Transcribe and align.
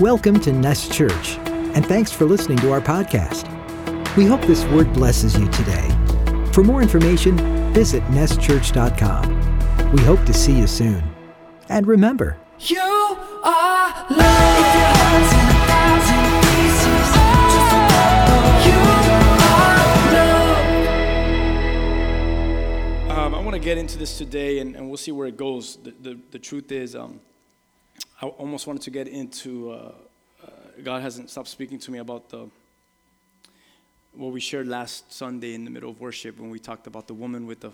Welcome 0.00 0.40
to 0.40 0.52
Nest 0.52 0.92
Church, 0.92 1.36
and 1.46 1.84
thanks 1.84 2.10
for 2.10 2.24
listening 2.24 2.56
to 2.60 2.72
our 2.72 2.80
podcast. 2.80 3.46
We 4.16 4.24
hope 4.24 4.40
this 4.40 4.64
word 4.64 4.90
blesses 4.94 5.38
you 5.38 5.46
today. 5.50 5.86
For 6.54 6.64
more 6.64 6.80
information, 6.80 7.36
visit 7.74 8.02
nestchurch.com. 8.04 9.92
We 9.92 10.00
hope 10.02 10.24
to 10.24 10.32
see 10.32 10.56
you 10.58 10.66
soon. 10.66 11.02
And 11.68 11.86
remember, 11.86 12.38
You 12.60 12.80
are 12.80 13.92
love. 14.08 14.08
If 14.10 14.74
your 14.74 14.88
heart's 14.96 15.32
in 15.34 15.46
a 15.50 15.60
thousand 15.68 16.24
pieces, 16.48 17.12
just 17.52 17.72
let 17.76 18.24
go. 18.26 18.40
You 18.66 18.78
are 19.52 19.84
love. 23.10 23.18
Um, 23.18 23.34
I 23.34 23.40
want 23.42 23.52
to 23.54 23.60
get 23.60 23.76
into 23.76 23.98
this 23.98 24.16
today, 24.16 24.60
and, 24.60 24.74
and 24.76 24.88
we'll 24.88 24.96
see 24.96 25.12
where 25.12 25.26
it 25.26 25.36
goes. 25.36 25.76
The, 25.76 25.90
the, 26.00 26.18
the 26.30 26.38
truth 26.38 26.72
is, 26.72 26.96
um, 26.96 27.20
I 28.22 28.26
almost 28.26 28.66
wanted 28.66 28.82
to 28.82 28.90
get 28.90 29.08
into. 29.08 29.70
Uh, 29.70 29.92
uh, 30.44 30.50
God 30.82 31.00
hasn't 31.00 31.30
stopped 31.30 31.48
speaking 31.48 31.78
to 31.78 31.90
me 31.90 31.98
about 31.98 32.28
the 32.28 32.48
what 34.12 34.32
we 34.32 34.40
shared 34.40 34.66
last 34.66 35.12
Sunday 35.12 35.54
in 35.54 35.64
the 35.64 35.70
middle 35.70 35.88
of 35.88 36.00
worship 36.00 36.38
when 36.38 36.50
we 36.50 36.58
talked 36.58 36.86
about 36.86 37.06
the 37.06 37.14
woman 37.14 37.46
with 37.46 37.60
the 37.60 37.72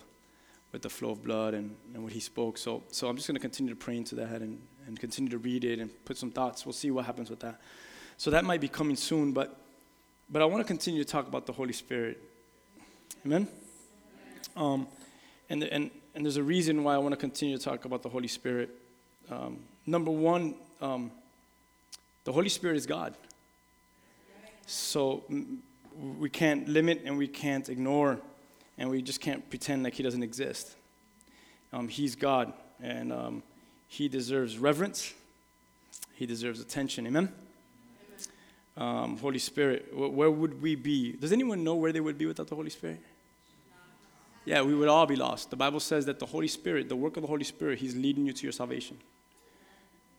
with 0.72 0.82
the 0.82 0.90
flow 0.90 1.10
of 1.10 1.24
blood 1.24 1.54
and, 1.54 1.74
and 1.94 2.02
what 2.02 2.12
he 2.12 2.20
spoke. 2.20 2.58
So 2.58 2.84
so 2.92 3.08
I'm 3.08 3.16
just 3.16 3.26
going 3.26 3.34
to 3.34 3.40
continue 3.40 3.74
to 3.74 3.78
pray 3.78 3.96
into 3.96 4.14
that 4.16 4.40
and, 4.40 4.60
and 4.86 5.00
continue 5.00 5.30
to 5.30 5.38
read 5.38 5.64
it 5.64 5.80
and 5.80 5.90
put 6.04 6.16
some 6.16 6.30
thoughts. 6.30 6.64
We'll 6.64 6.72
see 6.74 6.92
what 6.92 7.06
happens 7.06 7.28
with 7.28 7.40
that. 7.40 7.60
So 8.16 8.30
that 8.30 8.44
might 8.44 8.60
be 8.60 8.68
coming 8.68 8.96
soon, 8.96 9.32
but 9.32 9.58
but 10.30 10.42
I 10.42 10.44
want 10.44 10.60
to 10.60 10.66
continue 10.66 11.02
to 11.02 11.10
talk 11.10 11.26
about 11.26 11.46
the 11.46 11.52
Holy 11.52 11.72
Spirit. 11.72 12.22
Amen. 13.24 13.48
Um, 14.56 14.86
and, 15.50 15.62
and, 15.64 15.90
and 16.14 16.24
there's 16.24 16.36
a 16.36 16.42
reason 16.42 16.82
why 16.82 16.94
I 16.94 16.98
want 16.98 17.12
to 17.12 17.16
continue 17.16 17.58
to 17.58 17.62
talk 17.62 17.84
about 17.84 18.02
the 18.02 18.08
Holy 18.08 18.26
Spirit. 18.26 18.70
Um, 19.30 19.58
number 19.86 20.10
one, 20.10 20.54
um, 20.80 21.10
the 22.24 22.32
Holy 22.32 22.48
Spirit 22.48 22.76
is 22.76 22.86
God. 22.86 23.14
So 24.66 25.24
we 26.18 26.28
can't 26.28 26.68
limit 26.68 27.02
and 27.04 27.16
we 27.16 27.28
can't 27.28 27.68
ignore 27.68 28.18
and 28.78 28.90
we 28.90 29.00
just 29.00 29.20
can't 29.20 29.48
pretend 29.48 29.84
like 29.84 29.94
He 29.94 30.02
doesn't 30.02 30.22
exist. 30.22 30.74
Um, 31.72 31.88
he's 31.88 32.14
God 32.14 32.52
and 32.82 33.12
um, 33.12 33.42
He 33.88 34.08
deserves 34.08 34.58
reverence, 34.58 35.14
He 36.14 36.26
deserves 36.26 36.60
attention. 36.60 37.06
Amen? 37.06 37.32
Um, 38.76 39.16
Holy 39.16 39.38
Spirit, 39.38 39.86
wh- 39.92 40.12
where 40.12 40.30
would 40.30 40.60
we 40.60 40.74
be? 40.74 41.12
Does 41.12 41.32
anyone 41.32 41.64
know 41.64 41.76
where 41.76 41.92
they 41.92 42.00
would 42.00 42.18
be 42.18 42.26
without 42.26 42.48
the 42.48 42.54
Holy 42.54 42.70
Spirit? 42.70 43.00
Yeah, 44.44 44.62
we 44.62 44.74
would 44.74 44.88
all 44.88 45.06
be 45.06 45.16
lost. 45.16 45.50
The 45.50 45.56
Bible 45.56 45.80
says 45.80 46.06
that 46.06 46.18
the 46.18 46.26
Holy 46.26 46.46
Spirit, 46.46 46.88
the 46.88 46.96
work 46.96 47.16
of 47.16 47.22
the 47.22 47.26
Holy 47.28 47.44
Spirit, 47.44 47.78
He's 47.78 47.96
leading 47.96 48.26
you 48.26 48.32
to 48.32 48.42
your 48.42 48.52
salvation. 48.52 48.98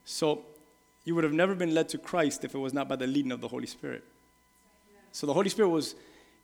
So 0.09 0.45
you 1.03 1.16
would 1.16 1.25
have 1.25 1.33
never 1.33 1.53
been 1.53 1.73
led 1.73 1.89
to 1.89 1.97
Christ 1.97 2.45
if 2.45 2.55
it 2.55 2.58
was 2.58 2.73
not 2.73 2.88
by 2.88 2.95
the 2.95 3.05
leading 3.05 3.33
of 3.33 3.41
the 3.41 3.50
Holy 3.50 3.67
Spirit. 3.67 4.05
So 5.11 5.27
the 5.27 5.33
Holy 5.33 5.49
Spirit 5.49 5.67
was 5.67 5.95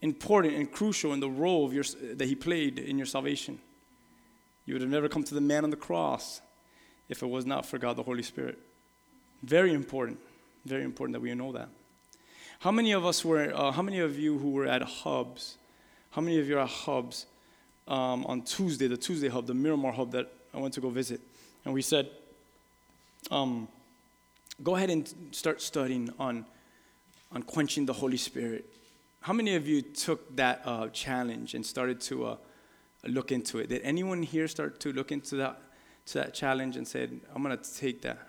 important 0.02 0.56
and 0.56 0.70
crucial 0.70 1.14
in 1.14 1.22
the 1.22 1.30
role 1.30 1.74
your, 1.74 1.86
that 2.16 2.26
He 2.26 2.36
played 2.36 2.78
in 2.78 2.98
your 2.98 3.06
salvation. 3.06 3.58
You 4.66 4.74
would 4.74 4.82
have 4.82 4.92
never 4.92 5.08
come 5.08 5.24
to 5.24 5.34
the 5.34 5.42
man 5.42 5.64
on 5.64 5.70
the 5.70 5.78
cross 5.78 6.42
if 7.08 7.24
it 7.24 7.28
was 7.28 7.46
not 7.46 7.66
for 7.66 7.78
God 7.78 7.96
the 7.96 8.04
Holy 8.04 8.22
Spirit. 8.22 8.60
Very 9.44 9.74
important, 9.74 10.20
very 10.66 10.84
important 10.84 11.14
that 11.14 11.22
we 11.22 11.34
know 11.34 11.54
that. 11.54 11.70
How 12.60 12.72
many 12.72 12.92
of 12.92 13.06
us 13.06 13.24
were, 13.24 13.54
uh, 13.56 13.72
how 13.72 13.82
many 13.82 14.00
of 14.00 14.20
you 14.20 14.40
who 14.40 14.52
were 14.52 14.66
at 14.66 14.82
Hubs, 14.82 15.58
how 16.12 16.22
many 16.22 16.38
of 16.38 16.50
you 16.50 16.58
are 16.58 16.64
at 16.64 16.70
Hubs 16.70 17.28
um, 17.88 18.26
on 18.26 18.42
Tuesday, 18.42 18.88
the 18.88 18.98
Tuesday 18.98 19.30
Hub, 19.30 19.48
the 19.48 19.54
Miramar 19.54 19.94
Hub 19.94 20.12
that 20.12 20.30
I 20.54 20.60
went 20.60 20.74
to 20.74 20.82
go 20.82 20.90
visit? 20.90 21.22
And 21.64 21.74
we 21.74 21.82
said, 21.82 22.10
um, 23.32 23.68
go 24.62 24.76
ahead 24.76 24.90
and 24.90 25.14
start 25.32 25.62
studying 25.62 26.10
on, 26.20 26.46
on 27.32 27.44
quenching 27.44 27.86
the 27.86 27.94
Holy 27.94 28.18
Spirit. 28.18 28.66
How 29.22 29.34
many 29.34 29.56
of 29.56 29.68
you 29.68 29.82
took 29.82 30.36
that 30.36 30.62
uh, 30.66 30.90
challenge 30.90 31.54
and 31.54 31.66
started 31.66 32.02
to 32.02 32.26
uh, 32.26 32.36
look 33.06 33.32
into 33.32 33.60
it? 33.60 33.70
Did 33.70 33.82
anyone 33.84 34.24
here 34.24 34.48
start 34.48 34.80
to 34.82 34.92
look 34.92 35.12
into 35.12 35.36
that, 35.38 35.62
to 36.08 36.20
that 36.20 36.34
challenge 36.34 36.76
and 36.76 36.88
said, 36.88 37.20
I'm 37.34 37.42
going 37.42 37.58
to 37.58 37.76
take 37.76 38.02
that? 38.02 38.20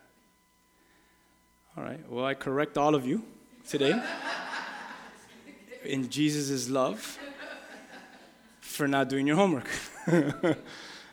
All 1.77 1.83
right, 1.83 2.09
well, 2.09 2.25
I 2.25 2.35
correct 2.35 2.79
all 2.79 2.95
of 2.95 3.05
you 3.05 3.25
today 3.69 4.01
in 5.85 6.09
Jesus' 6.09 6.69
love 6.71 7.19
for 8.61 8.87
not 8.87 9.09
doing 9.09 9.27
your 9.27 9.37
homework. 9.37 9.69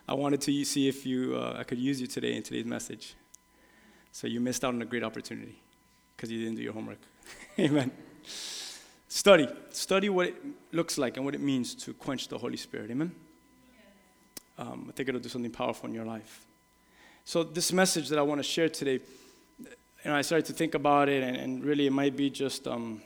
I 0.08 0.14
wanted 0.14 0.42
to 0.42 0.66
see 0.66 0.88
if 0.88 1.06
you, 1.06 1.36
uh, 1.36 1.56
I 1.60 1.64
could 1.64 1.78
use 1.78 2.02
you 2.02 2.08
today 2.08 2.36
in 2.36 2.44
today's 2.44 2.66
message. 2.66 3.16
So 4.12 4.28
you 4.28 4.40
missed 4.40 4.64
out 4.64 4.74
on 4.74 4.82
a 4.82 4.86
great 4.86 5.04
opportunity 5.04 5.62
because 6.16 6.32
you 6.32 6.40
didn't 6.40 6.56
do 6.56 6.62
your 6.62 6.74
homework. 6.74 7.00
Amen. 7.60 7.92
Study. 9.08 9.48
Study 9.72 10.10
what 10.10 10.28
it 10.28 10.36
looks 10.72 10.98
like 10.98 11.18
and 11.18 11.26
what 11.26 11.36
it 11.36 11.42
means 11.42 11.76
to 11.76 11.94
quench 11.94 12.28
the 12.28 12.38
Holy 12.38 12.58
Spirit. 12.58 12.92
Amen. 12.92 13.12
Um, 14.58 14.86
I 14.90 14.92
think 14.92 15.10
it'll 15.10 15.22
do 15.22 15.30
something 15.30 15.52
powerful 15.52 15.90
in 15.90 15.96
your 15.96 16.06
life. 16.06 16.46
So 17.26 17.44
this 17.44 17.72
message 17.72 18.10
that 18.10 18.20
I 18.20 18.22
want 18.22 18.40
to 18.40 18.44
share 18.44 18.70
today, 18.70 19.00
you 19.60 19.68
know, 20.06 20.16
I 20.16 20.22
started 20.22 20.46
to 20.48 20.54
think 20.54 20.76
about 20.76 21.10
it, 21.10 21.24
and, 21.24 21.36
and 21.36 21.64
really 21.64 21.88
it 21.88 21.92
might 21.92 22.16
be 22.16 22.30
just 22.30 22.68
um, 22.68 23.02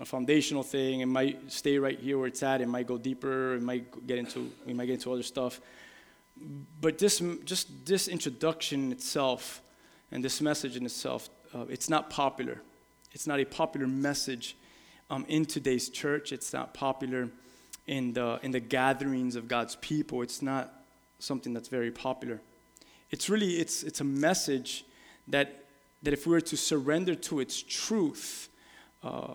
a 0.00 0.04
foundational 0.04 0.62
thing. 0.62 1.00
It 1.00 1.06
might 1.06 1.50
stay 1.50 1.78
right 1.78 1.98
here 1.98 2.18
where 2.18 2.26
it's 2.26 2.42
at. 2.42 2.60
It 2.60 2.68
might 2.68 2.86
go 2.86 2.98
deeper. 2.98 3.54
It 3.54 3.62
might 3.62 4.06
get 4.06 4.18
into 4.18 4.50
we 4.66 4.74
might 4.74 4.86
get 4.86 4.94
into 4.94 5.12
other 5.12 5.22
stuff. 5.22 5.60
But 6.80 6.98
this 6.98 7.22
just 7.44 7.86
this 7.86 8.08
introduction 8.08 8.92
itself 8.92 9.60
and 10.12 10.22
this 10.22 10.40
message 10.42 10.76
in 10.76 10.84
itself, 10.84 11.30
uh, 11.54 11.64
it's 11.70 11.88
not 11.88 12.10
popular. 12.10 12.60
It's 13.12 13.26
not 13.26 13.40
a 13.40 13.44
popular 13.44 13.86
message 13.86 14.56
um, 15.10 15.24
in 15.26 15.46
today's 15.46 15.88
church. 15.88 16.32
It's 16.32 16.52
not 16.52 16.74
popular 16.74 17.30
in 17.86 18.12
the 18.12 18.38
in 18.42 18.50
the 18.50 18.60
gatherings 18.60 19.36
of 19.36 19.48
God's 19.48 19.76
people. 19.76 20.22
It's 20.22 20.42
not 20.42 20.72
something 21.18 21.52
that's 21.54 21.68
very 21.68 21.90
popular. 21.90 22.40
It's 23.10 23.28
really 23.30 23.54
it's 23.56 23.82
it's 23.82 24.00
a 24.00 24.04
message 24.04 24.84
that 25.28 25.64
that 26.02 26.12
if 26.12 26.26
we 26.26 26.32
were 26.32 26.40
to 26.42 26.56
surrender 26.56 27.14
to 27.14 27.40
its 27.40 27.62
truth, 27.62 28.48
uh, 29.02 29.34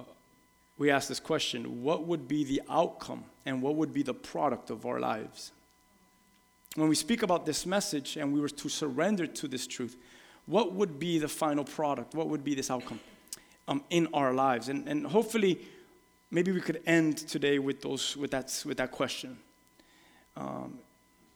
we 0.78 0.92
ask 0.92 1.08
this 1.08 1.20
question: 1.20 1.84
What 1.84 2.06
would 2.06 2.28
be 2.28 2.44
the 2.44 2.62
outcome 2.70 3.24
and 3.46 3.62
what 3.62 3.76
would 3.76 3.94
be 3.94 4.04
the 4.04 4.14
product 4.14 4.70
of 4.70 4.86
our 4.86 5.00
lives? 5.00 5.52
When 6.76 6.90
we 6.90 6.96
speak 6.96 7.24
about 7.24 7.48
this 7.48 7.66
message 7.66 8.18
and 8.18 8.32
we 8.32 8.40
were 8.40 8.50
to 8.50 8.70
surrender 8.70 9.26
to 9.26 9.48
this 9.48 9.66
truth, 9.66 9.96
what 10.48 10.74
would 10.74 11.00
be 11.00 11.20
the 11.20 11.28
final 11.28 11.64
product? 11.64 12.16
What 12.16 12.30
would 12.30 12.44
be 12.44 12.56
this 12.56 12.72
outcome 12.72 13.00
um, 13.68 13.84
in 13.90 14.08
our 14.14 14.34
lives? 14.34 14.70
And, 14.70 14.88
and 14.88 15.06
hopefully, 15.06 15.60
maybe 16.32 16.52
we 16.52 16.62
could 16.62 16.82
end 16.88 17.18
today 17.18 17.60
with, 17.60 17.82
those, 17.82 18.18
with, 18.18 18.32
that, 18.32 18.64
with 18.66 18.78
that 18.78 18.92
question. 18.92 19.38
Um, 20.36 20.80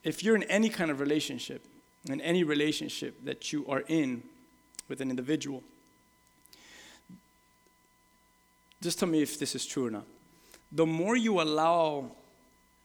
if 0.03 0.23
you're 0.23 0.35
in 0.35 0.43
any 0.43 0.69
kind 0.69 0.89
of 0.89 0.99
relationship, 0.99 1.63
in 2.09 2.21
any 2.21 2.43
relationship 2.43 3.23
that 3.25 3.53
you 3.53 3.65
are 3.67 3.83
in 3.87 4.23
with 4.87 5.01
an 5.01 5.09
individual, 5.09 5.61
just 8.81 8.97
tell 8.97 9.09
me 9.09 9.21
if 9.21 9.37
this 9.37 9.53
is 9.53 9.65
true 9.65 9.87
or 9.87 9.91
not. 9.91 10.05
The 10.71 10.85
more 10.85 11.15
you 11.15 11.41
allow, 11.41 12.11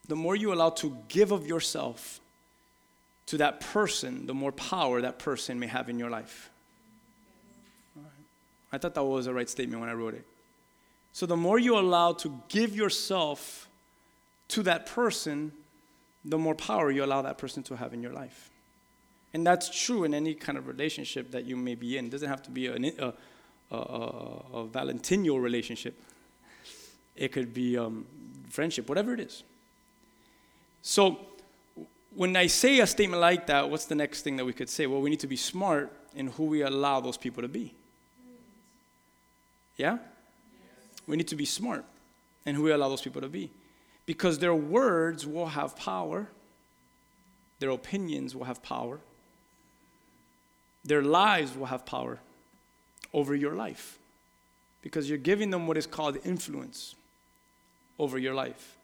the 0.08 0.16
more 0.16 0.34
you 0.34 0.53
allow 0.53 0.70
to 0.70 0.97
give 1.08 1.31
of 1.31 1.47
yourself 1.47 2.20
to 3.26 3.38
that 3.38 3.60
person, 3.60 4.26
the 4.26 4.34
more 4.34 4.53
power 4.53 5.00
that 5.00 5.19
person 5.19 5.59
may 5.59 5.66
have 5.66 5.88
in 5.88 5.98
your 5.98 6.10
life. 6.10 6.50
I 8.72 8.78
thought 8.78 8.94
that 8.94 9.04
was 9.04 9.26
a 9.26 9.34
right 9.34 9.48
statement 9.48 9.81
when 9.81 9.88
I 9.91 9.94
wrote 9.94 10.14
it. 10.14 10.25
So 11.12 11.26
the 11.26 11.37
more 11.37 11.59
you 11.59 11.78
allow 11.78 12.12
to 12.14 12.41
give 12.48 12.76
yourself 12.76 13.69
to 14.48 14.62
that 14.64 14.87
person, 14.87 15.53
the 16.25 16.38
more 16.38 16.54
power 16.54 16.91
you 16.91 17.04
allow 17.04 17.22
that 17.22 17.38
person 17.38 17.62
to 17.64 17.76
have 17.76 17.94
in 17.94 18.03
your 18.03 18.12
life. 18.12 18.50
And 19.32 19.47
that's 19.47 19.69
true 19.84 20.04
in 20.04 20.14
any 20.14 20.34
kind 20.34 20.58
of 20.58 20.66
relationship 20.66 21.31
that 21.32 21.44
you 21.44 21.56
may 21.56 21.75
be 21.75 21.98
in. 21.98 22.06
It 22.06 22.10
doesn't 22.10 22.28
have 22.28 22.43
to 22.44 22.50
be 22.50 22.69
uh, 22.69 22.73
uh, 22.73 23.06
uh, 23.06 23.12
a, 23.70 23.76
a, 23.76 23.78
a, 23.78 24.58
a 24.61 24.67
Valentinial 24.67 25.40
relationship. 25.40 25.99
It 27.17 27.32
could 27.32 27.52
be 27.52 27.78
um, 27.78 28.06
friendship, 28.50 28.88
whatever 28.88 29.14
it 29.14 29.20
is. 29.20 29.43
So 30.82 31.19
when 32.16 32.34
I 32.34 32.46
say 32.46 32.80
a 32.80 32.86
statement 32.86 33.20
like 33.20 33.46
that, 33.48 33.68
what's 33.68 33.84
the 33.84 33.94
next 33.94 34.22
thing 34.22 34.36
that 34.36 34.44
we 34.46 34.54
could 34.54 34.70
say? 34.70 34.86
Well, 34.86 35.02
we 35.02 35.10
need 35.10 35.20
to 35.20 35.26
be 35.26 35.36
smart 35.36 35.92
in 36.14 36.28
who 36.28 36.44
we 36.44 36.62
allow 36.62 37.00
those 37.00 37.18
people 37.18 37.42
to 37.42 37.48
be. 37.48 37.74
Yeah? 39.76 39.98
We 41.06 41.18
need 41.18 41.28
to 41.28 41.36
be 41.36 41.44
smart 41.44 41.84
in 42.46 42.54
who 42.54 42.62
we 42.62 42.72
allow 42.72 42.88
those 42.88 43.02
people 43.02 43.20
to 43.20 43.28
be. 43.28 43.50
Because 44.06 44.38
their 44.38 44.54
words 44.54 45.26
will 45.26 45.48
have 45.48 45.76
power, 45.76 46.28
their 47.58 47.70
opinions 47.70 48.34
will 48.34 48.44
have 48.44 48.62
power, 48.62 48.98
their 50.84 51.02
lives 51.02 51.54
will 51.54 51.66
have 51.66 51.84
power 51.84 52.18
over 53.12 53.34
your 53.34 53.54
life. 53.54 53.98
Because 54.80 55.06
you're 55.08 55.18
giving 55.18 55.50
them 55.50 55.66
what 55.66 55.76
is 55.76 55.86
called 55.86 56.16
influence 56.24 56.94
over 57.98 58.18
your 58.18 58.34
life. 58.34 58.75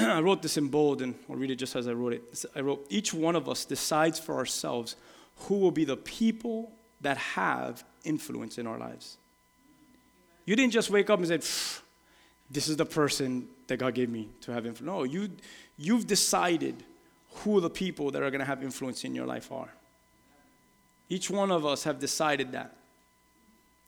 I 0.16 0.20
wrote 0.20 0.42
this 0.42 0.56
in 0.56 0.68
bold, 0.68 1.02
and 1.02 1.14
I'll 1.28 1.36
read 1.36 1.50
it 1.50 1.56
just 1.56 1.76
as 1.76 1.88
I 1.88 1.92
wrote 1.92 2.12
it. 2.14 2.44
I 2.54 2.60
wrote, 2.60 2.86
Each 2.90 3.12
one 3.14 3.36
of 3.36 3.48
us 3.48 3.64
decides 3.64 4.18
for 4.18 4.36
ourselves 4.36 4.96
who 5.36 5.56
will 5.56 5.70
be 5.70 5.84
the 5.84 5.96
people 5.96 6.72
that 7.00 7.16
have 7.16 7.84
influence 8.04 8.58
in 8.58 8.66
our 8.66 8.78
lives. 8.78 9.16
You 10.44 10.56
didn't 10.56 10.72
just 10.72 10.90
wake 10.90 11.10
up 11.10 11.18
and 11.18 11.28
say, 11.28 11.38
this 12.50 12.68
is 12.68 12.76
the 12.76 12.84
person 12.84 13.46
that 13.68 13.76
God 13.76 13.94
gave 13.94 14.10
me 14.10 14.28
to 14.42 14.52
have 14.52 14.66
influence. 14.66 14.86
No, 14.86 15.04
you, 15.04 15.30
you've 15.78 16.06
decided 16.06 16.82
who 17.36 17.60
the 17.60 17.70
people 17.70 18.10
that 18.10 18.22
are 18.22 18.30
going 18.30 18.40
to 18.40 18.46
have 18.46 18.62
influence 18.62 19.04
in 19.04 19.14
your 19.14 19.26
life 19.26 19.52
are. 19.52 19.72
Each 21.08 21.30
one 21.30 21.50
of 21.50 21.64
us 21.64 21.84
have 21.84 21.98
decided 22.00 22.52
that. 22.52 22.76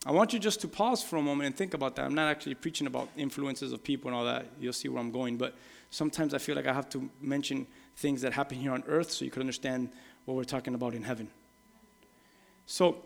I 0.06 0.10
want 0.10 0.32
you 0.32 0.38
just 0.38 0.60
to 0.62 0.68
pause 0.68 1.02
for 1.02 1.16
a 1.16 1.22
moment 1.22 1.46
and 1.46 1.56
think 1.56 1.74
about 1.74 1.96
that. 1.96 2.04
I'm 2.04 2.14
not 2.14 2.28
actually 2.28 2.54
preaching 2.54 2.86
about 2.86 3.08
influences 3.16 3.72
of 3.72 3.82
people 3.82 4.08
and 4.08 4.16
all 4.16 4.24
that. 4.24 4.46
You'll 4.60 4.72
see 4.72 4.88
where 4.88 5.00
I'm 5.00 5.12
going. 5.12 5.36
But 5.36 5.54
sometimes 5.92 6.34
I 6.34 6.38
feel 6.38 6.56
like 6.56 6.66
I 6.66 6.72
have 6.72 6.88
to 6.90 7.08
mention 7.20 7.66
things 7.96 8.22
that 8.22 8.32
happen 8.32 8.58
here 8.58 8.72
on 8.72 8.82
earth 8.88 9.12
so 9.12 9.24
you 9.24 9.30
can 9.30 9.40
understand 9.40 9.90
what 10.24 10.36
we're 10.36 10.44
talking 10.44 10.74
about 10.74 10.94
in 10.94 11.02
heaven. 11.02 11.28
So, 12.66 12.96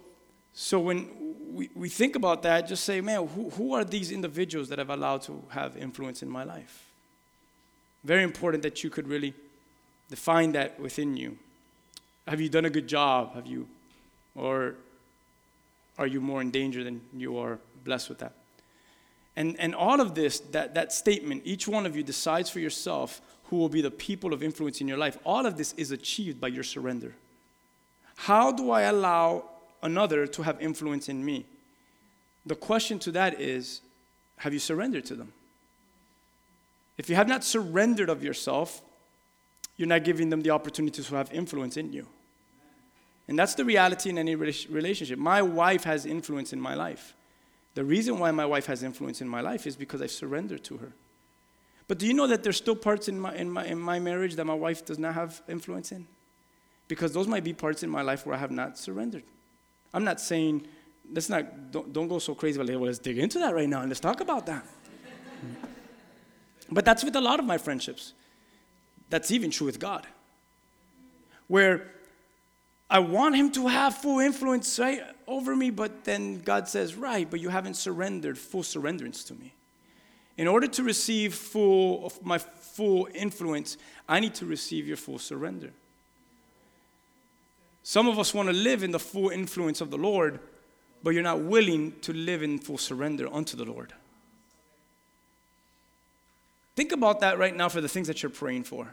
so 0.54 0.78
when 0.78 1.08
we, 1.52 1.68
we 1.74 1.88
think 1.88 2.14
about 2.14 2.42
that, 2.44 2.68
just 2.68 2.84
say, 2.84 3.00
man, 3.00 3.26
who, 3.26 3.50
who 3.50 3.74
are 3.74 3.84
these 3.84 4.12
individuals 4.12 4.68
that 4.68 4.78
I've 4.78 4.90
allowed 4.90 5.22
to 5.22 5.42
have 5.48 5.76
influence 5.76 6.22
in 6.22 6.30
my 6.30 6.44
life? 6.44 6.84
Very 8.04 8.22
important 8.22 8.62
that 8.62 8.84
you 8.84 8.88
could 8.88 9.08
really 9.08 9.34
define 10.08 10.52
that 10.52 10.78
within 10.78 11.16
you. 11.16 11.36
Have 12.28 12.40
you 12.40 12.48
done 12.48 12.66
a 12.66 12.70
good 12.70 12.86
job? 12.86 13.34
Have 13.34 13.46
you, 13.46 13.66
or 14.36 14.76
are 15.98 16.06
you 16.06 16.20
more 16.20 16.40
in 16.40 16.52
danger 16.52 16.84
than 16.84 17.00
you 17.12 17.36
are 17.38 17.58
blessed 17.84 18.08
with 18.08 18.18
that? 18.18 18.35
And, 19.36 19.58
and 19.60 19.74
all 19.74 20.00
of 20.00 20.14
this, 20.14 20.40
that, 20.40 20.74
that 20.74 20.92
statement, 20.92 21.42
each 21.44 21.68
one 21.68 21.84
of 21.84 21.94
you 21.94 22.02
decides 22.02 22.48
for 22.48 22.58
yourself 22.58 23.20
who 23.44 23.56
will 23.56 23.68
be 23.68 23.82
the 23.82 23.90
people 23.90 24.32
of 24.32 24.42
influence 24.42 24.80
in 24.80 24.88
your 24.88 24.96
life. 24.96 25.18
All 25.24 25.46
of 25.46 25.56
this 25.56 25.72
is 25.74 25.90
achieved 25.90 26.40
by 26.40 26.48
your 26.48 26.64
surrender. 26.64 27.14
How 28.16 28.50
do 28.50 28.70
I 28.70 28.82
allow 28.82 29.44
another 29.82 30.26
to 30.26 30.42
have 30.42 30.60
influence 30.60 31.08
in 31.08 31.24
me? 31.24 31.44
The 32.46 32.54
question 32.54 32.98
to 33.00 33.12
that 33.12 33.40
is 33.40 33.82
have 34.38 34.52
you 34.52 34.58
surrendered 34.58 35.04
to 35.06 35.14
them? 35.14 35.32
If 36.98 37.10
you 37.10 37.16
have 37.16 37.28
not 37.28 37.44
surrendered 37.44 38.08
of 38.08 38.22
yourself, 38.22 38.80
you're 39.76 39.88
not 39.88 40.04
giving 40.04 40.30
them 40.30 40.42
the 40.42 40.50
opportunity 40.50 41.02
to 41.02 41.14
have 41.14 41.32
influence 41.32 41.76
in 41.76 41.92
you. 41.92 42.06
And 43.28 43.38
that's 43.38 43.54
the 43.54 43.64
reality 43.64 44.08
in 44.08 44.18
any 44.18 44.34
relationship. 44.34 45.18
My 45.18 45.42
wife 45.42 45.84
has 45.84 46.06
influence 46.06 46.52
in 46.52 46.60
my 46.60 46.74
life. 46.74 47.15
The 47.76 47.84
reason 47.84 48.18
why 48.18 48.30
my 48.30 48.46
wife 48.46 48.64
has 48.66 48.82
influence 48.82 49.20
in 49.20 49.28
my 49.28 49.42
life 49.42 49.66
is 49.66 49.76
because 49.76 50.00
I've 50.00 50.10
surrendered 50.10 50.64
to 50.64 50.78
her. 50.78 50.92
But 51.86 51.98
do 51.98 52.06
you 52.06 52.14
know 52.14 52.26
that 52.26 52.42
there's 52.42 52.56
still 52.56 52.74
parts 52.74 53.06
in 53.06 53.20
my, 53.20 53.34
in 53.34 53.50
my, 53.50 53.66
in 53.66 53.78
my 53.78 53.98
marriage 53.98 54.34
that 54.36 54.46
my 54.46 54.54
wife 54.54 54.86
does 54.86 54.98
not 54.98 55.12
have 55.12 55.42
influence 55.46 55.92
in? 55.92 56.06
Because 56.88 57.12
those 57.12 57.28
might 57.28 57.44
be 57.44 57.52
parts 57.52 57.82
in 57.82 57.90
my 57.90 58.00
life 58.00 58.24
where 58.24 58.34
I 58.34 58.38
have 58.38 58.50
not 58.50 58.78
surrendered. 58.78 59.24
I'm 59.92 60.04
not 60.04 60.22
saying, 60.22 60.66
let's 61.12 61.28
not, 61.28 61.70
don't, 61.70 61.92
don't 61.92 62.08
go 62.08 62.18
so 62.18 62.34
crazy, 62.34 62.56
but 62.56 62.66
let's 62.66 62.98
dig 62.98 63.18
into 63.18 63.38
that 63.40 63.54
right 63.54 63.68
now 63.68 63.80
and 63.80 63.90
let's 63.90 64.00
talk 64.00 64.22
about 64.22 64.46
that. 64.46 64.64
but 66.72 66.86
that's 66.86 67.04
with 67.04 67.14
a 67.14 67.20
lot 67.20 67.38
of 67.38 67.44
my 67.44 67.58
friendships. 67.58 68.14
That's 69.10 69.30
even 69.30 69.50
true 69.50 69.66
with 69.66 69.78
God. 69.78 70.06
Where 71.46 71.88
I 72.88 73.00
want 73.00 73.36
him 73.36 73.52
to 73.52 73.66
have 73.68 73.98
full 73.98 74.20
influence 74.20 74.78
right 74.78 75.02
over 75.26 75.56
me, 75.56 75.70
but 75.70 76.04
then 76.04 76.40
God 76.40 76.68
says, 76.68 76.94
right, 76.94 77.28
but 77.28 77.40
you 77.40 77.48
haven't 77.48 77.74
surrendered 77.74 78.38
full 78.38 78.62
surrenderance 78.62 79.26
to 79.26 79.34
me. 79.34 79.52
In 80.36 80.46
order 80.48 80.66
to 80.66 80.82
receive 80.82 81.34
full 81.34 82.12
my 82.22 82.38
full 82.38 83.08
influence, 83.14 83.78
I 84.08 84.20
need 84.20 84.34
to 84.34 84.46
receive 84.46 84.86
your 84.86 84.98
full 84.98 85.18
surrender. 85.18 85.70
Some 87.82 88.08
of 88.08 88.18
us 88.18 88.34
want 88.34 88.48
to 88.48 88.52
live 88.52 88.82
in 88.82 88.90
the 88.90 88.98
full 88.98 89.30
influence 89.30 89.80
of 89.80 89.90
the 89.90 89.96
Lord, 89.96 90.40
but 91.02 91.10
you're 91.10 91.22
not 91.22 91.40
willing 91.40 91.94
to 92.00 92.12
live 92.12 92.42
in 92.42 92.58
full 92.58 92.78
surrender 92.78 93.32
unto 93.32 93.56
the 93.56 93.64
Lord. 93.64 93.92
Think 96.74 96.92
about 96.92 97.20
that 97.20 97.38
right 97.38 97.56
now 97.56 97.70
for 97.70 97.80
the 97.80 97.88
things 97.88 98.06
that 98.08 98.22
you're 98.22 98.30
praying 98.30 98.64
for. 98.64 98.92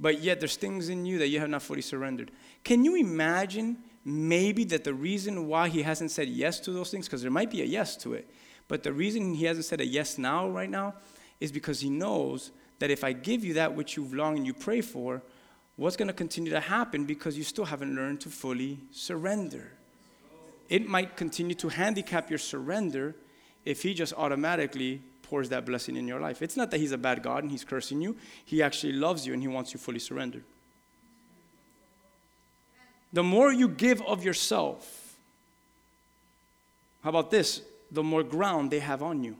But 0.00 0.20
yet 0.20 0.40
there's 0.40 0.56
things 0.56 0.88
in 0.88 1.06
you 1.06 1.18
that 1.18 1.28
you 1.28 1.38
have 1.40 1.50
not 1.50 1.62
fully 1.62 1.82
surrendered. 1.82 2.30
Can 2.64 2.84
you 2.84 2.96
imagine 2.96 3.78
maybe 4.04 4.64
that 4.64 4.84
the 4.84 4.94
reason 4.94 5.46
why 5.46 5.68
he 5.68 5.82
hasn't 5.82 6.10
said 6.10 6.28
yes 6.28 6.60
to 6.60 6.72
those 6.72 6.90
things, 6.90 7.06
because 7.06 7.22
there 7.22 7.30
might 7.30 7.50
be 7.50 7.62
a 7.62 7.64
yes 7.64 7.96
to 7.98 8.14
it, 8.14 8.30
but 8.68 8.82
the 8.82 8.92
reason 8.92 9.34
he 9.34 9.44
hasn't 9.44 9.66
said 9.66 9.80
a 9.80 9.86
yes 9.86 10.18
now, 10.18 10.48
right 10.48 10.70
now, 10.70 10.94
is 11.40 11.52
because 11.52 11.80
he 11.80 11.90
knows 11.90 12.50
that 12.78 12.90
if 12.90 13.02
I 13.04 13.12
give 13.12 13.44
you 13.44 13.54
that 13.54 13.74
which 13.74 13.96
you've 13.96 14.14
longed 14.14 14.38
and 14.38 14.46
you 14.46 14.54
pray 14.54 14.80
for, 14.80 15.22
what's 15.76 15.96
going 15.96 16.08
to 16.08 16.14
continue 16.14 16.50
to 16.50 16.60
happen 16.60 17.04
because 17.04 17.38
you 17.38 17.44
still 17.44 17.64
haven't 17.64 17.94
learned 17.94 18.20
to 18.20 18.28
fully 18.28 18.80
surrender. 18.90 19.72
It 20.68 20.88
might 20.88 21.16
continue 21.16 21.54
to 21.56 21.68
handicap 21.68 22.28
your 22.28 22.38
surrender 22.38 23.16
if 23.64 23.82
he 23.82 23.94
just 23.94 24.12
automatically 24.14 25.02
pours 25.22 25.48
that 25.50 25.64
blessing 25.64 25.96
in 25.96 26.08
your 26.08 26.20
life. 26.20 26.42
It's 26.42 26.56
not 26.56 26.70
that 26.70 26.78
he's 26.78 26.92
a 26.92 26.98
bad 26.98 27.22
God 27.22 27.42
and 27.42 27.50
he's 27.50 27.64
cursing 27.64 28.00
you, 28.00 28.16
he 28.44 28.62
actually 28.62 28.92
loves 28.92 29.26
you 29.26 29.32
and 29.32 29.42
he 29.42 29.48
wants 29.48 29.72
you 29.72 29.78
fully 29.78 29.98
surrendered. 29.98 30.44
The 33.12 33.22
more 33.22 33.52
you 33.52 33.68
give 33.68 34.02
of 34.02 34.24
yourself, 34.24 35.16
how 37.02 37.10
about 37.10 37.30
this? 37.30 37.62
The 37.90 38.02
more 38.02 38.22
ground 38.22 38.70
they 38.70 38.80
have 38.80 39.02
on 39.02 39.24
you. 39.24 39.36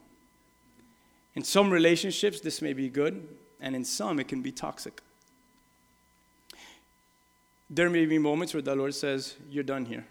In 1.35 1.45
some 1.45 1.71
relationships, 1.71 2.41
this 2.41 2.63
may 2.63 2.73
be 2.73 2.89
good, 2.89 3.29
and 3.61 3.77
in 3.77 3.85
some, 3.85 4.19
it 4.19 4.29
can 4.29 4.43
be 4.43 4.53
toxic. 4.53 5.01
There 7.71 7.91
may 7.91 8.07
be 8.07 8.19
moments 8.19 8.55
where 8.55 8.63
the 8.63 8.75
Lord 8.75 8.95
says, 8.95 9.37
You're 9.51 9.65
done 9.65 9.85
here. 9.85 10.07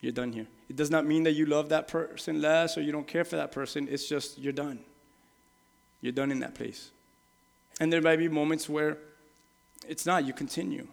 You're 0.00 0.12
done 0.12 0.32
here. 0.32 0.46
It 0.68 0.76
does 0.76 0.90
not 0.90 1.06
mean 1.06 1.24
that 1.24 1.32
you 1.32 1.46
love 1.46 1.68
that 1.70 1.88
person 1.88 2.40
less 2.40 2.76
or 2.76 2.82
you 2.82 2.92
don't 2.92 3.06
care 3.06 3.24
for 3.24 3.36
that 3.36 3.50
person. 3.50 3.88
It's 3.90 4.08
just 4.08 4.38
you're 4.38 4.52
done. 4.52 4.80
You're 6.00 6.12
done 6.12 6.30
in 6.30 6.40
that 6.40 6.54
place. 6.54 6.90
And 7.80 7.92
there 7.92 8.02
might 8.02 8.16
be 8.16 8.28
moments 8.28 8.68
where 8.68 8.98
it's 9.88 10.06
not, 10.06 10.24
you 10.24 10.32
continue. 10.32 10.86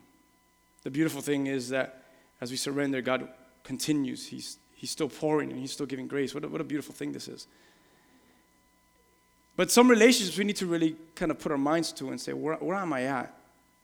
The 0.84 0.92
beautiful 0.92 1.22
thing 1.22 1.48
is 1.48 1.70
that 1.70 2.04
as 2.42 2.52
we 2.52 2.58
surrender, 2.58 3.02
God 3.02 3.30
continues. 3.64 4.28
He's, 4.28 4.58
he's 4.76 4.92
still 4.92 5.10
pouring 5.10 5.52
and 5.52 5.60
He's 5.60 5.72
still 5.72 5.86
giving 5.86 6.08
grace. 6.08 6.34
What 6.34 6.44
a, 6.44 6.50
what 6.50 6.62
a 6.62 6.66
beautiful 6.66 6.94
thing 6.94 7.14
this 7.14 7.28
is. 7.28 7.48
But 9.56 9.72
some 9.72 9.88
relationships 9.88 10.38
we 10.38 10.44
need 10.44 10.56
to 10.58 10.66
really 10.66 10.96
kind 11.16 11.32
of 11.32 11.40
put 11.40 11.52
our 11.52 11.58
minds 11.58 11.92
to 11.94 12.10
and 12.10 12.20
say, 12.20 12.34
where, 12.34 12.56
where 12.56 12.76
am 12.76 12.92
I 12.92 13.04
at? 13.04 13.34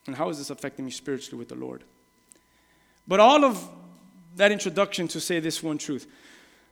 And 0.07 0.15
how 0.15 0.29
is 0.29 0.39
this 0.39 0.49
affecting 0.49 0.85
me 0.85 0.91
spiritually 0.91 1.37
with 1.37 1.49
the 1.49 1.55
Lord? 1.55 1.83
But 3.07 3.19
all 3.19 3.45
of 3.45 3.69
that 4.35 4.51
introduction 4.51 5.07
to 5.09 5.19
say 5.19 5.39
this 5.39 5.61
one 5.61 5.77
truth 5.77 6.07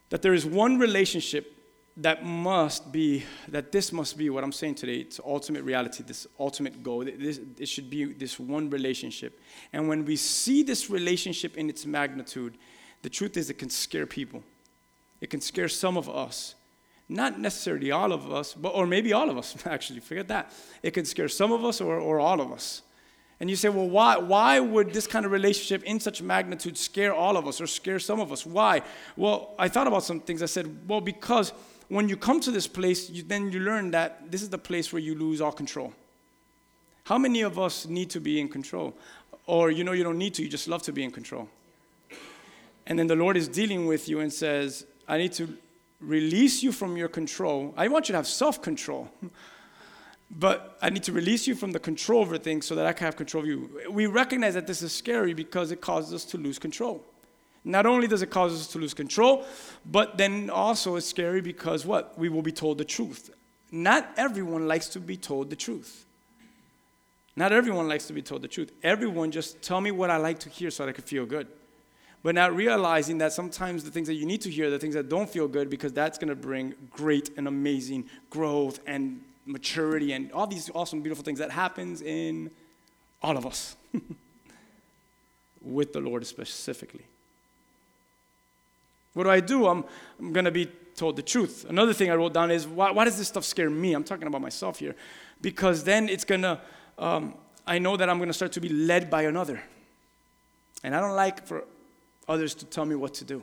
that 0.09 0.21
there 0.21 0.33
is 0.33 0.45
one 0.45 0.79
relationship 0.79 1.56
that 1.97 2.23
must 2.23 2.91
be, 2.91 3.23
that 3.47 3.71
this 3.71 3.91
must 3.91 4.17
be 4.17 4.29
what 4.29 4.43
I'm 4.43 4.51
saying 4.51 4.75
today. 4.75 4.97
It's 4.97 5.19
ultimate 5.25 5.63
reality, 5.63 6.03
this 6.03 6.27
ultimate 6.39 6.83
goal. 6.83 7.03
This, 7.03 7.39
it 7.57 7.67
should 7.67 7.89
be 7.89 8.05
this 8.13 8.39
one 8.39 8.69
relationship. 8.69 9.39
And 9.73 9.89
when 9.89 10.05
we 10.05 10.15
see 10.15 10.61
this 10.61 10.91
relationship 10.91 11.57
in 11.57 11.69
its 11.69 11.85
magnitude, 11.85 12.57
the 13.01 13.09
truth 13.09 13.35
is 13.35 13.49
it 13.49 13.55
can 13.55 13.71
scare 13.71 14.05
people. 14.05 14.43
It 15.21 15.31
can 15.31 15.41
scare 15.41 15.67
some 15.67 15.97
of 15.97 16.07
us. 16.07 16.53
Not 17.09 17.39
necessarily 17.39 17.89
all 17.89 18.11
of 18.11 18.31
us, 18.31 18.53
but, 18.53 18.69
or 18.69 18.85
maybe 18.85 19.13
all 19.13 19.29
of 19.29 19.37
us, 19.37 19.55
actually. 19.65 19.99
Forget 19.99 20.27
that. 20.27 20.53
It 20.83 20.91
can 20.91 21.05
scare 21.05 21.29
some 21.29 21.51
of 21.51 21.65
us 21.65 21.81
or, 21.81 21.97
or 21.97 22.19
all 22.19 22.41
of 22.41 22.51
us. 22.51 22.83
And 23.39 23.49
you 23.49 23.55
say, 23.55 23.69
well, 23.69 23.89
why, 23.89 24.17
why 24.17 24.59
would 24.59 24.93
this 24.93 25.07
kind 25.07 25.25
of 25.25 25.31
relationship 25.31 25.83
in 25.83 25.99
such 25.99 26.21
magnitude 26.21 26.77
scare 26.77 27.13
all 27.13 27.37
of 27.37 27.47
us 27.47 27.61
or 27.61 27.67
scare 27.67 27.99
some 27.99 28.19
of 28.19 28.31
us? 28.31 28.45
Why? 28.45 28.81
Well, 29.15 29.53
I 29.57 29.67
thought 29.67 29.87
about 29.87 30.03
some 30.03 30.19
things. 30.19 30.43
I 30.43 30.47
said, 30.47 30.87
well, 30.87 31.01
because 31.01 31.53
when 31.89 32.09
you 32.09 32.17
come 32.17 32.39
to 32.41 32.51
this 32.51 32.67
place, 32.67 33.09
you, 33.09 33.23
then 33.23 33.51
you 33.51 33.59
learn 33.59 33.91
that 33.91 34.31
this 34.31 34.41
is 34.41 34.49
the 34.49 34.57
place 34.57 34.91
where 34.91 35.01
you 35.01 35.15
lose 35.15 35.41
all 35.41 35.51
control. 35.51 35.93
How 37.05 37.17
many 37.17 37.41
of 37.41 37.57
us 37.57 37.87
need 37.87 38.09
to 38.11 38.19
be 38.19 38.39
in 38.39 38.49
control? 38.49 38.93
Or 39.45 39.71
you 39.71 39.83
know 39.83 39.93
you 39.93 40.03
don't 40.03 40.17
need 40.17 40.33
to, 40.35 40.43
you 40.43 40.49
just 40.49 40.67
love 40.67 40.81
to 40.83 40.91
be 40.91 41.03
in 41.03 41.11
control. 41.11 41.47
And 42.85 42.99
then 42.99 43.07
the 43.07 43.15
Lord 43.15 43.37
is 43.37 43.47
dealing 43.47 43.85
with 43.85 44.09
you 44.09 44.19
and 44.19 44.31
says, 44.31 44.85
I 45.07 45.17
need 45.17 45.33
to 45.33 45.57
release 46.01 46.63
you 46.63 46.71
from 46.71 46.97
your 46.97 47.07
control. 47.07 47.73
I 47.77 47.87
want 47.87 48.09
you 48.09 48.13
to 48.13 48.17
have 48.17 48.27
self 48.27 48.61
control. 48.61 49.09
But 50.29 50.77
I 50.81 50.89
need 50.89 51.03
to 51.03 51.13
release 51.13 51.47
you 51.47 51.55
from 51.55 51.71
the 51.71 51.79
control 51.79 52.21
over 52.21 52.37
things 52.37 52.65
so 52.65 52.75
that 52.75 52.85
I 52.85 52.91
can 52.91 53.05
have 53.05 53.15
control 53.15 53.43
of 53.43 53.49
you. 53.49 53.81
We 53.89 54.07
recognize 54.07 54.55
that 54.55 54.67
this 54.67 54.81
is 54.81 54.91
scary 54.91 55.33
because 55.33 55.71
it 55.71 55.79
causes 55.79 56.13
us 56.13 56.25
to 56.25 56.37
lose 56.37 56.59
control. 56.59 57.01
Not 57.67 57.85
only 57.85 58.07
does 58.07 58.21
it 58.21 58.29
cause 58.29 58.53
us 58.53 58.67
to 58.67 58.79
lose 58.79 58.93
control, 58.93 59.45
but 59.85 60.17
then 60.17 60.49
also 60.49 60.95
it's 60.95 61.05
scary 61.05 61.41
because 61.41 61.85
what? 61.85 62.17
We 62.17 62.29
will 62.29 62.41
be 62.41 62.51
told 62.51 62.77
the 62.77 62.85
truth. 62.85 63.29
Not 63.71 64.09
everyone 64.15 64.67
likes 64.67 64.87
to 64.89 64.99
be 65.01 65.17
told 65.17 65.49
the 65.49 65.57
truth. 65.57 66.05
Not 67.35 67.51
everyone 67.51 67.89
likes 67.89 68.07
to 68.07 68.13
be 68.13 68.21
told 68.21 68.41
the 68.41 68.47
truth. 68.47 68.71
Everyone 68.83 69.31
just 69.31 69.61
tell 69.61 69.81
me 69.81 69.91
what 69.91 70.09
I 70.09 70.15
like 70.15 70.39
to 70.39 70.49
hear 70.49 70.71
so 70.71 70.85
that 70.85 70.89
I 70.89 70.93
can 70.93 71.03
feel 71.03 71.25
good. 71.25 71.47
But 72.23 72.35
not 72.35 72.55
realizing 72.55 73.17
that 73.17 73.33
sometimes 73.33 73.83
the 73.83 73.91
things 73.91 74.07
that 74.07 74.15
you 74.15 74.25
need 74.25 74.41
to 74.41 74.49
hear 74.49 74.69
the 74.69 74.79
things 74.79 74.95
that 74.95 75.09
don't 75.09 75.29
feel 75.29 75.47
good 75.49 75.69
because 75.69 75.91
that's 75.91 76.17
going 76.17 76.29
to 76.29 76.35
bring 76.35 76.73
great 76.89 77.31
and 77.37 77.49
amazing 77.49 78.05
growth 78.29 78.79
and 78.87 79.21
maturity 79.45 80.13
and 80.13 80.31
all 80.31 80.47
these 80.47 80.71
awesome, 80.73 81.01
beautiful 81.01 81.23
things 81.23 81.39
that 81.39 81.51
happens 81.51 82.01
in 82.01 82.49
all 83.21 83.35
of 83.37 83.45
us 83.45 83.75
with 85.61 85.91
the 85.91 85.99
Lord 85.99 86.25
specifically. 86.25 87.05
What 89.17 89.23
do 89.23 89.31
I 89.31 89.39
do? 89.39 89.65
I'm, 89.65 89.83
I'm 90.19 90.31
going 90.31 90.45
to 90.45 90.51
be 90.51 90.67
told 90.95 91.15
the 91.15 91.23
truth. 91.23 91.65
Another 91.67 91.91
thing 91.91 92.11
I 92.11 92.13
wrote 92.13 92.33
down 92.33 92.51
is 92.51 92.67
why, 92.67 92.91
why 92.91 93.03
does 93.03 93.17
this 93.17 93.27
stuff 93.27 93.43
scare 93.45 93.67
me? 93.67 93.93
I'm 93.93 94.03
talking 94.03 94.27
about 94.27 94.41
myself 94.41 94.77
here. 94.77 94.95
Because 95.41 95.83
then 95.83 96.07
it's 96.07 96.23
going 96.23 96.43
to, 96.43 96.61
um, 96.99 97.33
I 97.65 97.79
know 97.79 97.97
that 97.97 98.11
I'm 98.11 98.19
going 98.19 98.29
to 98.29 98.33
start 98.33 98.51
to 98.51 98.61
be 98.61 98.69
led 98.69 99.09
by 99.09 99.23
another. 99.23 99.59
And 100.83 100.95
I 100.95 100.99
don't 100.99 101.15
like 101.15 101.47
for 101.47 101.63
others 102.29 102.53
to 102.55 102.65
tell 102.65 102.85
me 102.85 102.93
what 102.93 103.15
to 103.15 103.25
do. 103.25 103.41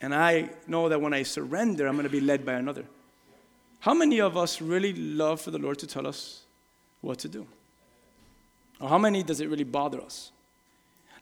And 0.00 0.14
I 0.14 0.48
know 0.66 0.88
that 0.88 0.98
when 0.98 1.12
I 1.12 1.22
surrender, 1.24 1.86
I'm 1.86 1.96
going 1.96 2.04
to 2.04 2.10
be 2.10 2.22
led 2.22 2.46
by 2.46 2.54
another. 2.54 2.86
How 3.80 3.92
many 3.92 4.22
of 4.22 4.38
us 4.38 4.62
really 4.62 4.94
love 4.94 5.42
for 5.42 5.50
the 5.50 5.58
Lord 5.58 5.78
to 5.80 5.86
tell 5.86 6.06
us 6.06 6.44
what 7.02 7.18
to 7.18 7.28
do? 7.28 7.46
Or 8.80 8.88
how 8.88 8.96
many 8.96 9.22
does 9.22 9.42
it 9.42 9.50
really 9.50 9.64
bother 9.64 10.00
us? 10.00 10.32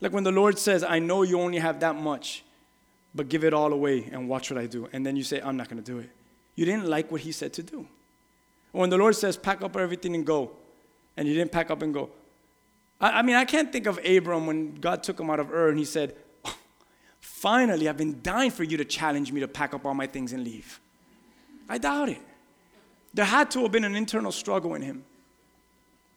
Like 0.00 0.12
when 0.12 0.24
the 0.24 0.32
Lord 0.32 0.58
says, 0.58 0.84
I 0.84 0.98
know 0.98 1.22
you 1.22 1.40
only 1.40 1.58
have 1.58 1.80
that 1.80 1.96
much, 1.96 2.44
but 3.14 3.28
give 3.28 3.44
it 3.44 3.54
all 3.54 3.72
away 3.72 4.08
and 4.12 4.28
watch 4.28 4.50
what 4.50 4.58
I 4.58 4.66
do. 4.66 4.88
And 4.92 5.04
then 5.04 5.16
you 5.16 5.22
say, 5.22 5.40
I'm 5.40 5.56
not 5.56 5.68
going 5.68 5.82
to 5.82 5.92
do 5.92 5.98
it. 5.98 6.10
You 6.54 6.64
didn't 6.64 6.86
like 6.86 7.10
what 7.10 7.22
He 7.22 7.32
said 7.32 7.52
to 7.54 7.62
do. 7.62 7.86
Or 8.72 8.80
when 8.80 8.90
the 8.90 8.98
Lord 8.98 9.16
says, 9.16 9.36
pack 9.36 9.62
up 9.62 9.76
everything 9.76 10.14
and 10.14 10.26
go, 10.26 10.50
and 11.16 11.26
you 11.26 11.34
didn't 11.34 11.52
pack 11.52 11.70
up 11.70 11.82
and 11.82 11.94
go. 11.94 12.10
I, 13.00 13.18
I 13.18 13.22
mean, 13.22 13.36
I 13.36 13.44
can't 13.44 13.72
think 13.72 13.86
of 13.86 13.98
Abram 14.04 14.46
when 14.46 14.74
God 14.74 15.02
took 15.02 15.18
him 15.18 15.30
out 15.30 15.40
of 15.40 15.50
Ur 15.50 15.68
and 15.68 15.78
He 15.78 15.84
said, 15.84 16.14
oh, 16.44 16.56
Finally, 17.20 17.88
I've 17.88 17.96
been 17.96 18.20
dying 18.22 18.50
for 18.50 18.64
you 18.64 18.76
to 18.76 18.84
challenge 18.84 19.32
me 19.32 19.40
to 19.40 19.48
pack 19.48 19.72
up 19.72 19.86
all 19.86 19.94
my 19.94 20.06
things 20.06 20.32
and 20.32 20.44
leave. 20.44 20.78
I 21.68 21.78
doubt 21.78 22.10
it. 22.10 22.20
There 23.14 23.24
had 23.24 23.50
to 23.52 23.62
have 23.62 23.72
been 23.72 23.84
an 23.84 23.96
internal 23.96 24.30
struggle 24.30 24.74
in 24.74 24.82
him 24.82 25.04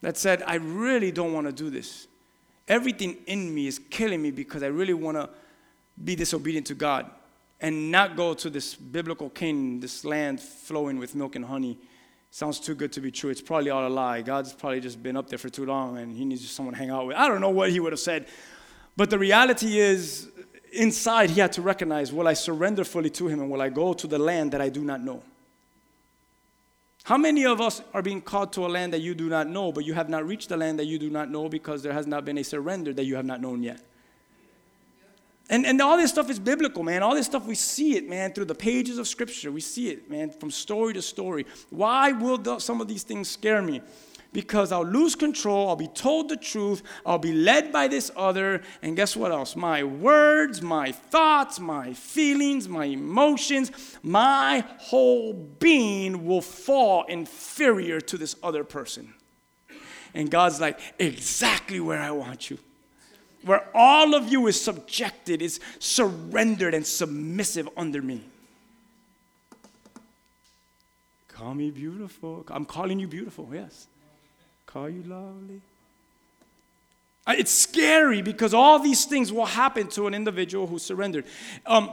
that 0.02 0.16
said, 0.16 0.42
I 0.46 0.56
really 0.56 1.10
don't 1.10 1.32
want 1.32 1.46
to 1.46 1.52
do 1.52 1.70
this. 1.70 2.06
Everything 2.70 3.16
in 3.26 3.52
me 3.52 3.66
is 3.66 3.80
killing 3.90 4.22
me 4.22 4.30
because 4.30 4.62
I 4.62 4.68
really 4.68 4.94
want 4.94 5.16
to 5.16 5.28
be 6.02 6.14
disobedient 6.14 6.68
to 6.68 6.74
God 6.74 7.10
and 7.60 7.90
not 7.90 8.16
go 8.16 8.32
to 8.32 8.48
this 8.48 8.76
biblical 8.76 9.28
Canaan, 9.28 9.80
this 9.80 10.04
land 10.04 10.40
flowing 10.40 10.96
with 10.96 11.16
milk 11.16 11.34
and 11.34 11.44
honey. 11.44 11.76
Sounds 12.30 12.60
too 12.60 12.76
good 12.76 12.92
to 12.92 13.00
be 13.00 13.10
true. 13.10 13.28
It's 13.28 13.42
probably 13.42 13.70
all 13.70 13.84
a 13.84 13.90
lie. 13.90 14.22
God's 14.22 14.52
probably 14.52 14.78
just 14.78 15.02
been 15.02 15.16
up 15.16 15.28
there 15.28 15.36
for 15.36 15.48
too 15.48 15.66
long 15.66 15.98
and 15.98 16.16
he 16.16 16.24
needs 16.24 16.48
someone 16.48 16.74
to 16.74 16.78
hang 16.78 16.90
out 16.90 17.08
with. 17.08 17.16
I 17.16 17.26
don't 17.26 17.40
know 17.40 17.50
what 17.50 17.70
he 17.70 17.80
would 17.80 17.92
have 17.92 17.98
said. 17.98 18.28
But 18.96 19.10
the 19.10 19.18
reality 19.18 19.80
is, 19.80 20.30
inside, 20.72 21.30
he 21.30 21.40
had 21.40 21.52
to 21.54 21.62
recognize 21.62 22.12
will 22.12 22.28
I 22.28 22.34
surrender 22.34 22.84
fully 22.84 23.10
to 23.10 23.26
him 23.26 23.40
and 23.40 23.50
will 23.50 23.62
I 23.62 23.68
go 23.68 23.94
to 23.94 24.06
the 24.06 24.18
land 24.20 24.52
that 24.52 24.60
I 24.60 24.68
do 24.68 24.84
not 24.84 25.02
know? 25.02 25.24
How 27.04 27.16
many 27.16 27.46
of 27.46 27.60
us 27.60 27.82
are 27.94 28.02
being 28.02 28.20
called 28.20 28.52
to 28.54 28.66
a 28.66 28.68
land 28.68 28.92
that 28.92 29.00
you 29.00 29.14
do 29.14 29.28
not 29.28 29.48
know, 29.48 29.72
but 29.72 29.84
you 29.84 29.94
have 29.94 30.08
not 30.08 30.26
reached 30.26 30.50
the 30.50 30.56
land 30.56 30.78
that 30.78 30.86
you 30.86 30.98
do 30.98 31.10
not 31.10 31.30
know 31.30 31.48
because 31.48 31.82
there 31.82 31.92
has 31.92 32.06
not 32.06 32.24
been 32.24 32.38
a 32.38 32.44
surrender 32.44 32.92
that 32.92 33.04
you 33.04 33.16
have 33.16 33.24
not 33.24 33.40
known 33.40 33.62
yet? 33.62 33.80
And, 35.48 35.66
and 35.66 35.80
all 35.82 35.96
this 35.96 36.10
stuff 36.10 36.30
is 36.30 36.38
biblical, 36.38 36.84
man. 36.84 37.02
All 37.02 37.14
this 37.14 37.26
stuff, 37.26 37.44
we 37.44 37.56
see 37.56 37.96
it, 37.96 38.08
man, 38.08 38.32
through 38.32 38.44
the 38.44 38.54
pages 38.54 38.98
of 38.98 39.08
Scripture. 39.08 39.50
We 39.50 39.60
see 39.60 39.88
it, 39.88 40.08
man, 40.08 40.30
from 40.30 40.50
story 40.50 40.94
to 40.94 41.02
story. 41.02 41.44
Why 41.70 42.12
will 42.12 42.38
the, 42.38 42.60
some 42.60 42.80
of 42.80 42.86
these 42.86 43.02
things 43.02 43.28
scare 43.28 43.60
me? 43.60 43.82
Because 44.32 44.70
I'll 44.70 44.86
lose 44.86 45.14
control, 45.14 45.68
I'll 45.68 45.76
be 45.76 45.88
told 45.88 46.28
the 46.28 46.36
truth, 46.36 46.82
I'll 47.04 47.18
be 47.18 47.32
led 47.32 47.72
by 47.72 47.88
this 47.88 48.10
other, 48.16 48.62
and 48.82 48.94
guess 48.94 49.16
what 49.16 49.32
else? 49.32 49.56
My 49.56 49.82
words, 49.82 50.62
my 50.62 50.92
thoughts, 50.92 51.58
my 51.58 51.92
feelings, 51.92 52.68
my 52.68 52.84
emotions, 52.84 53.72
my 54.02 54.64
whole 54.78 55.32
being 55.32 56.26
will 56.26 56.42
fall 56.42 57.04
inferior 57.04 58.00
to 58.02 58.16
this 58.16 58.36
other 58.42 58.62
person. 58.62 59.14
And 60.14 60.30
God's 60.30 60.60
like, 60.60 60.78
exactly 60.98 61.80
where 61.80 62.00
I 62.00 62.10
want 62.10 62.50
you. 62.50 62.58
Where 63.42 63.66
all 63.74 64.14
of 64.14 64.30
you 64.30 64.46
is 64.48 64.60
subjected, 64.60 65.40
is 65.40 65.60
surrendered 65.78 66.74
and 66.74 66.86
submissive 66.86 67.68
under 67.76 68.02
me. 68.02 68.22
Call 71.28 71.54
me 71.54 71.70
beautiful. 71.70 72.44
I'm 72.48 72.66
calling 72.66 73.00
you 73.00 73.08
beautiful, 73.08 73.48
yes 73.50 73.86
call 74.72 74.88
you 74.88 75.02
lovely. 75.02 75.60
It's 77.28 77.52
scary 77.52 78.22
because 78.22 78.54
all 78.54 78.78
these 78.78 79.04
things 79.04 79.32
will 79.32 79.46
happen 79.46 79.88
to 79.88 80.06
an 80.06 80.14
individual 80.14 80.66
who 80.66 80.78
surrendered. 80.78 81.26
Um, 81.66 81.90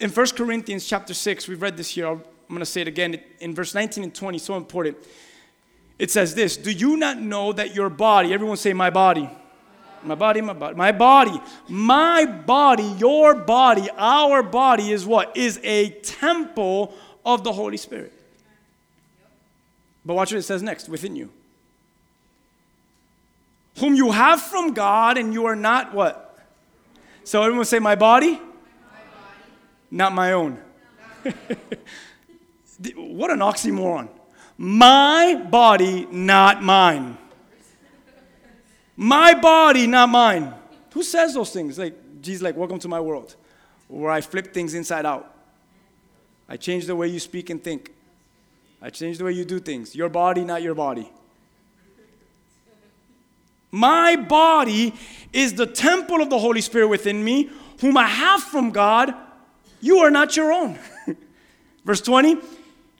in 0.00 0.10
1 0.10 0.26
Corinthians 0.28 0.86
chapter 0.86 1.14
6, 1.14 1.48
we've 1.48 1.62
read 1.62 1.76
this 1.76 1.90
here. 1.90 2.08
I'm 2.08 2.22
going 2.48 2.60
to 2.60 2.66
say 2.66 2.82
it 2.82 2.88
again. 2.88 3.20
In 3.40 3.54
verse 3.54 3.74
19 3.74 4.04
and 4.04 4.14
20, 4.14 4.38
so 4.38 4.56
important. 4.56 4.96
It 5.98 6.10
says 6.10 6.34
this 6.34 6.56
Do 6.56 6.70
you 6.70 6.96
not 6.96 7.20
know 7.20 7.52
that 7.52 7.74
your 7.74 7.88
body, 7.88 8.32
everyone 8.34 8.56
say, 8.56 8.72
My 8.72 8.90
body. 8.90 9.30
My 10.02 10.14
body, 10.14 10.40
my 10.40 10.52
body, 10.52 10.76
my 10.76 10.92
body, 10.92 11.40
my 11.68 12.26
body, 12.26 12.94
your 12.98 13.34
body, 13.34 13.88
our 13.96 14.40
body 14.42 14.92
is 14.92 15.04
what? 15.04 15.36
Is 15.36 15.58
a 15.64 15.90
temple 15.90 16.94
of 17.24 17.42
the 17.42 17.52
Holy 17.52 17.76
Spirit. 17.76 18.12
But 20.04 20.14
watch 20.14 20.30
what 20.30 20.38
it 20.38 20.42
says 20.42 20.62
next 20.62 20.88
within 20.88 21.16
you 21.16 21.30
whom 23.78 23.94
you 23.94 24.12
have 24.12 24.40
from 24.40 24.72
God, 24.72 25.18
and 25.18 25.32
you 25.32 25.46
are 25.46 25.56
not 25.56 25.94
what? 25.94 26.38
So 27.24 27.42
everyone 27.42 27.64
say, 27.64 27.78
My 27.78 27.94
body? 27.94 28.40
Not 29.90 30.12
my 30.12 30.32
own. 30.32 30.58
what 32.94 33.30
an 33.30 33.38
oxymoron. 33.40 34.08
My 34.58 35.46
body, 35.50 36.06
not 36.10 36.62
mine. 36.62 37.18
My 38.96 39.34
body, 39.34 39.86
not 39.86 40.08
mine. 40.08 40.54
Who 40.92 41.02
says 41.02 41.34
those 41.34 41.50
things? 41.50 41.78
Like, 41.78 41.94
Jesus, 42.22 42.42
like, 42.42 42.56
welcome 42.56 42.78
to 42.80 42.88
my 42.88 43.00
world, 43.00 43.36
where 43.88 44.10
I 44.10 44.22
flip 44.22 44.54
things 44.54 44.74
inside 44.74 45.04
out. 45.04 45.34
I 46.48 46.56
change 46.56 46.86
the 46.86 46.96
way 46.96 47.08
you 47.08 47.20
speak 47.20 47.50
and 47.50 47.62
think. 47.62 47.92
I 48.80 48.90
change 48.90 49.18
the 49.18 49.24
way 49.24 49.32
you 49.32 49.44
do 49.44 49.60
things. 49.60 49.94
Your 49.94 50.08
body, 50.08 50.44
not 50.44 50.62
your 50.62 50.74
body. 50.74 51.10
My 53.76 54.16
body 54.16 54.94
is 55.34 55.52
the 55.52 55.66
temple 55.66 56.22
of 56.22 56.30
the 56.30 56.38
Holy 56.38 56.62
Spirit 56.62 56.88
within 56.88 57.22
me, 57.22 57.50
whom 57.82 57.98
I 57.98 58.06
have 58.06 58.42
from 58.42 58.70
God. 58.70 59.14
You 59.82 59.98
are 59.98 60.10
not 60.10 60.34
your 60.34 60.50
own. 60.50 60.78
Verse 61.84 62.00
20, 62.00 62.38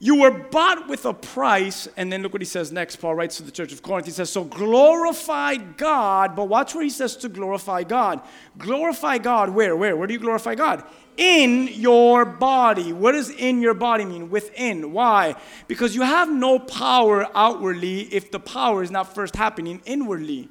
you 0.00 0.20
were 0.20 0.30
bought 0.30 0.86
with 0.86 1.06
a 1.06 1.14
price. 1.14 1.88
And 1.96 2.12
then 2.12 2.22
look 2.22 2.34
what 2.34 2.42
he 2.42 2.46
says 2.46 2.72
next. 2.72 2.96
Paul 2.96 3.14
writes 3.14 3.38
to 3.38 3.42
the 3.42 3.50
church 3.50 3.72
of 3.72 3.80
Corinth. 3.80 4.04
He 4.04 4.12
says, 4.12 4.28
So 4.28 4.44
glorify 4.44 5.54
God. 5.54 6.36
But 6.36 6.44
watch 6.44 6.74
where 6.74 6.84
he 6.84 6.90
says 6.90 7.16
to 7.16 7.30
glorify 7.30 7.82
God. 7.82 8.20
Glorify 8.58 9.16
God 9.16 9.54
where? 9.54 9.74
Where? 9.74 9.96
Where 9.96 10.06
do 10.06 10.12
you 10.12 10.20
glorify 10.20 10.56
God? 10.56 10.84
In 11.16 11.68
your 11.68 12.26
body. 12.26 12.92
What 12.92 13.12
does 13.12 13.30
in 13.30 13.62
your 13.62 13.72
body 13.72 14.04
mean? 14.04 14.28
Within. 14.28 14.92
Why? 14.92 15.36
Because 15.68 15.94
you 15.94 16.02
have 16.02 16.30
no 16.30 16.58
power 16.58 17.26
outwardly 17.34 18.02
if 18.14 18.30
the 18.30 18.40
power 18.40 18.82
is 18.82 18.90
not 18.90 19.14
first 19.14 19.36
happening 19.36 19.80
inwardly. 19.86 20.50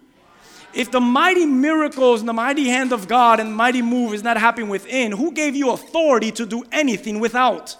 If 0.75 0.91
the 0.91 0.99
mighty 0.99 1.45
miracles 1.45 2.19
and 2.19 2.27
the 2.27 2.33
mighty 2.33 2.65
hand 2.65 2.91
of 2.91 3.07
God 3.07 3.39
and 3.39 3.55
mighty 3.55 3.81
move 3.81 4.13
is 4.13 4.23
not 4.23 4.35
happening 4.35 4.69
within, 4.69 5.13
who 5.13 5.31
gave 5.31 5.55
you 5.55 5.71
authority 5.71 6.31
to 6.33 6.45
do 6.45 6.65
anything 6.71 7.21
without? 7.21 7.77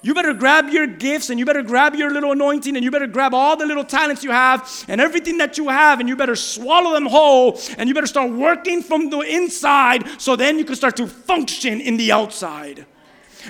You 0.00 0.14
better 0.14 0.32
grab 0.32 0.70
your 0.70 0.86
gifts 0.86 1.28
and 1.28 1.38
you 1.38 1.44
better 1.44 1.62
grab 1.62 1.94
your 1.94 2.10
little 2.10 2.32
anointing 2.32 2.76
and 2.76 2.84
you 2.84 2.90
better 2.90 3.08
grab 3.08 3.34
all 3.34 3.56
the 3.56 3.66
little 3.66 3.84
talents 3.84 4.24
you 4.24 4.30
have 4.30 4.84
and 4.88 5.00
everything 5.00 5.38
that 5.38 5.58
you 5.58 5.68
have 5.68 6.00
and 6.00 6.08
you 6.08 6.16
better 6.16 6.36
swallow 6.36 6.92
them 6.92 7.04
whole 7.04 7.60
and 7.76 7.88
you 7.88 7.94
better 7.94 8.06
start 8.06 8.30
working 8.30 8.80
from 8.80 9.10
the 9.10 9.20
inside 9.20 10.08
so 10.18 10.34
then 10.34 10.56
you 10.58 10.64
can 10.64 10.76
start 10.76 10.96
to 10.96 11.06
function 11.06 11.80
in 11.80 11.96
the 11.96 12.12
outside. 12.12 12.86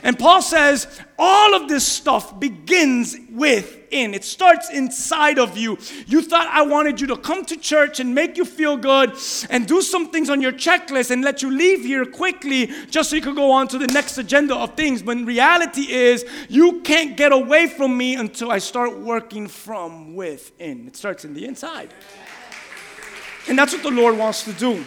And 0.02 0.18
Paul 0.18 0.42
says 0.42 0.86
all 1.18 1.54
of 1.54 1.68
this 1.68 1.86
stuff 1.86 2.38
begins 2.38 3.16
within. 3.30 4.14
It 4.14 4.24
starts 4.24 4.70
inside 4.70 5.38
of 5.38 5.56
you. 5.56 5.78
You 6.06 6.22
thought 6.22 6.46
I 6.46 6.62
wanted 6.62 7.00
you 7.00 7.06
to 7.08 7.16
come 7.16 7.44
to 7.46 7.56
church 7.56 8.00
and 8.00 8.14
make 8.14 8.36
you 8.36 8.44
feel 8.44 8.76
good 8.76 9.14
and 9.50 9.66
do 9.66 9.82
some 9.82 10.10
things 10.10 10.30
on 10.30 10.40
your 10.40 10.52
checklist 10.52 11.10
and 11.10 11.22
let 11.24 11.42
you 11.42 11.50
leave 11.50 11.84
here 11.84 12.04
quickly 12.04 12.70
just 12.90 13.10
so 13.10 13.16
you 13.16 13.22
could 13.22 13.36
go 13.36 13.50
on 13.50 13.66
to 13.68 13.78
the 13.78 13.86
next 13.88 14.18
agenda 14.18 14.54
of 14.54 14.74
things. 14.74 15.02
But 15.02 15.18
reality 15.18 15.90
is, 15.90 16.24
you 16.48 16.80
can't 16.82 17.16
get 17.16 17.32
away 17.32 17.66
from 17.66 17.96
me 17.96 18.14
until 18.14 18.52
I 18.52 18.58
start 18.58 18.96
working 18.98 19.48
from 19.48 20.14
within. 20.14 20.86
It 20.86 20.96
starts 20.96 21.24
in 21.24 21.34
the 21.34 21.46
inside. 21.46 21.92
And 23.48 23.58
that's 23.58 23.72
what 23.72 23.82
the 23.82 23.90
Lord 23.90 24.16
wants 24.18 24.44
to 24.44 24.52
do. 24.52 24.84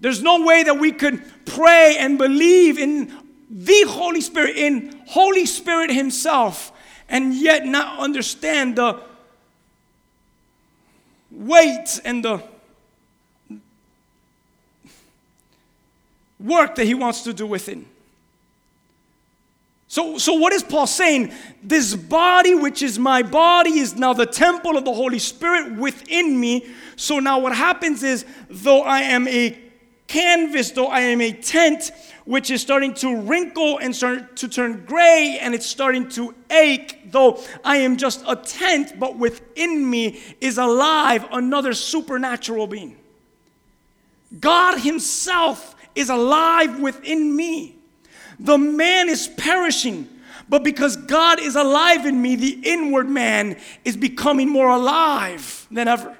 There's 0.00 0.22
no 0.22 0.44
way 0.44 0.62
that 0.62 0.78
we 0.78 0.92
could 0.92 1.22
pray 1.44 1.96
and 1.98 2.16
believe 2.16 2.78
in 2.78 3.12
the 3.50 3.84
Holy 3.86 4.20
Spirit, 4.20 4.56
in 4.56 4.98
Holy 5.06 5.44
Spirit 5.44 5.90
Himself, 5.90 6.72
and 7.08 7.34
yet 7.34 7.66
not 7.66 8.00
understand 8.00 8.76
the 8.76 9.00
weight 11.30 12.00
and 12.04 12.24
the 12.24 12.42
work 16.38 16.76
that 16.76 16.86
He 16.86 16.94
wants 16.94 17.22
to 17.24 17.34
do 17.34 17.46
within. 17.46 17.84
So, 19.88 20.18
so 20.18 20.34
what 20.34 20.52
is 20.52 20.62
Paul 20.62 20.86
saying? 20.86 21.32
This 21.64 21.96
body, 21.96 22.54
which 22.54 22.80
is 22.80 22.96
my 22.96 23.22
body, 23.22 23.80
is 23.80 23.96
now 23.96 24.12
the 24.12 24.24
temple 24.24 24.76
of 24.76 24.84
the 24.84 24.94
Holy 24.94 25.18
Spirit 25.18 25.76
within 25.76 26.38
me. 26.38 26.68
So 26.94 27.18
now 27.18 27.40
what 27.40 27.54
happens 27.54 28.04
is, 28.04 28.24
though 28.48 28.82
I 28.82 29.00
am 29.00 29.26
a 29.26 29.58
canvas, 30.10 30.72
though 30.72 30.88
I 30.88 31.00
am 31.02 31.20
a 31.20 31.32
tent 31.32 31.92
which 32.24 32.50
is 32.50 32.60
starting 32.60 32.94
to 32.94 33.16
wrinkle 33.16 33.78
and 33.78 33.94
start 33.94 34.36
to 34.38 34.48
turn 34.48 34.84
gray 34.84 35.38
and 35.40 35.54
it's 35.54 35.66
starting 35.66 36.08
to 36.10 36.34
ache, 36.50 37.12
though 37.12 37.40
I 37.64 37.76
am 37.78 37.96
just 37.96 38.24
a 38.26 38.34
tent, 38.34 38.98
but 38.98 39.16
within 39.16 39.88
me 39.88 40.20
is 40.40 40.58
alive 40.58 41.24
another 41.30 41.72
supernatural 41.72 42.66
being. 42.66 42.96
God 44.38 44.80
Himself 44.80 45.76
is 45.94 46.10
alive 46.10 46.80
within 46.80 47.34
me. 47.34 47.76
The 48.40 48.58
man 48.58 49.08
is 49.08 49.28
perishing, 49.28 50.08
but 50.48 50.64
because 50.64 50.96
God 50.96 51.38
is 51.38 51.54
alive 51.54 52.04
in 52.04 52.20
me, 52.20 52.34
the 52.34 52.60
inward 52.64 53.08
man 53.08 53.56
is 53.84 53.96
becoming 53.96 54.48
more 54.48 54.70
alive 54.70 55.68
than 55.70 55.86
ever. 55.86 56.16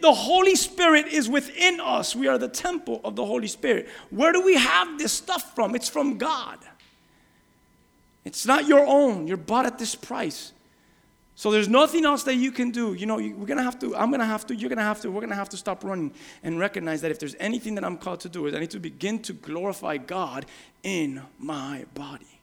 The 0.00 0.12
Holy 0.12 0.56
Spirit 0.56 1.06
is 1.06 1.28
within 1.28 1.80
us. 1.80 2.16
We 2.16 2.26
are 2.26 2.38
the 2.38 2.48
temple 2.48 3.00
of 3.04 3.16
the 3.16 3.24
Holy 3.24 3.46
Spirit. 3.46 3.88
Where 4.10 4.32
do 4.32 4.42
we 4.42 4.56
have 4.56 4.98
this 4.98 5.12
stuff 5.12 5.54
from? 5.54 5.74
It's 5.74 5.88
from 5.88 6.18
God. 6.18 6.58
It's 8.24 8.44
not 8.44 8.66
your 8.66 8.84
own. 8.84 9.28
You're 9.28 9.36
bought 9.36 9.66
at 9.66 9.78
this 9.78 9.94
price. 9.94 10.52
So 11.36 11.50
there's 11.50 11.68
nothing 11.68 12.06
else 12.06 12.22
that 12.24 12.34
you 12.36 12.50
can 12.50 12.70
do. 12.70 12.94
You 12.94 13.04
know, 13.04 13.16
we're 13.16 13.46
gonna 13.46 13.62
have 13.62 13.78
to, 13.80 13.94
I'm 13.94 14.10
gonna 14.10 14.24
have 14.24 14.46
to, 14.46 14.56
you're 14.56 14.70
gonna 14.70 14.82
have 14.82 15.02
to, 15.02 15.10
we're 15.10 15.20
gonna 15.20 15.34
have 15.34 15.50
to 15.50 15.56
stop 15.58 15.84
running 15.84 16.12
and 16.42 16.58
recognize 16.58 17.02
that 17.02 17.10
if 17.10 17.18
there's 17.18 17.36
anything 17.38 17.74
that 17.74 17.84
I'm 17.84 17.98
called 17.98 18.20
to 18.20 18.30
do, 18.30 18.46
is 18.46 18.54
I 18.54 18.58
need 18.58 18.70
to 18.70 18.80
begin 18.80 19.20
to 19.20 19.34
glorify 19.34 19.98
God 19.98 20.46
in 20.82 21.22
my 21.38 21.84
body. 21.94 22.40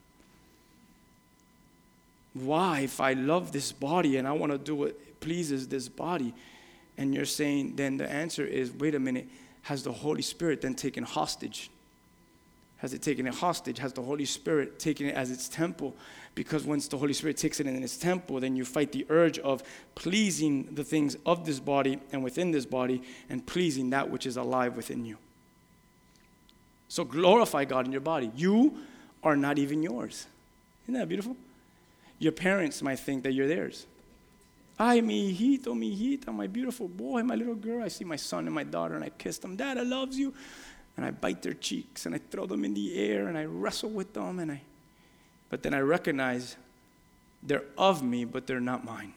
Why, 2.33 2.81
if 2.81 3.01
I 3.01 3.13
love 3.13 3.51
this 3.51 3.71
body 3.71 4.17
and 4.17 4.27
I 4.27 4.31
wanna 4.31 4.59
do 4.59 4.75
what 4.75 5.19
pleases 5.19 5.67
this 5.67 5.89
body, 5.89 6.33
and 6.97 7.13
you're 7.13 7.25
saying, 7.25 7.75
then 7.75 7.97
the 7.97 8.09
answer 8.09 8.45
is 8.45 8.71
wait 8.71 8.95
a 8.95 8.99
minute, 8.99 9.27
has 9.63 9.83
the 9.83 9.91
Holy 9.91 10.21
Spirit 10.21 10.61
then 10.61 10.75
taken 10.75 11.03
hostage? 11.03 11.69
Has 12.77 12.93
it 12.93 13.01
taken 13.01 13.25
it 13.25 13.35
hostage? 13.35 13.79
Has 13.79 13.93
the 13.93 14.01
Holy 14.01 14.25
Spirit 14.25 14.77
taken 14.77 15.07
it 15.07 15.15
as 15.15 15.31
its 15.31 15.47
temple? 15.47 15.95
Because 16.35 16.65
once 16.65 16.89
the 16.89 16.97
Holy 16.97 17.13
Spirit 17.13 17.37
takes 17.37 17.61
it 17.61 17.65
in 17.65 17.81
its 17.81 17.95
temple, 17.95 18.41
then 18.41 18.57
you 18.57 18.65
fight 18.65 18.91
the 18.91 19.05
urge 19.09 19.39
of 19.39 19.63
pleasing 19.95 20.67
the 20.75 20.83
things 20.83 21.15
of 21.25 21.45
this 21.45 21.61
body 21.61 21.99
and 22.11 22.23
within 22.23 22.51
this 22.51 22.65
body 22.65 23.01
and 23.29 23.45
pleasing 23.45 23.91
that 23.91 24.09
which 24.09 24.25
is 24.25 24.35
alive 24.35 24.75
within 24.75 25.05
you. 25.05 25.17
So 26.89 27.05
glorify 27.05 27.63
God 27.63 27.85
in 27.85 27.93
your 27.93 28.01
body. 28.01 28.31
You 28.35 28.77
are 29.23 29.37
not 29.37 29.57
even 29.57 29.81
yours. 29.81 30.27
Isn't 30.83 30.95
that 30.95 31.07
beautiful? 31.07 31.37
Your 32.19 32.33
parents 32.33 32.81
might 32.81 32.99
think 32.99 33.23
that 33.23 33.31
you're 33.31 33.47
theirs. 33.47 33.85
Ay, 34.83 34.99
mi 34.99 35.33
hijito, 35.33 35.73
mi 35.73 35.95
hijita, 35.95 36.33
my 36.33 36.47
beautiful 36.47 36.89
boy, 36.89 37.23
my 37.23 37.35
little 37.35 37.55
girl. 37.55 37.83
I 37.83 37.87
see 37.87 38.03
my 38.03 38.17
son 38.17 38.47
and 38.47 38.53
my 38.53 38.65
daughter 38.65 38.95
and 38.95 39.03
I 39.03 39.09
kiss 39.09 39.37
them. 39.37 39.55
Dad, 39.55 39.77
I 39.77 39.83
loves 39.83 40.19
you. 40.19 40.33
And 40.97 41.05
I 41.05 41.11
bite 41.11 41.41
their 41.41 41.53
cheeks 41.53 42.05
and 42.05 42.13
I 42.13 42.19
throw 42.29 42.45
them 42.45 42.65
in 42.65 42.73
the 42.73 42.99
air 42.99 43.27
and 43.27 43.37
I 43.37 43.45
wrestle 43.45 43.89
with 43.89 44.13
them 44.13 44.39
and 44.39 44.51
I 44.51 44.61
but 45.49 45.61
then 45.61 45.75
I 45.75 45.81
recognize 45.81 46.55
they're 47.43 47.65
of 47.77 48.01
me, 48.01 48.25
but 48.25 48.47
they're 48.47 48.59
not 48.59 48.83
mine. 48.83 49.13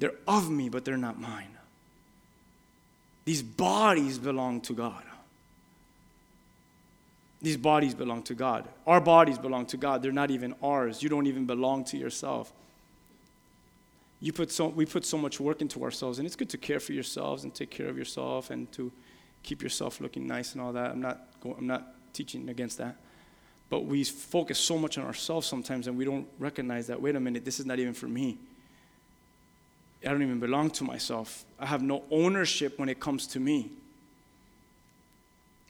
They're 0.00 0.16
of 0.26 0.50
me, 0.50 0.68
but 0.68 0.84
they're 0.84 0.96
not 0.96 1.20
mine. 1.20 1.56
These 3.24 3.42
bodies 3.42 4.18
belong 4.18 4.60
to 4.62 4.72
God. 4.72 5.04
These 7.40 7.56
bodies 7.56 7.94
belong 7.94 8.24
to 8.24 8.34
God. 8.34 8.66
Our 8.84 9.00
bodies 9.00 9.38
belong 9.38 9.66
to 9.66 9.76
God. 9.76 10.02
They're 10.02 10.10
not 10.10 10.32
even 10.32 10.56
ours. 10.60 11.04
You 11.04 11.08
don't 11.08 11.28
even 11.28 11.46
belong 11.46 11.84
to 11.84 11.96
yourself. 11.96 12.52
You 14.20 14.32
put 14.32 14.50
so, 14.50 14.68
we 14.68 14.84
put 14.84 15.04
so 15.04 15.16
much 15.16 15.38
work 15.38 15.60
into 15.60 15.84
ourselves, 15.84 16.18
and 16.18 16.26
it's 16.26 16.36
good 16.36 16.50
to 16.50 16.58
care 16.58 16.80
for 16.80 16.92
yourselves 16.92 17.44
and 17.44 17.54
take 17.54 17.70
care 17.70 17.88
of 17.88 17.96
yourself 17.96 18.50
and 18.50 18.70
to 18.72 18.90
keep 19.42 19.62
yourself 19.62 20.00
looking 20.00 20.26
nice 20.26 20.52
and 20.52 20.60
all 20.60 20.72
that. 20.72 20.90
I'm 20.90 21.00
not, 21.00 21.40
go, 21.40 21.54
I'm 21.56 21.66
not 21.66 21.94
teaching 22.12 22.48
against 22.48 22.78
that. 22.78 22.96
But 23.70 23.84
we 23.84 24.02
focus 24.02 24.58
so 24.58 24.78
much 24.78 24.98
on 24.98 25.04
ourselves 25.04 25.46
sometimes, 25.46 25.86
and 25.86 25.96
we 25.96 26.04
don't 26.04 26.26
recognize 26.38 26.86
that, 26.88 27.00
wait 27.00 27.14
a 27.14 27.20
minute, 27.20 27.44
this 27.44 27.60
is 27.60 27.66
not 27.66 27.78
even 27.78 27.94
for 27.94 28.08
me. 28.08 28.38
I 30.04 30.08
don't 30.08 30.22
even 30.22 30.40
belong 30.40 30.70
to 30.70 30.84
myself. 30.84 31.44
I 31.58 31.66
have 31.66 31.82
no 31.82 32.04
ownership 32.10 32.78
when 32.78 32.88
it 32.88 32.98
comes 32.98 33.26
to 33.28 33.40
me. 33.40 33.70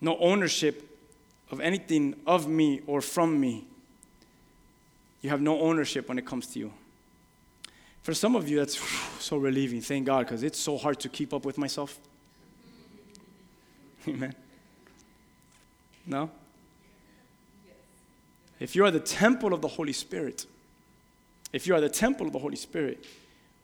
No 0.01 0.17
ownership 0.19 0.97
of 1.51 1.61
anything 1.61 2.15
of 2.27 2.47
me 2.47 2.83
or 2.87 3.01
from 3.01 3.41
me. 3.41 3.67
You 5.23 5.31
have 5.31 5.41
no 5.41 5.61
ownership 5.61 6.09
when 6.09 6.19
it 6.19 6.27
comes 6.27 6.47
to 6.49 6.59
you. 6.59 6.73
For 8.09 8.15
some 8.15 8.37
of 8.37 8.49
you, 8.49 8.57
that's 8.57 8.79
so 9.23 9.37
relieving. 9.37 9.83
Thank 9.83 10.07
God, 10.07 10.21
because 10.21 10.43
it's 10.43 10.59
so 10.59 10.79
hard 10.79 10.99
to 11.01 11.11
keep 11.11 11.35
up 11.35 11.45
with 11.45 11.59
myself. 11.59 11.99
Amen. 14.09 14.35
No? 16.07 16.31
If 18.59 18.75
you 18.75 18.87
are 18.87 18.91
the 18.91 18.99
temple 18.99 19.53
of 19.53 19.61
the 19.61 19.69
Holy 19.69 19.93
Spirit, 19.93 20.47
if 21.53 21.67
you 21.67 21.75
are 21.75 21.83
the 21.83 21.91
temple 21.91 22.27
of 22.27 22.33
the 22.33 22.39
Holy 22.39 22.57
Spirit, 22.57 23.05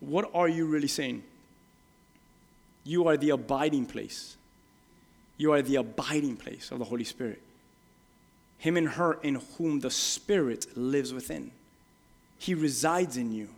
what 0.01 0.31
are 0.35 0.47
you 0.47 0.67
really 0.67 0.89
saying? 0.89 1.23
You 2.85 3.09
are 3.09 3.17
the 3.17 3.31
abiding 3.31 3.87
place. 3.87 4.37
You 5.39 5.55
are 5.55 5.63
the 5.63 5.77
abiding 5.77 6.37
place 6.37 6.71
of 6.71 6.81
the 6.81 6.85
Holy 6.85 7.05
Spirit. 7.05 7.41
Him 8.59 8.77
and 8.77 8.91
her 8.91 9.15
in 9.23 9.41
whom 9.57 9.81
the 9.81 9.91
Spirit 9.91 10.67
lives 10.77 11.15
within. 11.15 11.51
He 12.37 12.53
resides 12.53 13.17
in 13.17 13.33
you. 13.33 13.49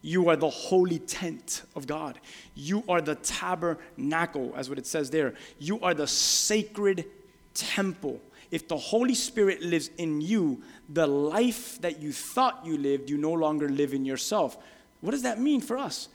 You 0.00 0.28
are 0.28 0.36
the 0.36 0.50
holy 0.50 1.00
tent 1.00 1.62
of 1.74 1.86
God. 1.86 2.20
You 2.54 2.84
are 2.88 3.00
the 3.00 3.16
tabernacle, 3.16 4.52
as 4.56 4.68
what 4.68 4.78
it 4.78 4.86
says 4.86 5.10
there. 5.10 5.34
You 5.58 5.80
are 5.80 5.94
the 5.94 6.06
sacred 6.06 7.06
temple. 7.54 8.20
If 8.50 8.68
the 8.68 8.76
Holy 8.76 9.14
Spirit 9.14 9.62
lives 9.62 9.90
in 9.98 10.20
you, 10.20 10.62
the 10.88 11.06
life 11.06 11.80
that 11.80 12.00
you 12.00 12.12
thought 12.12 12.64
you 12.64 12.78
lived, 12.78 13.10
you 13.10 13.18
no 13.18 13.32
longer 13.32 13.68
live 13.68 13.92
in 13.92 14.04
yourself. 14.04 14.56
What 15.00 15.10
does 15.10 15.22
that 15.22 15.40
mean 15.40 15.60
for 15.60 15.76
us? 15.76 16.08